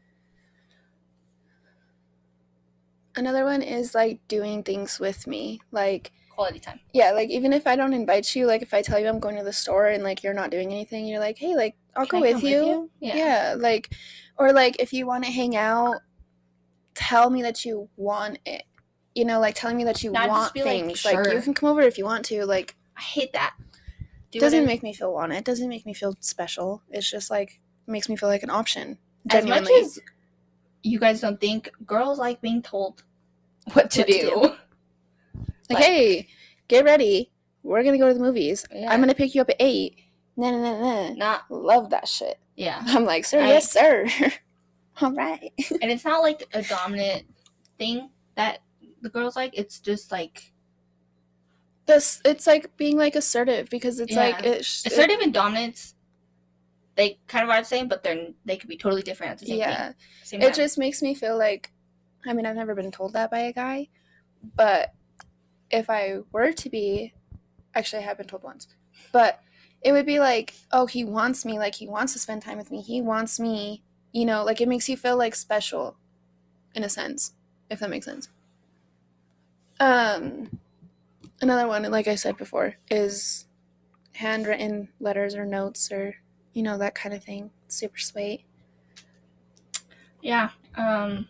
another 3.17 3.45
one 3.45 3.61
is 3.61 3.95
like 3.95 4.21
doing 4.29 4.63
things 4.63 4.99
with 4.99 5.27
me, 5.27 5.61
like. 5.73 6.13
Quality 6.31 6.59
time. 6.61 6.81
Yeah, 6.95 7.11
like 7.13 7.29
even 7.29 7.53
if 7.53 7.67
I 7.67 7.77
don't 7.77 7.93
invite 7.93 8.35
you, 8.35 8.47
like 8.47 8.63
if 8.63 8.73
I 8.73 8.83
tell 8.83 8.99
you 8.99 9.09
I'm 9.09 9.19
going 9.19 9.37
to 9.37 9.45
the 9.45 9.53
store 9.53 9.89
and 9.89 10.03
like 10.03 10.23
you're 10.23 10.33
not 10.35 10.51
doing 10.51 10.73
anything, 10.73 11.07
you're 11.07 11.21
like, 11.21 11.37
hey, 11.37 11.55
like 11.55 11.77
I'll 11.97 12.07
Can 12.07 12.21
go 12.21 12.27
I 12.27 12.33
with 12.33 12.41
come 12.41 12.51
you. 12.51 12.91
Yeah. 13.01 13.17
Yeah. 13.17 13.55
like, 13.59 13.93
or 14.41 14.53
like 14.53 14.81
if 14.81 14.93
you 14.93 15.07
want 15.07 15.25
to 15.25 15.31
hang 15.31 15.55
out, 15.55 16.01
tell 16.95 17.31
me 17.31 17.43
that 17.43 17.65
you 17.65 17.89
want 17.97 18.39
it. 18.47 18.63
You 19.15 19.25
know, 19.25 19.39
like 19.41 19.55
telling 19.55 19.77
me 19.77 19.85
that 19.85 20.03
you 20.03 20.11
Not 20.13 20.29
want 20.29 20.55
be 20.55 20.61
like, 20.63 20.69
things. 20.69 21.05
Like, 21.05 21.27
you 21.33 21.41
can 21.43 21.53
come 21.55 21.69
over 21.69 21.83
if 21.83 21.99
you 21.99 22.05
want 22.05 22.25
to. 22.27 22.45
Like, 22.47 22.77
I 22.97 23.01
hate 23.03 23.33
that. 23.35 23.55
Do 24.31 24.39
doesn't 24.39 24.65
make 24.67 24.83
me 24.83 24.93
feel 24.95 25.13
wanted. 25.13 25.45
Doesn't 25.45 25.69
make 25.69 25.85
me 25.85 25.93
feel 25.93 26.17
special. 26.21 26.83
It's 26.91 27.11
just 27.11 27.31
like 27.31 27.61
makes 27.87 28.09
me 28.09 28.17
feel 28.17 28.29
like 28.29 28.43
an 28.45 28.51
option. 28.51 28.99
as 29.29 29.45
much 29.45 29.65
Genuinely. 29.65 29.75
as 29.81 29.99
you 30.83 30.99
guys 30.99 31.21
don't 31.21 31.41
think 31.41 31.71
girls 31.85 32.19
like 32.19 32.41
being 32.41 32.63
told 32.63 33.03
what 33.73 33.91
to 33.91 34.01
What 34.01 34.07
to 34.07 34.13
do. 34.13 34.21
do. 34.21 34.41
like, 34.41 34.55
like- 35.71 35.85
hey, 35.85 36.29
get 36.69 36.85
ready. 36.85 37.31
We're 37.63 37.83
gonna 37.85 37.99
go 37.99 38.09
to 38.09 38.15
the 38.15 38.21
movies. 38.21 38.65
Yeah. 38.73 38.91
I'm 38.91 39.01
gonna 39.01 39.15
pick 39.15 39.35
you 39.35 39.43
up 39.43 39.51
at 39.51 39.57
eight. 39.61 39.99
Nah, 40.37 40.51
nah, 40.53 40.59
nah, 40.79 41.09
nah. 41.09 41.15
Not 41.15 41.51
Love 41.51 41.91
that 41.91 42.09
shit. 42.09 42.39
Yeah. 42.57 42.83
I'm 42.87 43.05
like, 43.05 43.25
sir, 43.25 43.41
I- 43.41 43.49
yes, 43.49 43.71
sir. 43.73 44.09
All 45.01 45.13
right. 45.13 45.51
and 45.81 45.91
it's 45.91 46.05
not 46.05 46.21
like 46.23 46.47
a 46.53 46.63
dominant 46.63 47.25
thing 47.79 48.11
that 48.37 48.59
the 49.01 49.09
girls 49.09 49.35
like. 49.37 49.53
It's 49.57 49.81
just 49.81 50.13
like 50.13 50.53
This 51.87 52.21
it's 52.25 52.47
like 52.47 52.77
being 52.77 52.99
like 52.99 53.17
assertive 53.17 53.71
because 53.71 53.99
it's 53.99 54.13
Yeah. 54.13 54.21
like 54.21 54.45
it's 54.45 54.85
assertive 54.87 55.21
and 55.21 55.33
dominance. 55.33 55.95
They 56.97 57.19
kind 57.29 57.45
of 57.45 57.51
are 57.51 57.61
the 57.61 57.65
same, 57.67 57.89
but 57.89 58.03
they're 58.03 58.29
they 58.45 58.57
could 58.59 58.69
be 58.69 58.77
totally 58.77 59.03
different 59.03 59.33
at 59.33 59.39
the 59.39 59.47
same 59.47 59.59
yeah. 59.59 59.87
thing. 59.87 59.95
Same 60.25 60.41
It 60.43 60.47
time. 60.47 60.55
just 60.55 60.77
makes 60.79 61.01
me 61.01 61.15
feel 61.15 61.39
like 61.39 61.73
I 62.27 62.35
mean, 62.35 62.45
I've 62.45 62.57
never 62.57 62.75
been 62.75 62.91
told 62.91 63.15
that 63.15 63.31
by 63.31 63.39
a 63.41 63.53
guy, 63.55 63.89
but 64.55 64.93
if 65.71 65.89
I 65.89 66.19
were 66.31 66.53
to 66.53 66.69
be 66.69 67.15
actually 67.75 68.03
I 68.03 68.07
have 68.07 68.19
been 68.19 68.27
told 68.27 68.43
once. 68.43 68.67
But 69.13 69.41
it 69.83 69.93
would 69.93 70.07
be 70.07 70.19
like, 70.19 70.55
oh, 70.73 70.87
he 70.87 71.05
wants 71.05 71.45
me, 71.45 71.59
like 71.59 71.75
he 71.75 71.87
wants 71.87 72.13
to 72.13 72.19
spend 72.19 72.43
time 72.43 72.59
with 72.59 72.71
me. 72.71 72.83
He 72.83 73.01
wants 73.01 73.41
me, 73.41 73.83
you 74.13 74.25
know, 74.25 74.45
like 74.45 74.61
it 74.61 74.69
makes 74.69 74.89
you 74.89 74.97
feel 74.97 75.17
like 75.17 75.35
special 75.35 75.97
in 76.75 76.85
a 76.85 76.89
sense, 76.89 77.35
if 77.71 77.81
that 77.81 77.91
makes 77.91 78.07
sense. 78.07 78.29
Um 79.79 80.59
another 81.41 81.67
one, 81.67 81.83
like 81.91 82.09
I 82.09 82.15
said 82.15 82.37
before, 82.37 82.77
is 82.91 83.47
handwritten 84.15 84.89
letters 85.01 85.35
or 85.35 85.47
notes 85.47 85.91
or 85.91 86.17
you 86.53 86.63
know, 86.63 86.79
that 86.79 86.95
kind 86.95 87.15
of 87.15 87.23
thing. 87.25 87.51
Super 87.69 87.99
sweet. 87.99 88.45
yeah. 90.23 90.51
Um, 90.77 91.29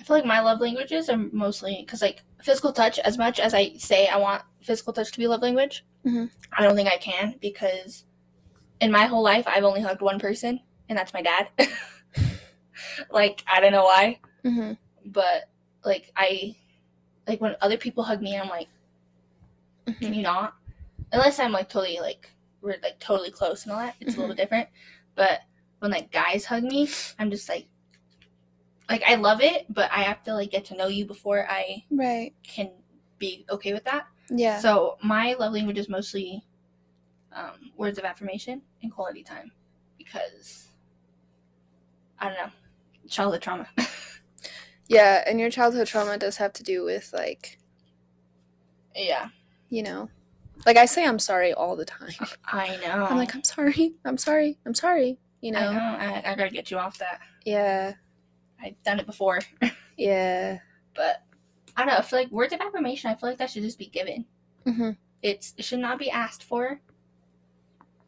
I 0.00 0.04
feel 0.04 0.16
like 0.16 0.24
my 0.24 0.40
love 0.40 0.60
languages 0.60 1.08
are 1.08 1.16
mostly 1.16 1.82
because 1.84 2.02
like 2.02 2.22
physical 2.42 2.72
touch. 2.72 2.98
As 3.00 3.18
much 3.18 3.38
as 3.38 3.54
I 3.54 3.74
say 3.76 4.08
I 4.08 4.16
want 4.16 4.42
physical 4.60 4.92
touch 4.92 5.12
to 5.12 5.18
be 5.18 5.26
love 5.26 5.42
language, 5.42 5.84
Mhm. 6.04 6.30
I 6.52 6.62
don't 6.62 6.74
think 6.76 6.88
I 6.88 6.96
can 6.98 7.36
because 7.40 8.04
in 8.80 8.90
my 8.90 9.04
whole 9.06 9.22
life 9.22 9.44
I've 9.46 9.64
only 9.64 9.80
hugged 9.80 10.00
one 10.02 10.18
person, 10.18 10.60
and 10.88 10.98
that's 10.98 11.14
my 11.14 11.22
dad. 11.22 11.48
like 13.10 13.42
I 13.46 13.60
don't 13.60 13.72
know 13.72 13.84
why. 13.84 14.18
Mm-hmm. 14.44 14.72
but 15.06 15.48
like 15.84 16.10
I 16.16 16.56
like 17.28 17.40
when 17.40 17.54
other 17.60 17.76
people 17.76 18.02
hug 18.02 18.20
me, 18.20 18.36
I'm 18.36 18.48
like, 18.48 18.68
can 20.00 20.12
you 20.14 20.22
not? 20.22 20.54
Unless 21.12 21.38
I'm 21.38 21.52
like 21.52 21.68
totally 21.68 21.98
like 22.00 22.30
we're 22.60 22.76
like 22.82 22.98
totally 22.98 23.30
close 23.30 23.64
and 23.64 23.72
all 23.72 23.78
that, 23.78 23.94
it's 24.00 24.16
a 24.16 24.20
little 24.20 24.34
different. 24.34 24.68
But 25.14 25.40
when 25.78 25.90
like 25.90 26.10
guys 26.12 26.44
hug 26.44 26.62
me, 26.64 26.88
I'm 27.18 27.30
just 27.30 27.48
like, 27.48 27.66
like 28.88 29.02
I 29.06 29.14
love 29.16 29.40
it, 29.40 29.66
but 29.68 29.90
I 29.92 30.02
have 30.02 30.22
to 30.24 30.34
like 30.34 30.50
get 30.50 30.64
to 30.66 30.76
know 30.76 30.86
you 30.88 31.04
before 31.06 31.46
I 31.48 31.84
Right. 31.90 32.32
can 32.42 32.70
be 33.18 33.44
okay 33.50 33.72
with 33.72 33.84
that. 33.84 34.06
Yeah. 34.34 34.58
So 34.58 34.96
my 35.02 35.34
love 35.34 35.52
language 35.52 35.78
is 35.78 35.88
mostly 35.88 36.44
um, 37.32 37.72
words 37.76 37.98
of 37.98 38.04
affirmation 38.04 38.62
and 38.82 38.92
quality 38.92 39.22
time 39.22 39.52
because 39.98 40.68
I 42.18 42.28
don't 42.28 42.36
know 42.38 42.52
childhood 43.08 43.42
trauma. 43.42 43.68
yeah, 44.88 45.22
and 45.26 45.38
your 45.40 45.50
childhood 45.50 45.86
trauma 45.86 46.18
does 46.18 46.36
have 46.36 46.52
to 46.54 46.62
do 46.62 46.84
with 46.84 47.12
like, 47.12 47.58
yeah, 48.94 49.28
you 49.68 49.82
know, 49.82 50.08
like 50.66 50.76
I 50.76 50.86
say 50.86 51.04
I'm 51.04 51.18
sorry 51.18 51.52
all 51.52 51.76
the 51.76 51.84
time. 51.84 52.12
I 52.46 52.76
know. 52.76 53.04
I'm 53.04 53.16
like, 53.16 53.34
I'm 53.34 53.44
sorry. 53.44 53.94
I'm 54.04 54.18
sorry. 54.18 54.58
I'm 54.66 54.74
sorry. 54.74 55.18
You 55.40 55.54
I 55.56 55.60
know. 55.60 55.72
know. 55.72 55.78
I, 55.78 56.22
I 56.24 56.34
gotta 56.34 56.50
get 56.50 56.70
you 56.70 56.78
off 56.78 56.98
that. 56.98 57.20
Yeah. 57.44 57.94
I've 58.62 58.80
done 58.84 59.00
it 59.00 59.06
before, 59.06 59.40
Yeah. 59.96 60.58
but 60.94 61.22
I 61.76 61.80
don't 61.84 61.94
know. 61.94 61.98
I 61.98 62.02
feel 62.02 62.18
like 62.18 62.30
words 62.30 62.52
of 62.52 62.60
affirmation. 62.60 63.10
I 63.10 63.14
feel 63.14 63.28
like 63.30 63.38
that 63.38 63.50
should 63.50 63.62
just 63.62 63.78
be 63.78 63.86
given. 63.86 64.24
Mhm. 64.66 64.96
It's 65.22 65.54
it 65.56 65.64
should 65.64 65.78
not 65.78 65.98
be 65.98 66.10
asked 66.10 66.42
for 66.44 66.80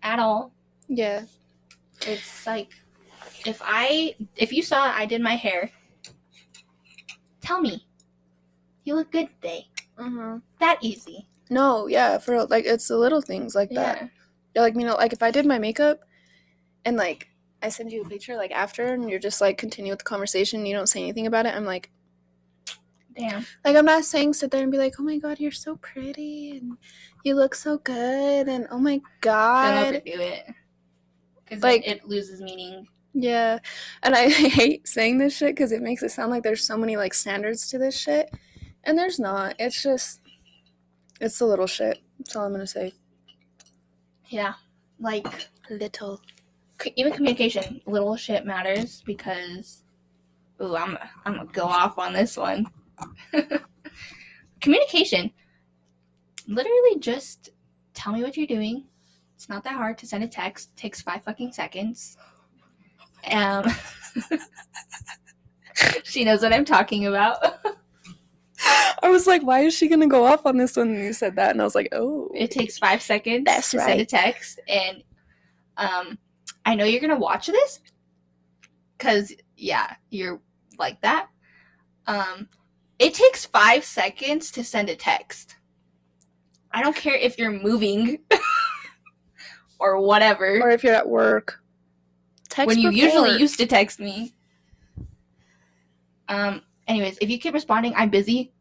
at 0.03 0.19
all. 0.19 0.53
Yeah. 0.89 1.25
It's 2.07 2.47
like 2.47 2.69
if 3.47 3.61
I 3.65 4.17
if 4.37 4.53
you 4.53 4.63
saw 4.63 4.83
I 4.83 5.07
did 5.07 5.23
my 5.23 5.35
hair, 5.37 5.71
tell 7.41 7.61
me 7.61 7.87
you 8.85 8.95
look 8.95 9.11
good 9.11 9.29
today. 9.41 9.69
Mhm. 9.99 10.43
That 10.61 10.79
easy. 10.83 11.27
No, 11.51 11.87
yeah, 11.87 12.19
for 12.19 12.33
real, 12.33 12.47
like 12.49 12.65
it's 12.65 12.89
the 12.89 12.97
little 12.97 13.21
things 13.21 13.55
like 13.55 13.71
that. 13.71 14.01
Yeah. 14.03 14.09
Yeah, 14.57 14.63
like 14.63 14.75
you 14.75 14.83
know, 14.85 14.97
like 14.97 15.13
if 15.13 15.23
I 15.23 15.31
did 15.31 15.47
my 15.47 15.59
makeup 15.59 16.01
and 16.85 16.97
like 16.97 17.29
I 17.63 17.69
send 17.71 17.93
you 17.93 18.03
a 18.03 18.09
picture 18.09 18.37
like 18.37 18.51
after 18.51 18.85
and 18.93 19.09
you're 19.09 19.19
just 19.19 19.41
like 19.41 19.57
continue 19.57 19.93
with 19.93 20.01
the 20.01 20.05
conversation, 20.05 20.67
you 20.67 20.75
don't 20.75 20.89
say 20.89 21.01
anything 21.01 21.27
about 21.27 21.47
it, 21.47 21.55
I'm 21.55 21.65
like 21.65 21.91
Damn. 23.17 23.47
like 23.65 23.77
I'm 23.77 23.85
not 23.85 24.05
saying 24.05 24.33
sit 24.35 24.51
there 24.51 24.63
and 24.63 24.73
be 24.73 24.79
like, 24.79 24.95
Oh 24.99 25.03
my 25.05 25.19
god, 25.19 25.39
you're 25.41 25.53
so 25.53 25.77
pretty 25.77 26.59
and 26.59 26.77
you 27.25 27.35
look 27.35 27.55
so 27.55 27.79
good 27.79 28.49
and 28.49 28.67
oh 28.71 28.79
my 28.79 29.01
god. 29.21 29.75
Don't 29.75 29.87
overdo 29.97 30.21
it. 30.23 30.47
Because 31.45 31.63
Like- 31.63 31.87
it, 31.87 31.99
it 31.99 32.09
loses 32.09 32.41
meaning. 32.41 32.87
Yeah. 33.13 33.61
And 34.03 34.15
I 34.17 34.29
hate 34.31 34.89
saying 34.89 35.19
this 35.19 35.37
shit 35.37 35.55
because 35.55 35.71
it 35.73 35.83
makes 35.83 36.03
it 36.03 36.11
sound 36.11 36.31
like 36.33 36.43
there's 36.43 36.67
so 36.67 36.77
many 36.77 36.97
like 36.97 37.15
standards 37.15 37.69
to 37.71 37.79
this 37.79 37.97
shit. 37.99 38.31
And 38.83 38.99
there's 38.99 39.19
not. 39.21 39.55
It's 39.59 39.83
just 39.83 40.21
it's 41.21 41.39
the 41.39 41.47
little 41.47 41.69
shit. 41.69 41.99
That's 42.19 42.35
all 42.35 42.45
I'm 42.47 42.53
gonna 42.53 42.67
say. 42.67 42.93
Yeah. 44.29 44.55
Like 44.99 45.27
Little. 45.71 46.21
even 46.97 47.13
communication, 47.13 47.81
little 47.87 48.17
shit 48.17 48.45
matters 48.45 49.03
because. 49.07 49.83
Ooh, 50.63 50.77
I'm 50.77 50.99
I'm 51.25 51.37
gonna 51.37 51.49
go 51.53 51.65
off 51.65 51.99
on 51.99 52.13
this 52.13 52.37
one. 52.37 52.67
communication. 54.61 55.31
Literally, 56.47 56.99
just 56.99 57.51
tell 57.95 58.13
me 58.13 58.23
what 58.23 58.37
you're 58.37 58.47
doing. 58.47 58.85
It's 59.35 59.49
not 59.49 59.65
that 59.65 59.75
hard 59.75 59.99
to 59.99 60.07
send 60.07 60.25
a 60.25 60.29
text. 60.29 60.71
It 60.75 60.77
takes 60.77 61.03
five 61.03 61.23
fucking 61.25 61.53
seconds. 61.53 62.17
Um, 63.31 63.65
she 66.03 66.25
knows 66.25 66.43
what 66.43 66.53
I'm 66.53 66.65
talking 66.65 67.07
about. 67.07 67.39
I 69.03 69.11
was 69.11 69.27
like, 69.27 69.43
why 69.43 69.61
is 69.61 69.75
she 69.75 69.89
gonna 69.89 70.07
go 70.07 70.25
off 70.25 70.47
on 70.47 70.57
this 70.57 70.77
when 70.77 70.95
you 70.95 71.13
said 71.13 71.37
that? 71.37 71.51
And 71.51 71.61
I 71.61 71.65
was 71.65 71.75
like, 71.75 71.89
oh. 71.93 72.31
It 72.35 72.51
takes 72.51 72.79
five 72.79 73.03
seconds 73.03 73.45
That's 73.45 73.71
to 73.73 73.81
send 73.81 74.01
a 74.01 74.07
text, 74.07 74.61
and 74.69 75.03
um, 75.77 76.19
I 76.65 76.75
know 76.75 76.85
you're 76.85 77.01
gonna 77.01 77.19
watch 77.19 77.47
this, 77.49 77.81
cause 78.99 79.33
yeah, 79.57 79.95
you're 80.11 80.41
like 80.79 81.01
that. 81.03 81.29
Um, 82.07 82.49
it 82.99 83.15
takes 83.15 83.47
five 83.47 83.85
seconds 83.85 84.51
to 84.53 84.65
send 84.65 84.89
a 84.89 84.97
text. 84.97 85.57
I 86.73 86.83
don't 86.83 86.97
care 86.97 87.15
if 87.15 87.39
you're 87.39 87.53
moving 87.53 88.19
or 89.79 90.01
whatever. 90.01 90.61
or 90.61 90.71
if 90.71 90.83
you're 90.83 90.95
at 90.95 91.09
work. 91.09 91.61
Text 92.49 92.69
when 92.69 92.79
you 92.79 92.91
before. 92.91 93.05
usually 93.05 93.39
used 93.39 93.59
to 93.59 93.67
text 93.67 94.01
me. 94.01 94.35
Um. 96.29 96.63
Anyways, 96.87 97.19
if 97.21 97.31
you 97.31 97.39
keep 97.39 97.55
responding, 97.55 97.95
I'm 97.97 98.11
busy. 98.11 98.53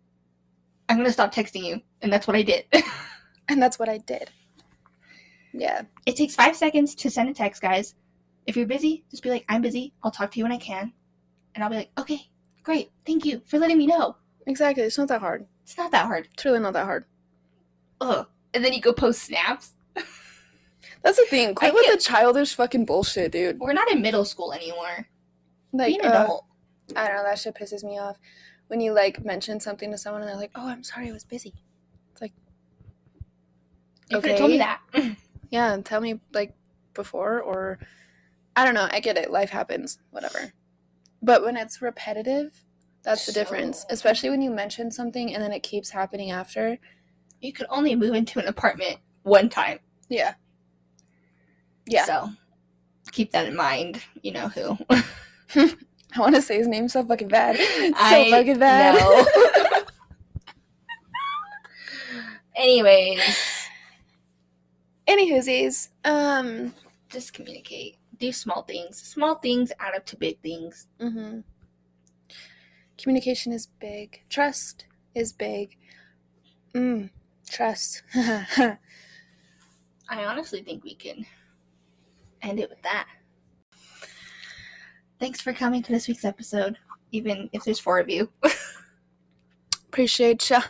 I'm 0.87 0.97
gonna 0.97 1.11
stop 1.11 1.33
texting 1.33 1.63
you, 1.63 1.81
and 2.01 2.11
that's 2.11 2.27
what 2.27 2.35
I 2.35 2.41
did. 2.41 2.65
And 3.49 3.61
that's 3.61 3.77
what 3.77 3.89
I 3.89 3.97
did. 3.97 4.29
Yeah. 5.51 5.81
It 6.05 6.15
takes 6.15 6.33
five 6.33 6.55
seconds 6.55 6.95
to 6.95 7.09
send 7.09 7.29
a 7.29 7.33
text, 7.33 7.61
guys. 7.61 7.93
If 8.45 8.55
you're 8.55 8.65
busy, 8.65 9.03
just 9.11 9.21
be 9.21 9.29
like, 9.29 9.45
I'm 9.49 9.61
busy. 9.61 9.93
I'll 10.03 10.11
talk 10.11 10.31
to 10.31 10.37
you 10.39 10.45
when 10.45 10.53
I 10.53 10.57
can. 10.57 10.93
And 11.53 11.63
I'll 11.63 11.69
be 11.69 11.75
like, 11.75 11.91
okay, 11.97 12.21
great. 12.63 12.91
Thank 13.05 13.25
you 13.25 13.41
for 13.45 13.59
letting 13.59 13.77
me 13.77 13.85
know. 13.85 14.15
Exactly. 14.45 14.83
It's 14.83 14.97
not 14.97 15.07
that 15.07 15.21
hard. 15.21 15.45
It's 15.63 15.77
not 15.77 15.91
that 15.91 16.05
hard. 16.05 16.27
It's 16.33 16.45
really 16.45 16.59
not 16.59 16.73
that 16.73 16.85
hard. 16.85 17.05
Ugh. 18.01 18.27
And 18.53 18.63
then 18.63 18.73
you 18.73 18.81
go 18.81 18.93
post 18.93 19.23
snaps. 19.23 19.73
That's 21.03 21.17
the 21.17 21.25
thing. 21.29 21.55
Quit 21.55 21.73
with 21.73 21.91
the 21.91 21.97
childish 21.97 22.55
fucking 22.55 22.85
bullshit, 22.85 23.31
dude. 23.31 23.59
We're 23.59 23.73
not 23.73 23.91
in 23.91 24.01
middle 24.01 24.25
school 24.25 24.53
anymore. 24.53 25.07
Like, 25.71 25.87
Be 25.87 25.99
an 25.99 26.05
uh, 26.05 26.23
adult. 26.23 26.45
I 26.95 27.07
don't 27.07 27.17
know. 27.17 27.23
That 27.23 27.39
shit 27.39 27.55
pisses 27.55 27.83
me 27.83 27.97
off. 27.97 28.17
When 28.67 28.79
you 28.79 28.93
like 28.93 29.23
mention 29.23 29.59
something 29.59 29.91
to 29.91 29.97
someone 29.97 30.21
and 30.21 30.29
they're 30.29 30.37
like, 30.37 30.51
"Oh, 30.55 30.67
I'm 30.67 30.83
sorry, 30.83 31.09
I 31.09 31.11
was 31.11 31.23
busy." 31.23 31.53
It's 32.11 32.21
like, 32.21 32.33
you 34.09 34.19
could 34.19 34.31
have 34.31 34.39
told 34.39 34.51
me 34.51 34.57
that. 34.59 34.79
Yeah, 35.49 35.77
tell 35.83 36.01
me 36.01 36.19
like 36.33 36.55
before 36.95 37.39
or 37.39 37.77
I 38.55 38.65
don't 38.65 38.73
know. 38.73 38.87
I 38.91 39.01
get 39.01 39.17
it. 39.17 39.29
Life 39.29 39.51
happens. 39.51 39.99
Whatever. 40.09 40.51
But 41.21 41.43
when 41.43 41.57
it's 41.57 41.79
repetitive, 41.79 42.63
that's 43.03 43.25
the 43.25 43.31
difference. 43.31 43.85
Especially 43.89 44.29
when 44.29 44.41
you 44.41 44.49
mention 44.49 44.89
something 44.91 45.33
and 45.33 45.43
then 45.43 45.51
it 45.51 45.61
keeps 45.63 45.89
happening 45.89 46.31
after. 46.31 46.77
you 47.41 47.51
could 47.53 47.67
only 47.69 47.95
move 47.95 48.13
into 48.15 48.39
an 48.39 48.47
apartment 48.47 48.97
one 49.23 49.49
time. 49.49 49.79
Yeah. 50.09 50.35
Yeah. 51.85 52.05
So 52.05 52.29
keep 53.11 53.31
that 53.31 53.45
in 53.47 53.55
mind. 53.55 54.01
You 54.21 54.31
know 54.31 54.47
who. 54.47 54.77
I 55.55 56.19
want 56.19 56.35
to 56.35 56.41
say 56.41 56.57
his 56.57 56.67
name 56.67 56.87
so 56.87 57.03
fucking 57.03 57.27
bad. 57.27 57.57
So 57.57 57.93
I 57.95 58.29
fucking 58.31 58.59
bad. 58.59 58.95
know. 58.95 59.25
Anyways, 62.55 63.19
Anywhoosies, 65.07 65.89
um, 66.05 66.73
just 67.09 67.33
communicate. 67.33 67.97
Do 68.19 68.31
small 68.31 68.61
things. 68.63 68.97
Small 69.01 69.35
things 69.35 69.71
add 69.79 69.95
up 69.95 70.05
to 70.07 70.15
big 70.15 70.39
things. 70.41 70.87
hmm 70.99 71.39
communication 72.97 73.51
is 73.53 73.67
big. 73.79 74.21
Trust 74.29 74.85
is 75.15 75.33
big. 75.33 75.77
Mm, 76.73 77.09
trust. 77.49 78.03
I 78.15 78.77
honestly 80.09 80.61
think 80.61 80.83
we 80.83 80.95
can 80.95 81.25
end 82.41 82.59
it 82.59 82.69
with 82.69 82.81
that. 82.83 83.07
Thanks 85.19 85.39
for 85.39 85.53
coming 85.53 85.81
to 85.83 85.91
this 85.91 86.07
week's 86.07 86.25
episode, 86.25 86.77
even 87.11 87.49
if 87.53 87.63
there's 87.63 87.79
four 87.79 87.99
of 87.99 88.09
you. 88.09 88.29
Appreciate 89.87 90.49
ya. 90.49 90.61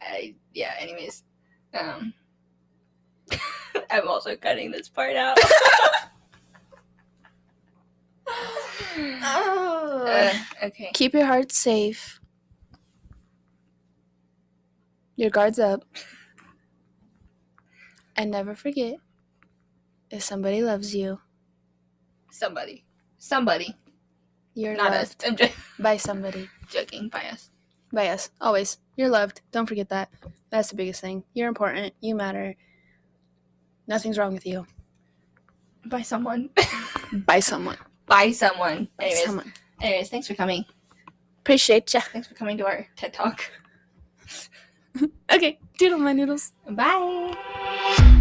I, 0.00 0.34
yeah, 0.54 0.74
anyways. 0.78 1.24
Um, 1.78 2.12
I'm 3.90 4.08
also 4.08 4.34
cutting 4.36 4.70
this 4.70 4.88
part 4.88 5.14
out. 5.14 5.38
Uh, 8.96 10.32
okay. 10.64 10.90
Keep 10.94 11.14
your 11.14 11.26
heart 11.26 11.52
safe. 11.52 12.20
Your 15.16 15.30
guards 15.30 15.58
up. 15.58 15.84
And 18.16 18.30
never 18.30 18.54
forget 18.54 18.96
if 20.10 20.22
somebody 20.22 20.62
loves 20.62 20.94
you, 20.94 21.20
Somebody. 22.30 22.84
Somebody. 23.18 23.76
you're 24.54 24.76
Not 24.76 24.92
us. 24.92 25.08
loved 25.10 25.24
I'm 25.26 25.36
just 25.36 25.52
by 25.78 25.96
somebody. 25.96 26.48
joking. 26.68 27.08
By 27.08 27.24
us. 27.32 27.50
By 27.92 28.08
us. 28.08 28.30
Always. 28.40 28.78
You're 28.96 29.08
loved. 29.08 29.40
Don't 29.50 29.66
forget 29.66 29.88
that. 29.88 30.10
That's 30.50 30.70
the 30.70 30.76
biggest 30.76 31.00
thing. 31.00 31.24
You're 31.34 31.48
important. 31.48 31.94
You 32.00 32.14
matter. 32.14 32.54
Nothing's 33.88 34.18
wrong 34.18 34.34
with 34.34 34.46
you. 34.46 34.66
By 35.86 36.02
someone. 36.02 36.50
By 37.12 37.40
someone. 37.40 37.76
By 38.08 38.32
someone. 38.32 38.88
By 38.98 39.04
Anyways. 39.04 39.24
someone. 39.24 39.52
Anyways, 39.80 40.08
thanks 40.10 40.26
for 40.26 40.34
coming. 40.34 40.64
Appreciate 41.40 41.92
ya. 41.94 42.00
Thanks 42.00 42.26
for 42.28 42.34
coming 42.34 42.58
to 42.58 42.66
our 42.66 42.86
TED 42.96 43.12
Talk. 43.12 43.44
Okay. 45.30 45.60
Doodle 45.78 45.98
my 46.00 46.12
noodles. 46.12 46.52
Bye. 46.68 48.14